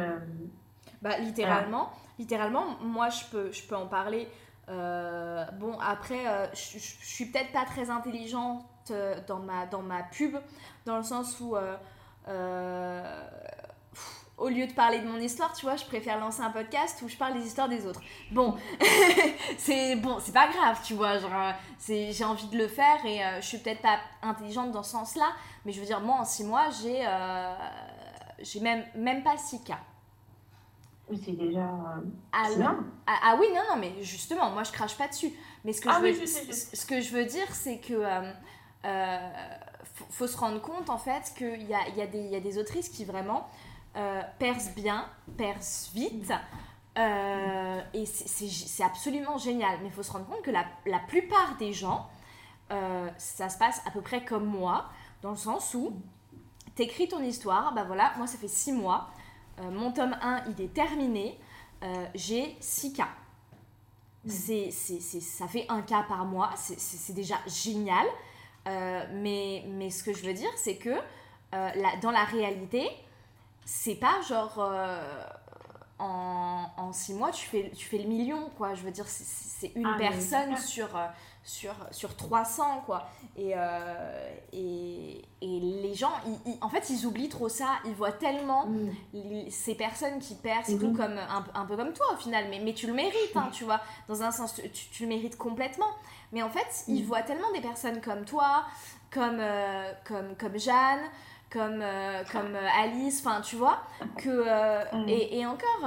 bah, 1.03 1.19
littéralement, 1.19 1.91
littéralement, 2.19 2.77
moi 2.81 3.09
je 3.11 3.25
peux, 3.31 3.53
je 3.53 3.63
peux 3.63 3.77
en 3.77 3.87
parler. 3.87 4.29
bon, 4.67 5.79
après, 5.81 6.51
je, 6.55 6.79
je 6.79 7.07
suis 7.07 7.27
peut-être 7.27 7.53
pas 7.53 7.65
très 7.65 7.91
intelligente 7.91 8.65
dans 9.27 9.41
ma, 9.41 9.67
dans 9.67 9.83
ma 9.83 10.03
pub, 10.03 10.37
dans 10.87 10.97
le 10.97 11.03
sens 11.03 11.39
où 11.41 11.57
au 14.39 14.49
lieu 14.49 14.67
de 14.67 14.73
parler 14.73 15.01
de 15.01 15.07
mon 15.07 15.19
histoire, 15.19 15.53
tu 15.53 15.67
vois, 15.67 15.77
je 15.77 15.85
préfère 15.85 16.19
lancer 16.19 16.41
un 16.41 16.51
podcast 16.51 17.03
où 17.03 17.09
je 17.09 17.17
parle 17.17 17.35
des 17.35 17.47
histoires 17.47 17.69
des 17.69 17.87
autres. 17.87 18.01
Bon, 18.31 18.57
c'est 19.59 19.97
bon, 19.97 20.19
pas 20.33 20.49
grave, 20.49 20.79
tu 20.85 20.95
vois, 20.95 21.19
j'ai 21.87 22.25
envie 22.25 22.47
de 22.47 22.57
le 22.57 22.69
faire 22.69 23.05
et 23.05 23.21
je 23.41 23.47
suis 23.47 23.59
peut-être 23.59 23.83
pas 23.83 23.99
intelligente 24.23 24.71
dans 24.71 24.83
ce 24.83 24.93
sens-là, 24.93 25.33
mais 25.65 25.73
je 25.73 25.81
veux 25.81 25.87
dire, 25.87 26.01
moi, 26.01 26.19
en 26.21 26.25
six 26.25 26.45
mois, 26.45 26.69
j'ai, 26.83 27.05
j'ai 28.41 28.61
même, 28.61 28.85
même 28.95 29.23
pas 29.23 29.37
six 29.37 29.63
cas. 29.63 29.81
C'est 31.25 31.33
déjà. 31.33 31.71
Ah, 32.33 32.49
ah, 33.07 33.14
ah, 33.23 33.37
oui, 33.40 33.47
non, 33.55 33.62
non, 33.71 33.81
mais 33.81 34.03
justement, 34.03 34.51
moi 34.51 34.62
je 34.62 34.73
crache 34.73 34.97
pas 34.97 35.09
dessus. 35.09 35.33
Mais 35.64 35.73
ce 35.73 35.81
que, 35.81 35.88
ah 35.88 36.01
je, 36.03 36.12
veux, 36.12 36.27
ce 36.27 36.87
que 36.87 37.01
je 37.01 37.12
veux 37.12 37.25
dire, 37.25 37.53
c'est 37.53 37.79
que. 37.79 37.94
Euh, 37.94 38.33
euh, 38.85 39.18
faut, 40.11 40.29
se 40.29 40.37
rendre 40.37 40.61
compte 40.61 40.88
en 40.88 40.99
fait 40.99 41.33
qu'il 41.37 41.64
y 41.64 41.75
a, 41.75 41.88
y, 41.88 42.01
a 42.01 42.05
y 42.05 42.37
a, 42.37 42.40
des 42.40 42.59
autrices 42.59 42.88
qui 42.88 43.05
vraiment 43.05 43.49
euh, 43.97 44.23
percent 44.38 44.71
bien, 44.77 45.09
percent 45.37 45.90
vite. 45.94 46.33
Euh, 46.97 47.81
et 47.94 48.07
c'est 48.07 48.85
absolument 48.85 49.38
génial. 49.38 49.79
Mais 49.81 49.87
il 49.87 49.92
faut 49.92 50.03
se 50.03 50.12
rendre 50.12 50.27
compte 50.27 50.42
que 50.42 50.51
la, 50.51 50.64
la 50.87 51.01
plupart 51.01 51.57
des 51.59 51.73
gens, 51.73 52.09
ça 53.16 53.49
se 53.49 53.57
passe 53.57 53.81
à 53.87 53.90
peu 53.90 54.03
près 54.03 54.25
comme 54.25 54.44
moi, 54.44 54.90
dans 55.23 55.31
le 55.31 55.37
sens 55.37 55.75
où 55.75 55.92
t'écris 56.79 57.09
ton 57.09 57.23
histoire, 57.23 57.75
bah 57.75 57.83
voilà, 57.85 58.12
moi 58.18 58.29
ça 58.29 58.38
fait 58.38 58.47
six 58.47 58.73
mois, 58.73 59.11
euh, 59.11 59.18
mon 59.71 59.92
tome 59.92 60.16
1, 60.21 60.44
il 60.51 60.64
est 60.64 60.73
terminé. 60.73 61.38
Euh, 61.83 62.07
j'ai 62.14 62.57
6 62.61 62.92
cas. 62.92 63.09
Mm. 64.25 64.31
C'est, 64.31 64.71
ça 65.01 65.47
fait 65.47 65.66
un 65.68 65.83
cas 65.83 66.03
par 66.03 66.25
mois. 66.25 66.51
C'est, 66.57 67.12
déjà 67.12 67.37
génial. 67.47 68.07
Euh, 68.66 69.05
mais, 69.14 69.64
mais 69.68 69.90
ce 69.90 70.03
que 70.03 70.12
je 70.12 70.25
veux 70.25 70.35
dire, 70.35 70.51
c'est 70.57 70.77
que 70.77 70.97
dans 72.03 72.11
la 72.11 72.25
réalité, 72.25 72.90
c'est 73.64 73.94
pas 73.94 74.21
genre 74.29 74.59
en, 75.99 76.71
en, 76.77 76.92
six 76.92 77.14
mois, 77.14 77.31
tu 77.31 77.47
fais, 77.47 77.71
tu 77.75 77.87
fais 77.87 77.99
le 77.99 78.09
million, 78.09 78.51
quoi. 78.57 78.75
Je 78.75 78.83
veux 78.83 78.90
dire, 78.90 79.07
c'est 79.09 79.73
une 79.75 79.87
ah, 79.87 79.97
personne 79.99 80.57
sur, 80.57 80.88
sur, 81.49 81.75
sur 81.93 82.15
300, 82.15 82.83
quoi. 82.85 83.09
Et, 83.35 83.53
euh, 83.57 84.37
et, 84.53 85.23
et, 85.41 85.61
les 85.61 85.95
gens, 85.95 86.13
ils, 86.45 86.59
en 86.61 86.69
fait, 86.69 86.91
ils 86.91 87.07
oublient 87.07 87.31
trop 87.31 87.49
ça. 87.49 87.79
Ils 87.87 87.95
voient 87.95 88.13
tellement 88.13 88.67
mm. 88.67 89.49
ces 89.49 89.75
personnes 89.75 90.19
qui 90.19 90.35
perdent, 90.35 90.67
c'est 90.67 90.79
tout 90.79 90.93
comme, 90.93 91.17
un, 91.17 91.45
un, 91.55 91.65
peu 91.65 91.75
comme 91.75 91.95
toi, 91.95 92.07
au 92.13 92.17
final. 92.17 92.45
Mais, 92.51 92.61
mais 92.63 92.75
tu 92.75 92.87
le 92.87 92.93
mérites, 92.93 93.35
hein, 93.35 93.49
tu 93.51 93.65
vois. 93.65 93.81
Dans 94.09 94.23
un 94.23 94.31
sens, 94.31 94.55
tu, 94.57 94.89
tu, 94.91 95.05
le 95.05 95.09
mérites 95.09 95.39
complètement. 95.39 95.89
Mais 96.33 96.43
en 96.43 96.51
fait, 96.51 96.85
ils 96.87 97.03
mm. 97.03 97.07
voient 97.07 97.23
tellement 97.23 97.51
des 97.53 97.63
personnes 97.63 98.03
comme 98.03 98.27
toi, 98.27 98.65
comme, 99.11 99.39
euh, 99.41 99.91
comme, 100.05 100.37
comme 100.37 100.59
Jeanne, 100.59 101.01
comme, 101.51 101.81
euh, 101.81 102.23
comme 102.31 102.55
euh, 102.55 102.69
Alice, 102.83 103.23
enfin 103.25 103.41
tu 103.41 103.57
vois, 103.57 103.81
que, 104.19 104.29
euh, 104.29 104.85
mm. 104.93 105.09
et, 105.09 105.39
et, 105.39 105.47
encore, 105.47 105.85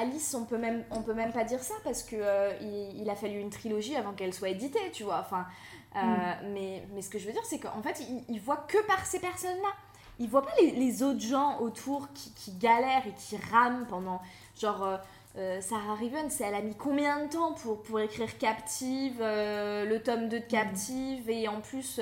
Alice, 0.00 0.34
on 0.34 0.44
peut, 0.44 0.56
même, 0.56 0.84
on 0.90 1.02
peut 1.02 1.14
même 1.14 1.32
pas 1.32 1.44
dire 1.44 1.60
ça 1.60 1.74
parce 1.84 2.02
que 2.02 2.16
il, 2.62 3.02
il, 3.02 3.10
a 3.10 3.14
fallu 3.14 3.38
une 3.38 3.50
trilogie 3.50 3.96
avant 3.96 4.12
qu'elle 4.12 4.32
soit 4.32 4.48
éditée, 4.48 4.90
tu 4.92 5.04
vois, 5.04 5.18
enfin, 5.20 5.46
mm. 5.94 6.52
mais, 6.52 6.86
mais 6.94 7.02
ce 7.02 7.10
que 7.10 7.18
je 7.18 7.26
veux 7.26 7.32
dire, 7.32 7.44
c'est 7.44 7.58
qu'en 7.58 7.82
fait, 7.82 8.00
il, 8.08 8.24
il 8.28 8.40
voit 8.40 8.64
que 8.68 8.78
par 8.86 9.04
ces 9.04 9.18
personnes-là. 9.18 9.70
Il 10.18 10.28
voit 10.28 10.42
pas 10.42 10.52
les, 10.60 10.72
les, 10.72 11.02
autres 11.02 11.20
gens 11.20 11.58
autour 11.60 12.12
qui, 12.12 12.32
qui, 12.34 12.52
galèrent 12.52 13.06
et 13.06 13.14
qui 13.14 13.36
rament 13.50 13.86
pendant, 13.88 14.20
genre... 14.58 14.98
Sarah 15.62 15.94
Rivens, 15.94 16.28
elle 16.40 16.54
a 16.54 16.60
mis 16.60 16.74
combien 16.74 17.24
de 17.24 17.30
temps 17.30 17.54
pour, 17.54 17.80
pour 17.80 17.98
écrire 18.00 18.36
Captive, 18.36 19.16
le 19.18 19.96
tome 19.96 20.28
2 20.28 20.40
de 20.40 20.44
mm. 20.44 20.46
Captive, 20.46 21.30
et 21.30 21.48
en 21.48 21.62
plus 21.62 21.98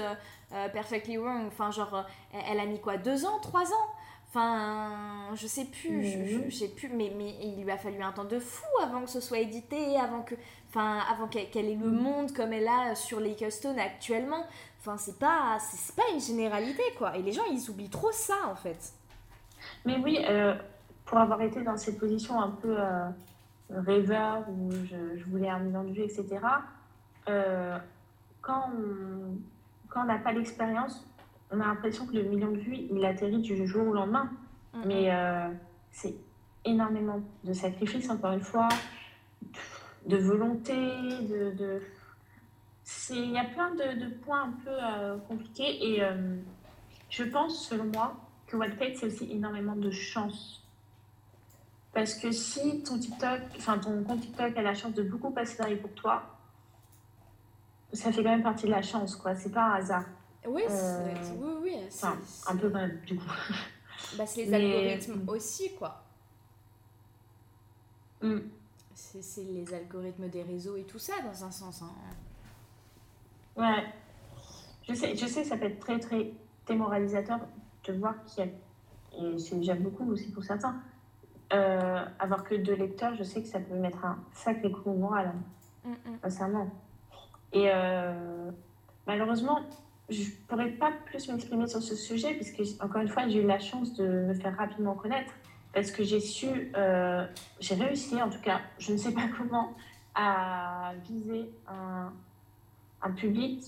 euh, 0.52 0.68
Perfectly 0.68 1.16
Wrong. 1.16 1.46
Enfin, 1.46 1.70
genre, 1.70 1.94
euh, 1.94 2.38
elle, 2.50 2.58
a 2.58 2.66
mis 2.66 2.80
quoi 2.80 2.96
Deux 2.96 3.24
ans 3.24 3.38
Trois 3.40 3.66
ans? 3.66 3.86
Enfin, 4.28 5.34
je 5.34 5.46
sais 5.46 5.64
plus, 5.64 6.04
je, 6.48 6.54
sais 6.54 6.68
plus, 6.68 6.88
mais, 6.88 7.12
mais 7.16 7.34
il 7.42 7.64
lui 7.64 7.70
a 7.70 7.76
fallu 7.76 8.00
un 8.00 8.12
temps 8.12 8.24
de 8.24 8.38
fou 8.38 8.66
avant 8.80 9.02
que 9.02 9.10
ce 9.10 9.20
soit 9.20 9.40
édité, 9.40 9.96
avant 9.96 10.22
que, 10.22 10.36
enfin, 10.68 11.00
avant 11.10 11.26
qu'elle 11.26 11.68
ait 11.68 11.74
le 11.74 11.90
mm. 11.90 12.00
monde 12.00 12.32
comme 12.32 12.52
elle 12.52 12.68
a 12.68 12.94
sur 12.94 13.18
Lake 13.18 13.50
Stone 13.50 13.78
actuellement. 13.80 14.44
Enfin, 14.78 14.96
c'est 14.96 15.18
pas, 15.18 15.58
c'est 15.60 15.96
pas 15.96 16.08
une 16.14 16.20
généralité, 16.20 16.82
quoi. 16.96 17.16
Et 17.16 17.22
les 17.22 17.32
gens, 17.32 17.42
ils 17.50 17.70
oublient 17.70 17.90
trop 17.90 18.12
ça, 18.12 18.36
en 18.48 18.54
fait. 18.54 18.92
Mais 19.84 19.98
oui, 19.98 20.18
euh, 20.28 20.54
pour 21.04 21.18
avoir 21.18 21.42
été 21.42 21.62
dans 21.62 21.76
cette 21.76 21.98
position 21.98 22.40
un 22.40 22.50
peu 22.50 22.76
rêveur, 23.68 24.44
où 24.48 24.70
je, 24.70 25.24
voulais 25.24 25.48
un 25.48 25.58
million 25.58 25.82
de 25.82 25.92
vues, 25.92 26.02
etc., 26.02 26.38
quand 28.42 28.70
on 28.74 29.36
quand 29.90 30.02
on 30.02 30.06
n'a 30.06 30.18
pas 30.18 30.32
l'expérience, 30.32 31.04
on 31.50 31.60
a 31.60 31.66
l'impression 31.66 32.06
que 32.06 32.12
le 32.12 32.22
million 32.22 32.50
de 32.52 32.58
vues, 32.58 32.86
il 32.90 33.04
atterrit 33.04 33.40
du 33.40 33.66
jour 33.66 33.88
au 33.88 33.92
lendemain. 33.92 34.30
Mais 34.86 35.12
euh, 35.12 35.48
c'est 35.90 36.14
énormément 36.64 37.20
de 37.44 37.52
sacrifices, 37.52 38.08
encore 38.08 38.32
une 38.32 38.40
fois, 38.40 38.68
de 40.06 40.16
volonté, 40.16 40.74
de... 40.74 41.52
de... 41.56 41.82
Il 43.10 43.30
y 43.30 43.38
a 43.38 43.44
plein 43.44 43.70
de, 43.74 44.04
de, 44.04 44.14
points 44.14 44.44
un 44.44 44.52
peu 44.64 44.70
euh, 44.70 45.16
compliqués. 45.28 45.92
Et 45.94 46.02
euh, 46.02 46.36
je 47.08 47.24
pense, 47.24 47.68
selon 47.68 47.84
moi, 47.84 48.16
que 48.46 48.56
Wattpad, 48.56 48.96
c'est 48.96 49.06
aussi 49.06 49.30
énormément 49.30 49.76
de 49.76 49.90
chance. 49.90 50.64
Parce 51.92 52.14
que 52.14 52.30
si 52.30 52.82
ton 52.82 52.98
TikTok, 52.98 53.40
enfin 53.56 53.78
ton 53.78 54.02
compte 54.04 54.20
TikTok 54.20 54.56
a 54.56 54.62
la 54.62 54.74
chance 54.74 54.94
de 54.94 55.02
beaucoup 55.02 55.30
passer 55.30 55.56
derrière 55.56 55.80
pour 55.80 55.92
toi, 55.92 56.39
ça 57.92 58.12
fait 58.12 58.22
quand 58.22 58.30
même 58.30 58.42
partie 58.42 58.66
de 58.66 58.70
la 58.70 58.82
chance, 58.82 59.16
quoi. 59.16 59.34
C'est 59.34 59.50
pas 59.52 59.64
un 59.64 59.74
hasard. 59.74 60.04
Oui, 60.46 60.62
euh... 60.68 61.14
oui, 61.38 61.52
oui. 61.62 61.76
Enfin, 61.88 62.16
un 62.48 62.56
peu 62.56 62.70
quand 62.70 62.78
même, 62.78 63.00
du 63.06 63.16
coup. 63.16 63.24
Bah, 64.16 64.24
c'est 64.26 64.46
les 64.46 64.54
algorithmes 64.54 65.28
aussi, 65.28 65.74
quoi. 65.74 66.02
Mm. 68.22 68.38
C'est 68.94 69.44
les 69.44 69.74
algorithmes 69.74 70.28
des 70.28 70.42
réseaux 70.42 70.76
et 70.76 70.84
tout 70.84 70.98
ça, 70.98 71.12
dans 71.22 71.44
un 71.44 71.50
sens. 71.50 71.82
Hein. 71.82 71.92
Ouais. 73.56 73.84
Je 74.88 74.94
sais, 74.94 75.14
je 75.14 75.26
sais, 75.26 75.44
ça 75.44 75.58
peut 75.58 75.66
être 75.66 75.80
très, 75.80 75.98
très 75.98 76.32
démoralisateur 76.66 77.40
de 77.84 77.92
voir 77.92 78.24
qu'il 78.24 78.44
y 78.44 78.48
a, 78.48 79.22
et 79.22 79.38
c'est 79.38 79.56
déjà 79.56 79.74
beaucoup 79.74 80.10
aussi 80.10 80.30
pour 80.32 80.44
certains, 80.44 80.80
euh, 81.52 82.04
avoir 82.18 82.44
que 82.44 82.54
deux 82.54 82.74
lecteurs, 82.74 83.14
je 83.16 83.22
sais 83.22 83.42
que 83.42 83.48
ça 83.48 83.60
peut 83.60 83.74
mettre 83.74 84.04
un 84.04 84.18
sacré 84.32 84.70
coup 84.72 84.90
au 84.90 84.94
moral. 84.94 85.34
Mm 85.84 85.92
-mm. 85.92 86.66
Et 87.52 87.68
euh, 87.68 88.50
malheureusement, 89.06 89.60
je 90.08 90.22
ne 90.22 90.30
pourrais 90.48 90.70
pas 90.70 90.92
plus 91.06 91.28
m'exprimer 91.28 91.66
sur 91.66 91.82
ce 91.82 91.94
sujet, 91.94 92.34
puisque, 92.34 92.82
encore 92.82 93.02
une 93.02 93.08
fois, 93.08 93.28
j'ai 93.28 93.42
eu 93.42 93.46
la 93.46 93.58
chance 93.58 93.94
de 93.94 94.06
me 94.06 94.34
faire 94.34 94.56
rapidement 94.56 94.94
connaître, 94.94 95.32
parce 95.72 95.90
que 95.90 96.02
j'ai 96.02 96.20
su, 96.20 96.72
euh, 96.76 97.26
j'ai 97.60 97.74
réussi, 97.74 98.20
en 98.20 98.28
tout 98.28 98.40
cas, 98.40 98.60
je 98.78 98.92
ne 98.92 98.96
sais 98.96 99.12
pas 99.12 99.28
comment, 99.38 99.74
à 100.14 100.92
viser 101.04 101.50
un, 101.68 102.12
un 103.02 103.10
public 103.12 103.64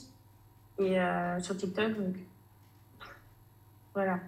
et, 0.78 0.98
euh, 0.98 1.40
sur 1.40 1.56
TikTok. 1.56 1.94
Donc, 1.94 2.16
voilà. 3.94 4.18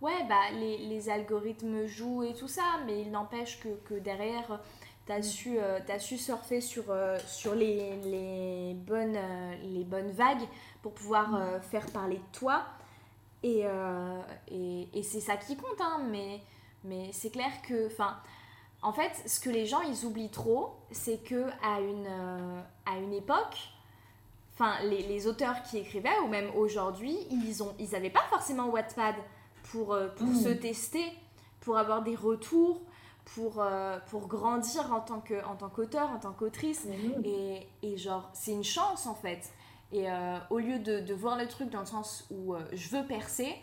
Ouais, 0.00 0.24
bah, 0.28 0.50
les, 0.52 0.78
les, 0.78 1.08
algorithmes 1.08 1.86
jouent 1.86 2.24
et 2.24 2.34
tout 2.34 2.48
ça, 2.48 2.80
mais 2.84 3.02
il 3.02 3.10
n'empêche 3.10 3.60
que, 3.60 3.68
que 3.88 3.94
derrière, 3.94 4.60
tu 5.06 5.12
as, 5.12 5.22
su, 5.22 5.58
euh, 5.58 5.80
as 5.88 5.98
su 5.98 6.16
surfer 6.16 6.60
sur, 6.60 6.84
euh, 6.88 7.18
sur 7.26 7.54
les, 7.54 7.96
les, 8.04 8.74
bonnes, 8.74 9.16
euh, 9.16 9.54
les 9.62 9.84
bonnes 9.84 10.10
vagues 10.10 10.46
pour 10.82 10.92
pouvoir 10.92 11.30
mm. 11.30 11.60
faire 11.70 11.86
parler 11.86 12.16
de 12.16 12.38
toi. 12.38 12.64
Et, 13.42 13.64
et, 14.48 14.88
et 14.94 15.02
c'est 15.02 15.20
ça 15.20 15.36
qui 15.36 15.54
compte, 15.54 15.78
hein, 15.78 16.00
mais, 16.10 16.40
mais 16.82 17.10
c'est 17.12 17.28
clair 17.28 17.50
que, 17.68 17.90
en 18.80 18.92
fait, 18.94 19.12
ce 19.26 19.38
que 19.38 19.50
les 19.50 19.66
gens 19.66 19.82
ils 19.82 20.06
oublient 20.06 20.30
trop, 20.30 20.74
c'est 20.92 21.18
que 21.22 21.50
à 21.62 21.78
une, 21.80 22.08
à 22.86 22.96
une 22.96 23.12
époque, 23.12 23.58
enfin, 24.54 24.76
les, 24.84 25.02
les, 25.02 25.26
auteurs 25.26 25.62
qui 25.62 25.76
écrivaient, 25.76 26.18
ou 26.24 26.28
même 26.28 26.48
aujourd'hui, 26.56 27.18
ils 27.30 27.62
ont, 27.62 27.74
ils 27.78 27.90
n'avaient 27.90 28.08
pas 28.08 28.24
forcément 28.30 28.68
Wattpad 28.68 29.16
pour, 29.70 29.94
pour 30.16 30.26
mm. 30.26 30.36
se 30.36 30.48
tester, 30.48 31.04
pour 31.60 31.76
avoir 31.76 32.02
des 32.02 32.16
retours, 32.16 32.80
pour, 33.24 33.60
euh, 33.60 33.98
pour 34.10 34.28
grandir 34.28 34.92
en 34.92 35.00
tant 35.00 35.20
qu'auteur, 35.20 36.10
en 36.10 36.18
tant 36.18 36.32
qu'autrice. 36.32 36.84
Mhm. 36.84 37.22
Et, 37.24 37.66
et, 37.82 37.96
genre, 37.96 38.30
c'est 38.32 38.52
une 38.52 38.64
chance 38.64 39.06
en 39.06 39.14
fait. 39.14 39.52
Et 39.92 40.10
euh, 40.10 40.38
au 40.50 40.58
lieu 40.58 40.78
de, 40.78 41.00
de, 41.00 41.14
voir 41.14 41.38
le 41.38 41.46
truc 41.46 41.70
dans 41.70 41.80
le 41.80 41.86
sens 41.86 42.26
où 42.30 42.54
euh, 42.54 42.60
je 42.72 42.88
veux 42.88 43.06
percer, 43.06 43.54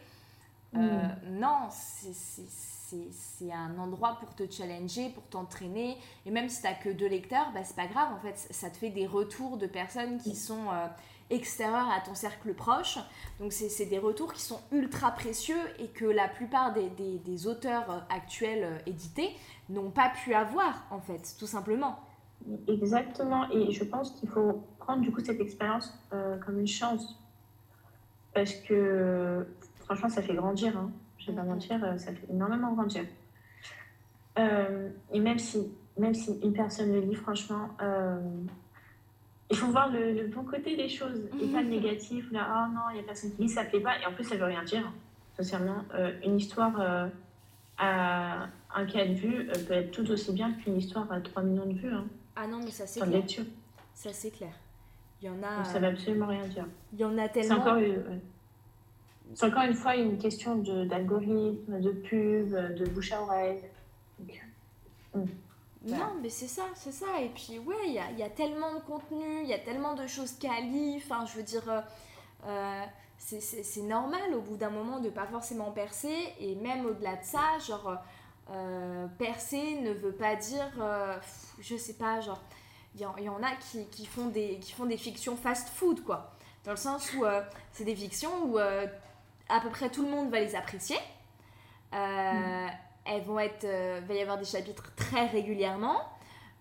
mhm. 0.74 1.16
non, 1.32 1.68
c'est 1.70 3.52
un 3.52 3.78
endroit 3.78 4.18
pour 4.20 4.34
te 4.36 4.50
challenger, 4.50 5.10
pour 5.10 5.24
t'entraîner. 5.24 5.98
Et 6.26 6.32
même 6.32 6.50
si 6.50 6.62
tu 6.62 6.68
n'as 6.68 6.74
que 6.74 6.90
deux 6.90 7.08
lecteurs, 7.08 7.52
bah, 7.54 7.64
c'est 7.64 7.76
pas 7.76 7.88
grave. 7.88 8.14
En 8.14 8.20
fait, 8.20 8.38
ça 8.52 8.70
te 8.70 8.78
fait 8.78 8.90
des 8.90 9.08
retours 9.08 9.58
de 9.58 9.68
personnes 9.68 10.18
qui 10.20 10.36
sont 10.36 10.68
extérieur 11.32 11.90
à 11.90 12.02
ton 12.02 12.14
cercle 12.14 12.54
proche. 12.54 13.00
Donc 13.40 13.54
c'est 13.54 13.86
des 13.86 13.98
retours 13.98 14.34
qui 14.34 14.42
sont 14.42 14.60
ultra 14.72 15.12
précieux 15.12 15.60
et 15.80 15.88
que 15.88 16.06
la 16.06 16.28
plupart 16.28 16.74
des, 16.74 16.90
des, 16.90 17.18
des 17.20 17.48
auteurs 17.48 17.90
euh, 17.90 18.00
actuels 18.16 18.64
euh, 18.64 18.78
édités 18.86 19.30
n'ont 19.70 19.90
pas 19.90 20.12
pu 20.24 20.34
avoir, 20.34 20.86
en 20.92 21.00
fait, 21.00 21.36
tout 21.40 21.48
simplement. 21.48 22.00
Exactement, 22.68 23.50
et 23.52 23.72
je 23.72 23.84
pense 23.84 24.12
qu'il 24.12 24.28
faut 24.28 24.64
prendre 24.80 25.02
du 25.02 25.12
coup 25.12 25.22
cette 25.24 25.40
expérience 25.40 25.94
euh, 26.12 26.38
comme 26.38 26.60
une 26.60 26.68
chance. 26.68 27.20
Parce 28.34 28.54
que 28.54 29.46
franchement, 29.76 30.10
ça 30.10 30.22
fait 30.22 30.34
grandir, 30.34 30.78
hein. 30.78 30.92
je 31.18 31.28
vais 31.28 31.38
pas 31.38 31.44
mentir, 31.44 31.80
ça 31.98 32.14
fait 32.14 32.28
énormément 32.30 32.74
grandir. 32.74 33.04
et 34.38 35.20
même 35.20 35.38
si, 35.38 35.72
même 35.98 36.14
si 36.14 36.40
une 36.42 36.54
personne 36.54 36.94
le 36.94 37.02
lit, 37.02 37.16
franchement, 37.16 37.70
il 39.52 39.58
faut 39.58 39.68
voir 39.68 39.92
le, 39.92 40.28
bon 40.28 40.44
côté 40.44 40.76
des 40.76 40.90
choses 40.90 41.22
et 41.42 41.48
pas 41.48 41.62
le 41.62 41.70
négatif. 41.70 42.32
Là, 42.32 42.48
oh 42.50 42.74
non, 42.74 42.82
il 42.92 42.96
n'y 42.96 43.00
a 43.00 43.04
personne 43.04 43.32
qui 43.32 43.44
lit, 43.44 43.50
ça 43.50 43.64
ne 43.64 43.70
plaît 43.70 43.80
pas. 43.80 44.00
Et 44.00 44.06
en 44.06 44.14
plus, 44.14 44.24
ça 44.24 44.36
ne 44.36 44.40
veut 44.40 44.46
rien 44.46 44.64
dire. 44.64 44.92
Sincèrement, 45.36 45.84
une 46.24 46.38
histoire 46.38 47.10
à 47.78 48.48
un 48.76 48.86
cas 48.86 49.06
de 49.06 49.14
vue 49.14 49.48
peut 49.68 49.74
être 49.74 49.92
tout 49.92 50.10
aussi 50.12 50.34
bien 50.34 50.54
qu'une 50.54 50.78
histoire 50.78 51.12
à 51.12 51.20
3 51.20 51.44
millions 51.44 51.66
de 51.66 51.74
vues. 51.74 51.94
Hein. 51.94 52.06
Ah 52.36 52.48
non, 52.48 52.60
mais 52.64 52.72
ça 52.72 52.88
c'est 52.88 53.02
clair. 53.02 53.24
Ça 53.94 54.14
c'est 54.14 54.32
clair. 54.32 54.54
Il 55.22 55.28
y 55.28 55.30
en 55.30 55.44
a. 55.44 55.64
ça 55.64 55.80
ne 55.80 55.86
veut 55.86 55.92
absolument 55.92 56.28
rien 56.28 56.48
dire. 56.48 56.66
Il 56.94 57.00
y 57.00 57.06
en 57.06 57.18
a 57.18 57.28
tellement. 57.30 57.64
C'est 59.34 59.46
encore, 59.46 59.64
une 59.64 59.74
fois 59.74 59.96
une 59.96 60.18
question 60.18 60.58
d'algorithme, 60.58 61.80
de, 61.80 61.92
pub, 61.92 62.52
de 62.52 62.86
bouche 62.90 63.12
à 63.14 63.22
oreille. 63.22 63.62
Hmm. 65.84 65.96
Non, 65.96 66.14
mais 66.22 66.30
c'est 66.30 66.48
ça, 66.48 66.64
c'est 66.76 66.92
ça. 66.92 67.20
Et 67.22 67.30
puis, 67.30 67.58
ouais, 67.60 67.76
il 67.88 67.94
y 67.94 68.00
a, 68.00 68.12
y 68.12 68.24
a, 68.24 68.30
tellement 68.30 68.74
de 68.76 68.80
contenu, 68.82 69.42
il 69.42 69.50
y 69.50 69.54
a 69.54 69.60
tellement 69.60 69.96
de 69.96 70.06
choses 70.06 70.34
quali. 70.34 70.98
Enfin, 70.98 71.26
je 71.26 71.38
veux 71.38 71.44
dire, 71.44 71.68
euh, 71.68 71.82
euh 72.46 72.86
c'est 73.18 73.84
normal 73.84 74.34
au 74.34 74.42
bout 74.42 74.58
d'un 74.58 74.72
moment 74.72 75.00
de 75.00 75.12
pas 75.12 75.28
forcément 75.28 75.72
percer. 75.72 76.34
Et 76.40 76.56
même 76.56 76.86
au-delà 76.88 77.18
de 77.18 77.24
ça, 77.24 77.60
genre, 77.66 77.98
euh, 78.50 79.08
percer 79.20 79.80
ne 79.82 79.92
veut 79.92 80.12
pas 80.12 80.36
dire, 80.36 80.68
euh, 80.80 81.16
je 81.60 81.78
sais 81.78 81.94
pas, 81.94 82.20
genre, 82.20 82.42
il 82.96 83.02
y, 83.02 83.24
y, 83.24 83.30
en 83.30 83.44
a 83.44 83.52
qui, 83.58 83.86
qui, 83.90 84.08
font 84.08 84.26
des, 84.28 84.58
qui 84.58 84.72
font 84.72 84.86
des 84.86 84.98
fictions 84.98 85.38
fast-food, 85.38 86.04
quoi. 86.04 86.32
Dans 86.64 86.72
le 86.72 86.78
sens 86.78 87.14
où 87.14 87.24
c'est 87.72 87.84
des 87.84 87.96
fictions 87.96 88.46
où 88.46 88.58
à 88.58 89.60
peu 89.62 89.70
près 89.70 89.90
tout 89.90 90.04
le 90.04 90.10
monde 90.10 90.30
va 90.32 90.40
les 90.40 90.56
apprécier. 90.56 90.98
Mm. 91.94 92.70
Elles 93.06 93.24
vont 93.24 93.40
être, 93.40 93.66
il 93.66 94.06
va 94.06 94.14
y 94.14 94.22
avoir 94.22 94.38
des 94.38 94.46
chapitres 94.46 94.94
très 94.96 95.28
régulièrement. 95.28 96.00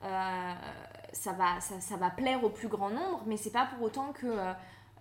ça, 0.02 1.32
va, 1.32 1.60
ça, 1.60 1.80
ça, 1.80 1.96
va 1.96 2.10
plaire 2.10 2.42
au 2.44 2.50
plus 2.50 2.68
grand 2.68 2.90
nombre, 2.90 3.22
mais 3.26 3.36
c'est 3.36 3.52
pas 3.52 3.66
pour 3.66 3.82
autant 3.82 4.12
que 4.12 4.26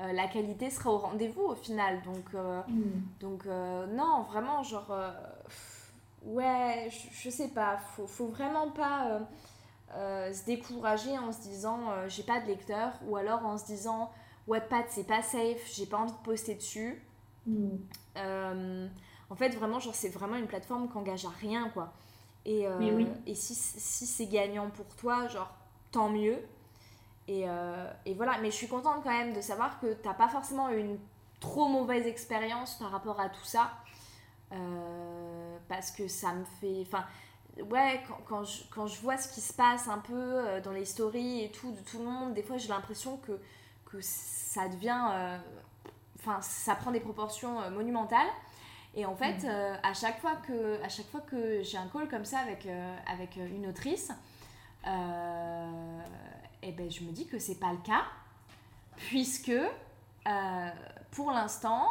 euh, 0.01 0.13
la 0.13 0.27
qualité 0.27 0.69
sera 0.69 0.91
au 0.91 0.97
rendez-vous 0.97 1.41
au 1.41 1.55
final. 1.55 2.01
Donc, 2.03 2.33
euh, 2.33 2.61
mm. 2.67 3.01
donc 3.19 3.45
euh, 3.45 3.85
non, 3.87 4.23
vraiment, 4.23 4.63
genre, 4.63 4.93
ouais, 6.23 6.89
je, 7.11 7.29
sais 7.29 7.49
pas, 7.49 7.77
faut, 7.77 8.07
faut 8.07 8.27
vraiment 8.27 8.71
pas 8.71 9.19
se 9.93 10.45
décourager 10.45 11.17
en 11.17 11.31
se 11.31 11.41
disant 11.41 11.79
j'ai 12.07 12.23
pas 12.23 12.39
de 12.39 12.45
lecteur 12.45 12.93
ou 13.07 13.17
alors 13.17 13.43
en 13.45 13.57
se 13.57 13.65
disant 13.65 14.11
Webpad 14.47 14.85
c'est 14.89 15.07
pas 15.07 15.23
safe, 15.23 15.67
j'ai 15.73 15.87
pas 15.87 15.97
envie 15.97 16.13
de 16.13 16.17
poster 16.23 16.55
dessus. 16.55 17.03
Mm. 17.45 17.77
En 19.29 19.35
fait, 19.35 19.49
vraiment, 19.49 19.79
genre, 19.79 19.95
c'est 19.95 20.09
vraiment 20.09 20.35
une 20.35 20.47
plateforme 20.47 20.89
qui 20.89 20.97
engage 20.97 21.25
à 21.25 21.29
rien, 21.29 21.69
quoi. 21.69 21.93
Et, 22.45 22.65
et 23.27 23.35
si, 23.35 23.53
si 23.53 24.07
c'est 24.07 24.25
gagnant 24.25 24.69
pour 24.69 24.87
toi, 24.95 25.27
genre, 25.27 25.53
tant 25.91 26.09
mieux. 26.09 26.39
Euh, 27.29 27.91
et, 28.05 28.13
voilà, 28.13 28.37
mais 28.41 28.51
je 28.51 28.55
suis 28.55 28.67
contente 28.67 29.03
quand 29.03 29.11
même 29.11 29.33
de 29.33 29.41
savoir 29.41 29.79
que 29.79 29.93
t'as 29.93 30.13
pas 30.13 30.27
forcément 30.27 30.69
une 30.69 30.97
trop 31.39 31.67
mauvaise 31.67 32.07
expérience 32.07 32.75
par 32.75 32.91
rapport 32.91 33.19
à 33.19 33.29
tout 33.29 33.45
ça. 33.45 33.71
Euh, 34.51 35.57
parce 35.67 35.91
que 35.91 36.07
ça 36.07 36.33
me 36.33 36.43
fait. 36.59 36.81
Enfin, 36.81 37.05
ouais, 37.69 38.01
quand, 38.07 38.17
quand, 38.27 38.43
je, 38.43 38.63
quand, 38.71 38.87
je, 38.87 38.99
vois 39.01 39.17
ce 39.17 39.31
qui 39.31 39.41
se 39.41 39.53
passe 39.53 39.87
un 39.87 39.99
peu 39.99 40.13
euh, 40.15 40.61
dans 40.61 40.71
les 40.71 40.85
stories 40.85 41.43
et 41.43 41.51
tout, 41.51 41.71
de 41.71 41.79
tout 41.81 41.99
le 41.99 42.05
monde, 42.05 42.33
des 42.33 42.41
fois 42.41 42.57
j'ai 42.57 42.69
l'impression 42.69 43.17
que, 43.17 43.39
que 43.85 43.99
ça 44.01 44.67
devient. 44.67 45.39
Enfin, 46.17 46.41
ça 46.41 46.75
prend 46.75 46.91
des 46.91 46.99
proportions 46.99 47.69
monumentales. 47.69 48.27
Et 48.95 49.05
en 49.05 49.15
fait, 49.15 49.43
mm. 49.43 49.79
à 49.83 49.93
chaque 49.93 50.19
fois 50.19 50.35
que, 50.47 50.83
à 50.83 50.89
chaque 50.89 51.07
fois 51.07 51.21
que 51.21 51.61
j'ai 51.63 51.77
un 51.77 51.87
call 51.87 52.07
comme 52.07 52.25
ça 52.25 52.39
avec, 52.39 52.67
avec 53.07 53.35
une 53.35 53.67
autrice, 53.67 54.11
eh 54.85 56.71
ben, 56.71 56.89
je 56.89 57.03
me 57.03 57.11
dis 57.11 57.27
que 57.27 57.39
c'est 57.39 57.59
pas 57.59 57.71
le 57.71 57.79
cas, 57.79 58.03
puisque 58.97 59.51
euh, 60.27 60.69
pour 61.11 61.31
l'instant, 61.31 61.87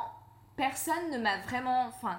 personne 0.56 1.10
ne 1.10 1.18
m'a 1.18 1.38
vraiment. 1.38 1.86
Enfin, 1.88 2.18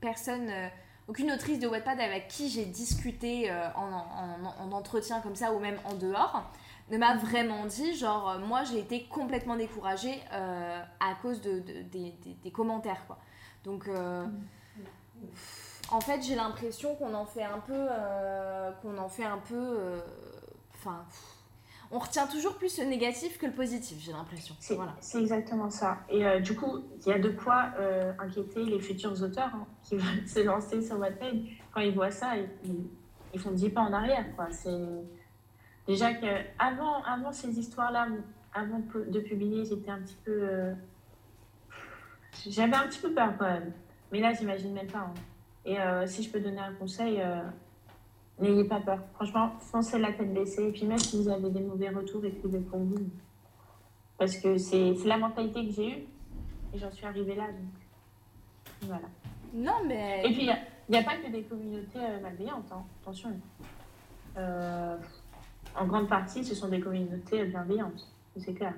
personne. 0.00 0.48
Euh, 0.50 0.68
aucune 1.08 1.32
autrice 1.32 1.58
de 1.58 1.66
Wattpad 1.66 1.98
avec 1.98 2.28
qui 2.28 2.48
j'ai 2.48 2.64
discuté 2.66 3.50
euh, 3.50 3.68
en, 3.74 3.90
en, 4.60 4.70
entretien 4.70 5.20
comme 5.20 5.34
ça 5.34 5.52
ou 5.52 5.58
même 5.58 5.76
en 5.84 5.94
dehors 5.94 6.44
ne 6.88 6.98
m'a 6.98 7.16
vraiment 7.16 7.66
dit 7.66 7.96
genre 7.96 8.38
moi 8.38 8.62
j'ai 8.62 8.78
été 8.78 9.08
complètement 9.08 9.56
découragée 9.56 10.22
à 10.30 11.14
cause 11.20 11.40
de, 11.40 11.58
des, 11.90 12.14
des, 12.44 12.50
commentaires 12.52 13.02
quoi 13.08 13.18
donc 13.64 13.88
en 15.90 16.00
fait 16.00 16.22
j'ai 16.22 16.34
l'impression 16.34 16.94
qu'on 16.96 17.14
en 17.14 17.26
fait 17.26 17.44
un 17.44 17.58
peu 17.58 17.88
qu'on 18.82 18.96
en 18.98 19.08
fait 19.08 19.24
un 19.24 19.38
peu 19.38 20.00
enfin 20.74 21.04
on 21.92 21.98
retient 21.98 22.26
toujours 22.26 22.54
plus 22.54 22.78
le 22.78 22.84
négatif 22.84 23.36
que 23.38 23.46
le 23.46 23.52
positif, 23.52 23.98
j'ai 24.00 24.12
l'impression. 24.12 24.54
C'est 24.60 24.76
voilà. 24.76 24.94
exactement 25.14 25.70
ça. 25.70 25.98
Et 26.08 26.24
euh, 26.24 26.38
du 26.38 26.54
coup, 26.54 26.84
il 27.04 27.08
y 27.08 27.12
a 27.12 27.18
de 27.18 27.30
quoi 27.30 27.70
euh, 27.78 28.12
inquiéter 28.18 28.64
les 28.64 28.78
futurs 28.78 29.20
auteurs 29.22 29.50
hein, 29.52 29.66
qui 29.82 29.96
veulent 29.96 30.26
se 30.26 30.40
lancer 30.40 30.80
sur 30.82 30.98
Wattpad. 31.00 31.40
Quand 31.72 31.80
ils 31.80 31.92
voient 31.92 32.12
ça, 32.12 32.36
ils, 32.36 32.86
ils 33.34 33.40
font 33.40 33.50
10 33.50 33.70
pas 33.70 33.80
en 33.80 33.92
arrière. 33.92 34.24
C'est 34.52 34.70
déjà 35.86 36.14
que 36.14 36.26
avant, 36.60 37.02
avant 37.02 37.32
ces 37.32 37.58
histoires-là, 37.58 38.06
avant 38.54 38.80
de 38.94 39.20
publier, 39.20 39.64
j'étais 39.64 39.90
un 39.90 39.98
petit 39.98 40.18
peu, 40.24 40.30
euh, 40.42 40.72
j'avais 42.48 42.76
un 42.76 42.86
petit 42.86 43.00
peu 43.00 43.12
peur 43.12 43.32
quand 43.38 43.46
même. 43.46 43.72
Mais 44.12 44.20
là, 44.20 44.32
j'imagine 44.32 44.72
même 44.72 44.86
pas. 44.86 45.10
Hein. 45.10 45.14
Et 45.66 45.76
si 46.06 46.22
je 46.22 46.30
peux 46.30 46.40
donner 46.40 46.58
un 46.58 46.72
conseil 46.72 47.22
N'ayez 48.40 48.64
pas 48.64 48.80
peur. 48.80 48.98
Franchement, 49.14 49.52
foncez 49.58 49.98
la 49.98 50.12
tête 50.12 50.32
baissée. 50.32 50.68
Et 50.68 50.72
puis 50.72 50.86
même 50.86 50.98
si 50.98 51.22
vous 51.22 51.28
avez 51.28 51.50
des 51.50 51.60
mauvais 51.60 51.90
retours, 51.90 52.24
écrivez 52.24 52.60
pour 52.60 52.78
vous. 52.78 53.10
Parce 54.16 54.36
que 54.36 54.56
c'est 54.56 54.94
la 55.04 55.18
mentalité 55.18 55.66
que 55.66 55.72
j'ai 55.72 55.90
eue. 55.90 56.04
Et 56.72 56.78
j'en 56.78 56.90
suis 56.90 57.04
arrivée 57.04 57.34
là. 57.34 57.48
Donc 57.48 57.68
voilà. 58.82 59.08
Non, 59.52 59.82
mais... 59.86 60.22
Et 60.24 60.32
puis, 60.32 60.42
il 60.42 60.56
n'y 60.88 60.96
a, 60.96 61.02
pas 61.02 61.16
que 61.16 61.30
des 61.30 61.42
communautés 61.42 61.98
euh, 61.98 62.20
malveillantes. 62.20 62.70
Hein. 62.72 62.82
Attention. 63.02 63.30
Euh, 64.38 64.96
en 65.76 65.86
grande 65.86 66.08
partie, 66.08 66.42
ce 66.44 66.54
sont 66.54 66.68
des 66.68 66.80
communautés 66.80 67.44
bienveillantes. 67.44 68.06
C'est 68.38 68.54
clair. 68.54 68.74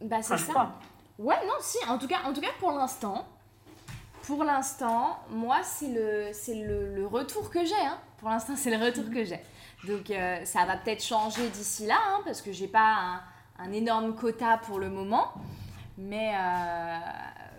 Bah, 0.00 0.22
c'est 0.22 0.38
ça. 0.38 0.74
Ouais, 1.22 1.36
non, 1.46 1.54
si. 1.60 1.78
En 1.88 1.98
tout 1.98 2.08
cas, 2.08 2.18
en 2.26 2.32
tout 2.32 2.40
cas 2.40 2.50
pour 2.58 2.72
l'instant, 2.72 3.24
pour 4.22 4.42
l'instant, 4.42 5.20
moi, 5.30 5.62
c'est 5.62 5.86
le, 5.86 6.96
le, 6.96 7.06
retour 7.06 7.48
que 7.48 7.64
j'ai. 7.64 7.80
Hein. 7.80 7.96
Pour 8.18 8.28
l'instant, 8.28 8.54
c'est 8.56 8.76
le 8.76 8.84
retour 8.84 9.04
que 9.08 9.24
j'ai. 9.24 9.38
Donc, 9.86 10.10
euh, 10.10 10.44
ça 10.44 10.64
va 10.64 10.76
peut-être 10.76 11.02
changer 11.02 11.48
d'ici 11.48 11.86
là, 11.86 11.98
hein, 12.08 12.20
parce 12.24 12.42
que 12.42 12.50
j'ai 12.50 12.66
pas 12.66 13.20
un, 13.58 13.64
un, 13.64 13.72
énorme 13.72 14.16
quota 14.16 14.58
pour 14.66 14.80
le 14.80 14.90
moment. 14.90 15.32
Mais, 15.96 16.32
euh, 16.34 16.98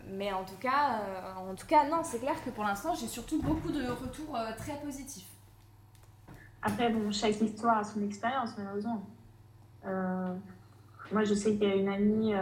mais 0.09 0.33
en, 0.33 0.43
tout 0.43 0.57
cas, 0.59 0.99
euh, 0.99 1.51
en 1.51 1.55
tout 1.55 1.67
cas, 1.67 1.87
non, 1.87 2.01
c'est 2.03 2.19
clair 2.19 2.35
que 2.43 2.49
pour 2.49 2.65
l'instant, 2.65 2.93
j'ai 2.95 3.07
surtout 3.07 3.41
beaucoup 3.41 3.71
de 3.71 3.87
retours 3.87 4.37
très 4.57 4.75
positifs. 4.81 5.29
Après, 6.61 6.89
bon, 6.89 7.13
chaque 7.13 7.39
histoire 7.39 7.77
a 7.77 7.83
son 7.85 8.03
expérience, 8.03 8.57
malheureusement. 8.57 9.03
moi, 9.85 11.23
je 11.23 11.33
sais 11.33 11.55
qu'il 11.55 11.63
y 11.69 11.71
a 11.71 11.75
une 11.75 11.89
amie 11.89 12.33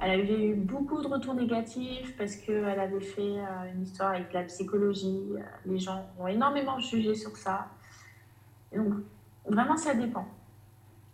elle 0.00 0.20
avait 0.20 0.46
eu 0.46 0.54
beaucoup 0.54 1.02
de 1.02 1.08
retours 1.08 1.34
négatifs 1.34 2.16
parce 2.16 2.36
qu'elle 2.36 2.80
avait 2.80 3.00
fait 3.00 3.20
euh, 3.20 3.72
une 3.74 3.82
histoire 3.82 4.12
avec 4.12 4.32
la 4.32 4.44
psychologie. 4.44 5.26
Euh, 5.34 5.40
les 5.66 5.78
gens 5.78 6.06
ont 6.18 6.26
énormément 6.26 6.78
jugé 6.78 7.14
sur 7.14 7.36
ça. 7.36 7.68
donc, 8.74 8.94
vraiment, 9.46 9.76
ça 9.76 9.94
dépend 9.94 10.26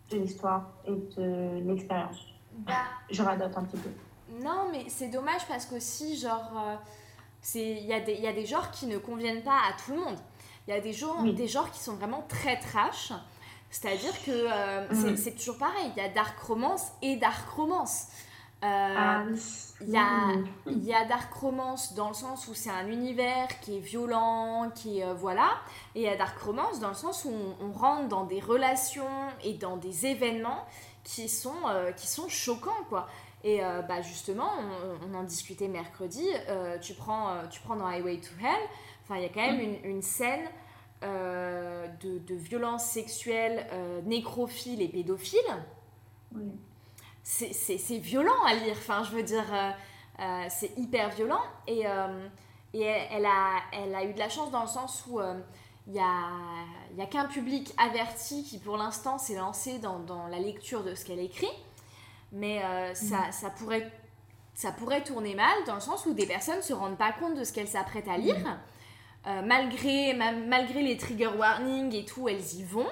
de 0.09 0.17
l'histoire 0.17 0.69
et 0.85 0.91
de 0.91 1.67
l'expérience. 1.67 2.27
Bah, 2.59 2.73
je 3.11 3.21
radote 3.21 3.57
un 3.57 3.63
petit 3.63 3.77
peu. 3.77 3.89
Non, 4.41 4.69
mais 4.71 4.85
c'est 4.87 5.09
dommage 5.09 5.45
parce 5.47 5.65
qu'aussi, 5.65 6.17
genre, 6.17 6.51
euh, 6.55 6.75
il 7.55 7.85
y, 7.85 7.93
a 7.93 7.99
des, 7.99 8.13
y 8.13 8.27
a 8.27 8.33
des 8.33 8.45
genres 8.45 8.71
qui 8.71 8.87
ne 8.87 8.97
conviennent 8.97 9.43
pas 9.43 9.59
à 9.69 9.73
tout 9.83 9.91
le 9.91 9.97
monde. 9.97 10.17
Il 10.65 10.73
y 10.73 10.77
a 10.77 10.79
des 10.79 10.93
genres, 10.93 11.23
des 11.23 11.47
genres 11.47 11.71
qui 11.71 11.79
sont 11.79 11.95
vraiment 11.95 12.23
très 12.29 12.57
trash. 12.57 13.11
C'est-à-dire 13.69 14.13
que 14.25 15.11
mm. 15.11 15.17
c'est 15.17 15.35
toujours 15.35 15.57
pareil, 15.57 15.91
il 15.95 16.01
y 16.01 16.05
a 16.05 16.09
dark 16.09 16.39
romance 16.39 16.93
et 17.01 17.17
dark 17.17 17.49
romance. 17.49 18.07
Euh, 18.63 18.65
ah 18.97 19.23
il 19.81 19.89
y, 19.89 19.97
a, 19.97 20.33
y 20.65 20.91
a 20.91 21.05
Dark 21.05 21.31
Romance 21.31 21.93
dans 21.93 22.07
le 22.07 22.15
sens 22.15 22.47
où 22.47 22.55
c'est 22.55 22.71
un 22.71 22.87
univers 22.87 23.47
qui 23.59 23.77
est 23.77 23.81
violent, 23.81 24.71
qui 24.73 25.03
euh, 25.03 25.13
voilà, 25.13 25.49
et 25.93 26.01
il 26.01 26.05
y 26.05 26.07
a 26.07 26.15
Dark 26.15 26.39
Romance 26.39 26.79
dans 26.79 26.87
le 26.87 26.95
sens 26.95 27.23
où 27.25 27.31
on, 27.61 27.71
rentre 27.71 28.07
dans 28.07 28.23
des 28.23 28.39
relations 28.39 29.05
et 29.43 29.53
dans 29.53 29.77
des 29.77 30.07
événements 30.07 30.65
qui 31.03 31.29
sont, 31.29 31.67
euh, 31.69 31.91
qui 31.91 32.07
sont 32.07 32.27
choquants 32.29 32.83
quoi. 32.89 33.07
Et 33.43 33.61
bah 33.87 34.01
justement, 34.01 34.49
on, 35.07 35.13
en 35.13 35.23
discutait 35.23 35.67
mercredi, 35.67 36.25
tu, 36.81 36.95
prends, 36.95 37.47
tu 37.49 37.61
prends 37.61 37.75
dans 37.75 37.85
Highway 37.85 38.17
to 38.17 38.31
Hell, 38.43 38.59
enfin 39.03 39.17
il 39.17 39.21
y 39.21 39.25
a 39.25 39.29
quand 39.29 39.45
même 39.45 39.61
une, 39.61 39.91
une 39.91 40.01
scène 40.01 40.49
de, 41.03 42.17
de 42.17 42.35
violence 42.35 42.83
sexuelle 42.83 43.67
nécrophile 44.05 44.81
et 44.81 44.89
pédophile. 44.89 45.39
Oui 46.35 46.51
c'est 47.27 47.97
violent 47.97 48.41
à 48.45 48.53
lire. 48.53 48.75
Enfin, 48.77 49.03
je 49.03 49.15
veux 49.15 49.23
dire, 49.23 49.45
euh, 49.53 49.71
euh, 50.19 50.45
c'est 50.49 50.77
hyper 50.77 51.09
violent. 51.09 51.41
Et, 51.67 51.85
euh, 51.85 52.27
et 52.73 52.83
elle, 52.83 53.25
a, 53.25 53.61
elle 53.73 53.93
a 53.93 54.05
eu 54.05 54.13
de 54.13 54.19
la 54.19 54.29
chance 54.29 54.49
dans 54.51 54.61
le 54.61 54.67
sens 54.67 55.05
où 55.09 55.19
il 55.87 55.93
n'y 55.93 55.99
a, 55.99 56.29
y 56.97 57.01
a 57.01 57.05
qu'un 57.05 57.25
public 57.25 57.73
averti 57.77 58.43
qui, 58.43 58.59
pour 58.59 58.77
l'instant, 58.77 59.17
s'est 59.17 59.35
lancé 59.35 59.79
dans, 59.79 59.99
dans, 59.99 60.27
la 60.27 60.39
lecture 60.39 60.83
de 60.83 60.95
ce 60.95 61.05
qu'elle 61.05 61.19
écrit. 61.19 61.49
Mais 62.31 62.63
euh, 62.63 62.93
ça, 62.93 63.31
ça, 63.31 63.49
pourrait, 63.49 63.89
ça 64.53 64.71
pourrait 64.71 65.03
tourner 65.03 65.35
mal 65.35 65.55
dans 65.65 65.75
le 65.75 65.81
sens 65.81 66.05
où 66.05 66.13
des 66.13 66.25
personnes 66.25 66.57
ne 66.57 66.61
se 66.61 66.73
rendent 66.73 66.97
pas 66.97 67.13
compte 67.13 67.35
de 67.35 67.43
ce 67.43 67.53
qu'elles 67.53 67.69
s'apprêtent 67.69 68.09
à 68.09 68.17
lire. 68.17 68.59
Euh, 69.25 69.41
malgré, 69.45 70.13
malgré 70.13 70.83
les 70.83 70.95
trigger 70.97 71.27
warnings 71.37 71.93
et 71.93 72.05
tout, 72.05 72.29
elles 72.29 72.55
y 72.55 72.63
vont. 72.63 72.87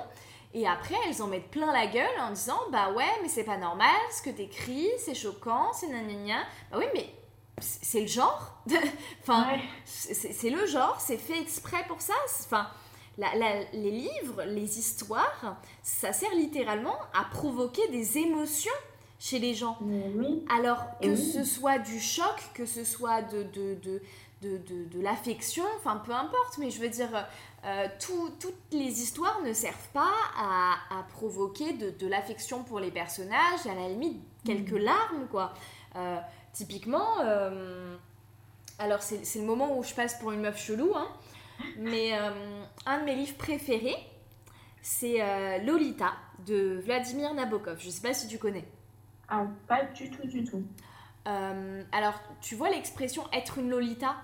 Et 0.55 0.65
après, 0.65 0.95
elles 1.05 1.21
en 1.21 1.27
mettent 1.27 1.51
plein 1.51 1.71
la 1.73 1.85
gueule 1.85 2.19
en 2.21 2.31
disant 2.31 2.59
Bah 2.71 2.93
ouais, 2.93 3.03
mais 3.21 3.27
c'est 3.27 3.43
pas 3.43 3.57
normal 3.57 3.89
ce 4.15 4.21
que 4.21 4.29
t'écris, 4.29 4.87
c'est 4.97 5.13
choquant, 5.13 5.73
c'est 5.73 5.87
nanana. 5.87 6.43
Bah 6.71 6.77
oui, 6.79 6.85
mais 6.93 7.09
c'est 7.59 7.99
le 7.99 8.07
genre. 8.07 8.53
enfin, 9.21 9.47
c'est 9.83 10.49
le 10.49 10.65
genre, 10.65 10.95
c'est 11.01 11.17
fait 11.17 11.41
exprès 11.41 11.83
pour 11.89 11.99
ça. 11.99 12.13
Enfin, 12.45 12.69
les 13.17 13.91
livres, 13.91 14.43
les 14.45 14.79
histoires, 14.79 15.57
ça 15.83 16.13
sert 16.13 16.33
littéralement 16.33 16.97
à 17.13 17.25
provoquer 17.25 17.89
des 17.89 18.17
émotions 18.17 18.71
chez 19.19 19.39
les 19.39 19.55
gens. 19.55 19.77
Alors 20.57 20.85
que 21.01 21.17
ce 21.17 21.43
soit 21.43 21.79
du 21.79 21.99
choc, 21.99 22.35
que 22.53 22.65
ce 22.65 22.85
soit 22.85 23.21
de, 23.23 23.43
de, 23.43 23.75
de, 23.75 24.01
de, 24.41 24.85
de 24.85 25.01
l'affection, 25.01 25.65
enfin 25.77 26.01
peu 26.05 26.13
importe, 26.13 26.57
mais 26.59 26.69
je 26.69 26.79
veux 26.79 26.89
dire, 26.89 27.09
euh, 27.65 27.87
toutes 27.99 28.53
les 28.71 29.01
histoires 29.01 29.41
ne 29.41 29.51
servent 29.51 29.89
pas 29.91 30.13
à, 30.37 30.75
à 30.91 31.03
provoquer 31.03 31.73
de, 31.73 32.07
l'affection 32.07 32.63
pour 32.63 32.79
les 32.79 32.91
personnages, 32.91 33.65
à 33.65 33.73
la 33.73 33.89
limite 33.89 34.21
quelques 34.45 34.71
mm. 34.71 34.77
larmes, 34.77 35.27
quoi. 35.31 35.53
Euh, 35.95 36.17
typiquement, 36.53 37.21
euh, 37.23 37.97
alors 38.77 39.01
c'est 39.01 39.39
le 39.39 39.45
moment 39.45 39.77
où 39.77 39.83
je 39.83 39.95
passe 39.95 40.19
pour 40.19 40.31
une 40.31 40.41
meuf 40.41 40.63
chelou, 40.63 40.93
hein, 40.95 41.07
mais 41.77 42.13
un 42.85 42.99
de 42.99 43.05
mes 43.05 43.15
livres 43.15 43.37
préférés, 43.37 43.97
c'est 44.81 45.19
Lolita 45.63 46.13
de 46.45 46.79
Vladimir 46.83 47.33
Nabokov. 47.33 47.79
Je 47.79 47.89
sais 47.89 48.01
pas 48.01 48.13
si 48.13 48.27
tu 48.27 48.37
connais. 48.37 48.65
Ah, 49.27 49.47
pas 49.67 49.85
du 49.85 50.11
tout, 50.11 50.27
du 50.27 50.43
tout. 50.43 50.63
alors, 51.25 52.21
tu 52.41 52.55
vois 52.55 52.69
l'expression 52.69 53.23
être 53.33 53.57
une 53.57 53.69
Lolita? 53.69 54.15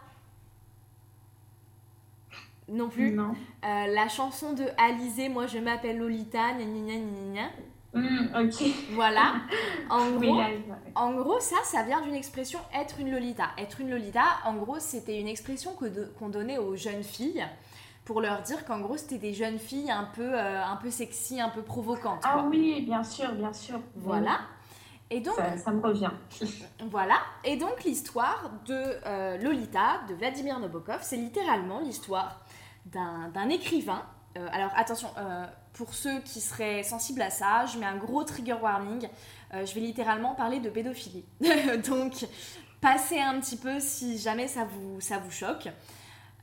Non 2.72 2.90
plus. 2.90 3.12
Non. 3.12 3.34
Euh, 3.66 3.88
la 3.88 4.08
chanson 4.08 4.54
de 4.54 4.66
Alizé, 4.78 5.30
moi 5.30 5.48
je 5.48 5.60
m'appelle 5.60 5.98
Lolita, 5.98 6.54
gna 6.54 6.66
gna 6.66 6.96
gna 6.96 7.34
gna. 7.34 7.50
Mm, 7.94 8.48
ok. 8.48 8.64
Voilà. 8.94 9.34
En 9.90 10.12
gros, 10.12 10.40
en 10.96 11.12
gros, 11.16 11.40
ça, 11.42 11.58
ça 11.66 11.84
vient 11.84 12.00
d'une 12.00 12.16
expression 12.16 12.60
être 12.74 13.02
une 13.02 13.12
Lolita. 13.12 13.50
Être 13.58 13.82
une 13.82 13.90
Lolita, 13.90 14.24
en 14.46 14.54
gros, 14.54 14.80
c'était 14.80 15.20
une 15.20 15.28
expression 15.28 15.72
qu'on 16.18 16.30
donnait 16.30 16.58
aux 16.58 16.78
jeunes 16.78 17.04
filles 17.04 17.46
pour 18.06 18.22
leur 18.22 18.42
dire 18.42 18.64
qu'en 18.64 18.80
gros, 18.80 18.96
c'était 18.96 19.18
des 19.18 19.34
jeunes 19.34 19.60
filles 19.60 19.92
un 19.92 20.06
peu, 20.16 20.34
euh, 20.34 20.64
un 20.64 20.78
peu 20.78 20.90
sexy, 20.90 21.42
un 21.42 21.50
peu 21.50 21.62
provocantes. 21.62 22.22
Ah 22.24 22.46
oui, 22.50 22.84
bien 22.86 23.04
sûr, 23.04 23.34
bien 23.34 23.52
sûr. 23.52 23.82
Voilà. 23.96 24.40
Et 25.10 25.20
donc, 25.20 25.36
ça, 25.36 25.72
me 25.72 25.82
revient. 25.82 26.12
voilà. 26.90 27.16
Et 27.44 27.58
donc, 27.58 27.84
l'histoire 27.84 28.50
de 28.66 28.82
euh, 29.06 29.38
Lolita, 29.40 30.00
de 30.08 30.14
Vladimir 30.14 30.58
Nabokov, 30.60 31.00
c'est 31.02 31.18
littéralement 31.18 31.82
l'histoire 31.82 32.40
d'un 32.86 33.50
écrivain. 33.50 34.04
Euh, 34.38 34.48
alors 34.52 34.72
attention, 34.76 35.10
euh, 35.18 35.46
pour 35.74 35.94
ceux 35.94 36.20
qui 36.22 36.40
seraient 36.40 36.84
sensibles 36.84 37.22
à 37.22 37.30
ça, 37.30 37.66
je 37.66 37.78
mets 37.78 37.86
un 37.86 37.98
gros 37.98 38.24
trigger 38.24 38.58
warning. 38.62 39.08
Euh, 39.54 39.66
je 39.66 39.76
vais 39.76 39.82
littéralement 39.82 40.36
parler 40.36 40.60
de 40.60 40.70
pédophilie. 40.70 41.26
Donc 41.90 42.26
passez 42.80 43.20
un 43.20 43.40
petit 43.40 43.58
peu 43.58 43.80
si 43.80 44.18
jamais 44.18 44.48
ça 44.48 44.66
vous, 44.66 45.02
ça 45.02 45.18
vous 45.18 45.32
choque. 45.32 45.68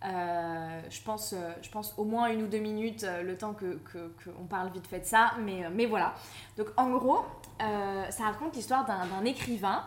je, 0.02 1.02
pense, 1.04 1.34
je 1.62 1.70
pense 1.70 1.94
au 1.96 2.04
moins 2.04 2.28
une 2.28 2.42
ou 2.42 2.46
deux 2.46 2.58
minutes 2.58 3.04
le 3.24 3.36
temps 3.36 3.54
que, 3.54 3.80
que, 3.92 4.30
parle 4.48 4.70
vite 4.70 4.86
fait 4.86 5.00
de 5.00 5.04
ça, 5.04 5.32
mais, 5.40 5.68
mais 5.70 5.86
voilà. 5.86 6.14
Donc 6.56 6.68
en 6.76 6.90
gros, 6.90 7.24
ça 7.58 8.24
raconte 8.24 8.54
l'histoire 8.54 8.86
d'un 8.86 9.24
écrivain 9.24 9.84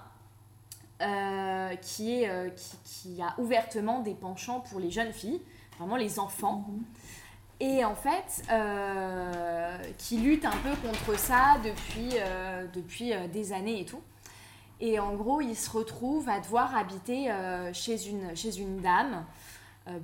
qui, 0.99 2.24
est, 2.24 2.56
qui, 2.56 2.78
qui, 2.84 3.22
a 3.22 3.39
ouvertement 3.39 3.99
des 4.02 4.14
penchants 4.14 4.60
pour 4.60 4.80
les 4.80 4.91
jeunes 4.91 5.14
filles 5.14 5.41
vraiment 5.82 5.98
les 5.98 6.20
enfants. 6.20 6.66
Et 7.60 7.84
en 7.86 7.96
fait, 7.96 8.44
euh, 8.52 9.78
qui 9.98 10.18
lutte 10.18 10.46
un 10.46 10.58
peu 10.64 10.76
contre 10.88 11.18
ça 11.20 11.58
depuis, 11.64 12.10
euh, 12.16 12.66
depuis 12.74 13.14
euh, 13.14 13.28
des 13.28 13.52
années 13.54 13.82
et 13.82 13.86
tout. 13.86 14.02
Et 14.80 15.00
en 15.00 15.14
gros, 15.14 15.42
il 15.42 15.56
se 15.56 15.70
retrouve 15.70 16.28
à 16.30 16.40
devoir 16.40 16.76
habiter 16.76 17.32
chez, 17.72 18.10
une, 18.10 18.36
chez 18.36 18.58
une 18.58 18.82
dame 18.82 19.24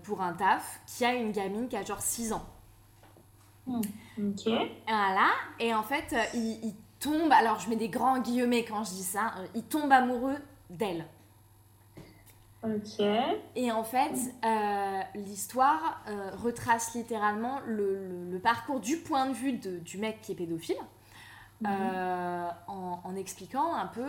pour 0.04 0.22
un 0.22 0.34
taf 0.34 0.82
qui 0.86 1.04
a 1.04 1.16
une 1.16 1.32
gamine 1.32 1.68
qui 1.68 1.76
a 1.76 1.84
genre 1.84 2.00
6 2.00 2.34
ans. 2.34 2.46
Hmm. 3.66 3.82
Ok. 4.20 4.54
Voilà. 4.88 5.30
Et 5.60 5.74
en 5.74 5.82
fait, 5.82 6.16
il, 6.36 6.60
il, 6.64 6.76
tombe, 7.00 7.32
alors 7.32 7.60
je 7.60 7.72
mets 7.72 7.76
des 7.76 7.90
grands 7.90 8.20
guillemets 8.20 8.66
quand 8.66 8.84
je 8.84 8.92
dis 8.92 9.04
ça, 9.04 9.34
il 9.56 9.64
tombe 9.64 9.92
amoureux 9.92 10.38
d'elle. 10.70 11.08
Ok. 12.64 13.06
Et 13.56 13.72
en 13.72 13.84
fait, 13.84 14.14
euh, 14.44 15.02
l'histoire 15.16 16.02
euh, 16.08 16.32
retrace 16.36 16.96
littéralement 16.96 17.60
le, 17.68 18.40
parcours 18.42 18.80
du 18.80 18.98
point 18.98 19.28
de 19.28 19.34
vue 19.34 19.54
de, 19.54 19.78
du 19.80 19.98
mec 19.98 20.22
qui 20.22 20.32
est 20.32 20.36
pédophile. 20.36 20.78
Mhm. 21.62 21.70
Euh, 21.72 22.50
en, 22.68 23.16
expliquant 23.16 23.74
un 23.74 23.88
peu 23.88 24.06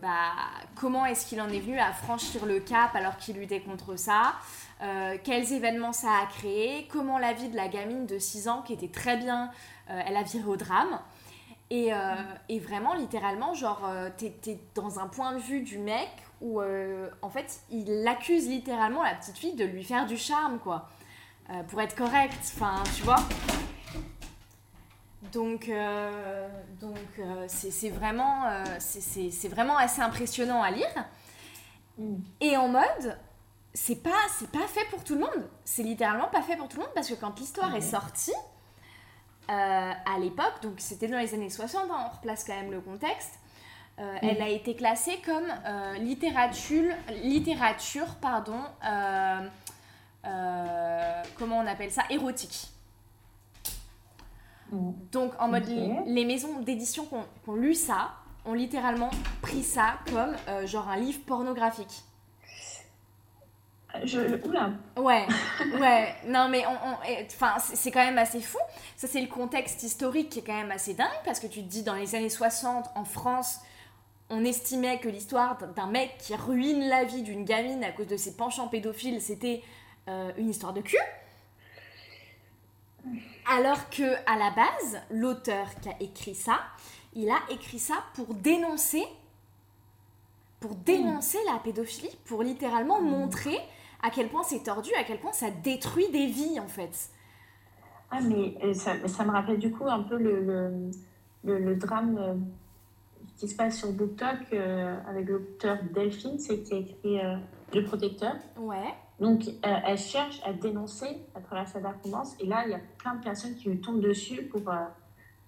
bah, 0.00 0.30
comment 0.76 1.04
est-ce 1.04 1.26
qu'il 1.26 1.40
en 1.40 1.48
est 1.48 1.58
venu 1.58 1.80
à 1.80 1.92
franchir 1.92 2.46
le 2.46 2.60
cap 2.60 2.94
alors 2.94 3.16
qu'il 3.16 3.36
luttait 3.36 3.60
contre 3.60 3.96
ça, 3.96 4.34
quels 5.24 5.52
événements 5.52 5.92
ça 5.92 6.10
a 6.22 6.26
créé, 6.26 6.86
comment 6.92 7.18
la 7.18 7.32
vie 7.32 7.48
de 7.48 7.56
la 7.56 7.66
gamine 7.66 8.06
de 8.06 8.20
6 8.20 8.46
ans 8.46 8.62
qui 8.62 8.72
était 8.72 8.86
très 8.86 9.16
bien, 9.16 9.50
elle 9.88 10.16
a 10.16 10.22
viré 10.22 10.46
au 10.48 10.56
drame. 10.56 11.00
Et, 11.70 11.92
mhm. 11.92 12.16
et 12.48 12.60
vraiment, 12.60 12.94
littéralement, 12.94 13.54
genre, 13.54 13.90
t'es 14.16 14.58
dans 14.74 15.00
un 15.00 15.08
point 15.08 15.32
de 15.32 15.40
vue 15.40 15.62
du 15.62 15.78
mec 15.78 16.10
où 16.40 16.60
euh, 16.60 17.08
en 17.22 17.30
fait 17.30 17.60
il 17.70 18.06
accuse 18.06 18.48
littéralement 18.48 19.02
la 19.02 19.14
petite 19.14 19.38
fille 19.38 19.54
de 19.54 19.64
lui 19.64 19.84
faire 19.84 20.06
du 20.06 20.16
charme 20.16 20.58
quoi. 20.58 20.88
Euh, 21.50 21.62
pour 21.64 21.80
être 21.80 21.94
correct 21.94 22.38
enfin 22.54 22.82
tu 22.94 23.02
vois. 23.02 23.22
Donc 25.32 25.68
euh, 25.68 26.48
donc 26.80 26.98
c'est 27.48 27.90
vraiment 27.90 28.44
c'est 28.78 29.48
vraiment 29.48 29.76
assez 29.76 30.02
impressionnant 30.02 30.62
à 30.62 30.70
lire. 30.70 31.04
Et 32.40 32.56
en 32.56 32.68
mode 32.68 33.18
c'est 33.72 34.02
pas 34.02 34.10
c'est 34.38 34.50
pas 34.50 34.66
fait 34.66 34.84
pour 34.90 35.04
tout 35.04 35.14
le 35.14 35.20
monde. 35.20 35.48
C'est 35.64 35.82
littéralement 35.82 36.28
pas 36.28 36.42
fait 36.42 36.56
pour 36.56 36.68
tout 36.68 36.76
le 36.78 36.82
monde 36.84 36.94
parce 36.94 37.08
que 37.08 37.14
quand 37.14 37.38
l'histoire 37.38 37.74
est 37.74 37.80
sortie 37.80 38.34
à 39.48 40.18
l'époque 40.18 40.62
donc 40.62 40.74
c'était 40.78 41.08
dans 41.08 41.18
les 41.18 41.34
années 41.34 41.50
60 41.50 41.82
hein, 41.90 42.08
on 42.10 42.16
replace 42.16 42.44
quand 42.44 42.54
même 42.54 42.70
le 42.70 42.80
contexte 42.80 43.38
euh, 43.98 44.16
elle 44.20 44.42
a 44.42 44.48
été 44.48 44.74
classée 44.74 45.18
comme 45.24 45.46
euh, 45.66 45.94
littérature, 45.94 46.92
littérature 47.22 48.16
pardon, 48.20 48.60
euh, 48.84 49.48
comment 51.38 51.58
on 51.58 51.66
appelle 51.66 51.90
ça, 51.90 52.02
érotique. 52.10 52.68
Donc 55.12 55.32
en 55.38 55.48
mode 55.48 55.66
les 56.06 56.24
maisons 56.24 56.60
d'édition 56.60 57.06
qui 57.06 57.14
ont, 57.14 57.54
lu 57.54 57.74
ça 57.74 58.10
ont 58.44 58.52
littéralement 58.52 59.10
pris 59.40 59.62
ça 59.62 59.98
comme 60.12 60.34
genre 60.66 60.88
un 60.88 60.96
livre 60.96 61.20
pornographique. 61.24 62.02
Je, 64.04 64.20
oula. 64.46 64.70
Ouais, 64.96 65.26
ouais. 65.80 66.14
Non, 66.26 66.48
mais 66.48 66.64
enfin, 66.66 67.54
c'est 67.58 67.90
quand 67.90 68.04
même 68.04 68.18
assez 68.18 68.40
fou. 68.40 68.58
Ça, 68.96 69.06
c'est 69.06 69.20
le 69.20 69.28
contexte 69.28 69.82
historique 69.82 70.30
qui 70.30 70.40
est 70.40 70.42
quand 70.42 70.56
même 70.56 70.70
assez 70.70 70.94
dingue 70.94 71.08
parce 71.24 71.40
que 71.40 71.46
tu 71.46 71.62
te 71.62 71.68
dis 71.68 71.82
dans 71.82 71.94
les 71.94 72.14
années 72.14 72.28
60 72.28 72.86
en 72.94 73.04
France, 73.04 73.60
on 74.30 74.44
estimait 74.44 74.98
que 74.98 75.08
l'histoire 75.08 75.58
d'un 75.74 75.86
mec 75.86 76.16
qui 76.18 76.34
ruine 76.34 76.88
la 76.88 77.04
vie 77.04 77.22
d'une 77.22 77.44
gamine 77.44 77.84
à 77.84 77.92
cause 77.92 78.08
de 78.08 78.16
ses 78.16 78.36
penchants 78.36 78.68
pédophiles, 78.68 79.20
c'était 79.20 79.62
euh, 80.08 80.32
une 80.36 80.50
histoire 80.50 80.72
de 80.72 80.80
cul. 80.80 80.98
Alors 83.48 83.88
que 83.90 84.14
à 84.26 84.36
la 84.36 84.50
base, 84.50 85.00
l'auteur 85.10 85.68
qui 85.80 85.88
a 85.88 85.94
écrit 86.00 86.34
ça, 86.34 86.60
il 87.14 87.30
a 87.30 87.38
écrit 87.50 87.78
ça 87.78 87.94
pour 88.14 88.34
dénoncer 88.34 89.04
pour 90.60 90.74
dénoncer 90.74 91.38
la 91.46 91.58
pédophilie, 91.58 92.16
pour 92.24 92.42
littéralement 92.42 93.00
mmh. 93.00 93.08
montrer 93.08 93.58
à 94.06 94.10
quel 94.10 94.28
point 94.28 94.42
c'est 94.44 94.62
tordu, 94.62 94.90
à 94.98 95.04
quel 95.04 95.18
point 95.18 95.32
ça 95.32 95.50
détruit 95.50 96.08
des 96.12 96.26
vies 96.26 96.60
en 96.60 96.68
fait. 96.68 97.10
Ah 98.10 98.20
mais 98.20 98.56
euh, 98.62 98.72
ça, 98.72 98.92
ça 99.08 99.24
me 99.24 99.32
rappelle 99.32 99.58
du 99.58 99.72
coup 99.72 99.88
un 99.88 100.02
peu 100.02 100.16
le, 100.16 100.90
le 101.44 101.74
drame 101.74 102.16
euh, 102.18 102.34
qui 103.36 103.48
se 103.48 103.56
passe 103.56 103.78
sur 103.78 103.92
BookTok 103.92 104.52
euh, 104.52 104.96
avec 105.08 105.28
l'auteur 105.28 105.78
Delphine, 105.92 106.38
c'est 106.38 106.62
qui 106.62 106.74
a 106.74 106.76
écrit 106.78 107.20
euh, 107.20 107.36
Le 107.74 107.84
Protecteur. 107.84 108.34
Ouais. 108.56 108.94
Donc, 109.20 109.42
euh, 109.48 109.74
elle 109.86 109.98
cherche 109.98 110.40
à 110.44 110.52
dénoncer 110.52 111.18
à 111.34 111.40
travers 111.40 111.68
sa 111.68 111.80
commence 111.80 112.36
Et 112.40 112.46
là, 112.46 112.64
il 112.66 112.70
y 112.70 112.74
a 112.74 112.80
plein 112.98 113.14
de 113.14 113.22
personnes 113.22 113.54
qui 113.56 113.68
lui 113.68 113.80
tombent 113.80 114.00
dessus 114.00 114.42
pour, 114.44 114.62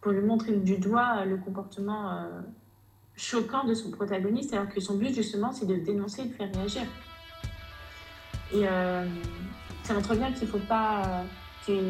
pour 0.01 0.13
lui 0.13 0.23
montrer 0.23 0.53
du 0.57 0.79
doigt 0.79 1.25
le 1.25 1.37
comportement 1.37 2.27
choquant 3.15 3.65
de 3.65 3.75
son 3.75 3.91
protagoniste, 3.91 4.55
alors 4.55 4.69
que 4.69 4.81
son 4.81 4.97
but, 4.97 5.15
justement, 5.15 5.53
c'est 5.53 5.67
de 5.67 5.77
dénoncer 5.77 6.23
et 6.23 6.27
de 6.27 6.33
faire 6.33 6.51
réagir. 6.55 6.83
Et 8.53 8.65
ça 9.85 9.95
montre 9.95 10.15
bien 10.15 10.33
qu'il 10.33 10.47
ne 10.47 10.53
faut 10.53 10.59
pas 10.59 11.25
c'est, 11.67 11.81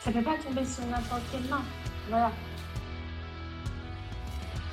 ça 0.00 0.10
peut 0.10 0.22
pas 0.22 0.36
tomber 0.36 0.64
sur 0.64 0.84
n'importe 0.86 1.22
quelle 1.30 1.48
main. 1.48 1.62
Voilà. 2.08 2.32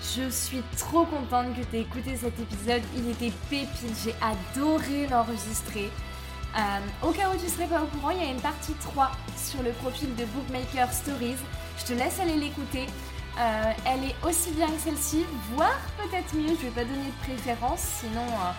Je 0.01 0.29
suis 0.29 0.63
trop 0.77 1.03
contente 1.03 1.53
que 1.55 1.63
tu 1.69 1.75
aies 1.75 1.81
écouté 1.81 2.15
cet 2.15 2.39
épisode. 2.39 2.81
Il 2.95 3.09
était 3.09 3.31
pépite. 3.49 3.93
J'ai 4.03 4.15
adoré 4.21 5.07
l'enregistrer. 5.07 5.91
Euh, 6.57 7.07
au 7.07 7.11
cas 7.11 7.29
où 7.29 7.37
tu 7.37 7.47
serais 7.49 7.67
pas 7.67 7.83
au 7.83 7.87
courant, 7.87 8.11
il 8.11 8.23
y 8.23 8.25
a 8.25 8.31
une 8.31 8.41
partie 8.41 8.73
3 8.73 9.11
sur 9.35 9.61
le 9.61 9.71
profil 9.71 10.15
de 10.15 10.25
Bookmaker 10.25 10.91
Stories. 10.91 11.35
Je 11.77 11.85
te 11.85 11.93
laisse 11.93 12.19
aller 12.19 12.37
l'écouter. 12.37 12.87
Euh, 13.37 13.71
elle 13.85 14.03
est 14.05 14.15
aussi 14.27 14.51
bien 14.51 14.67
que 14.67 14.79
celle-ci, 14.79 15.25
voire 15.53 15.79
peut-être 15.97 16.33
mieux. 16.33 16.55
Je 16.59 16.67
vais 16.67 16.71
pas 16.71 16.85
donner 16.85 17.05
de 17.05 17.23
préférence, 17.23 17.81
sinon, 17.99 18.25
euh, 18.25 18.51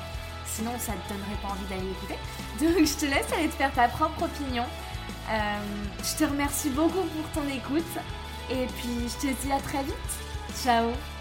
sinon 0.54 0.72
ça 0.78 0.92
te 0.92 1.12
donnerait 1.12 1.40
pas 1.42 1.48
envie 1.48 1.66
d'aller 1.66 1.88
l'écouter. 1.88 2.18
Donc 2.60 2.86
je 2.86 2.94
te 2.94 3.06
laisse 3.06 3.32
aller 3.32 3.48
te 3.48 3.56
faire 3.56 3.72
ta 3.72 3.88
propre 3.88 4.22
opinion. 4.24 4.64
je 5.28 6.16
te 6.16 6.24
remercie 6.24 6.70
beaucoup 6.70 7.02
pour 7.02 7.42
ton 7.42 7.48
écoute 7.48 7.84
et 8.50 8.66
puis 8.66 9.08
je 9.08 9.28
te 9.28 9.42
dis 9.42 9.52
à 9.52 9.60
très 9.60 9.82
vite. 9.82 9.94
Ciao 10.62 11.17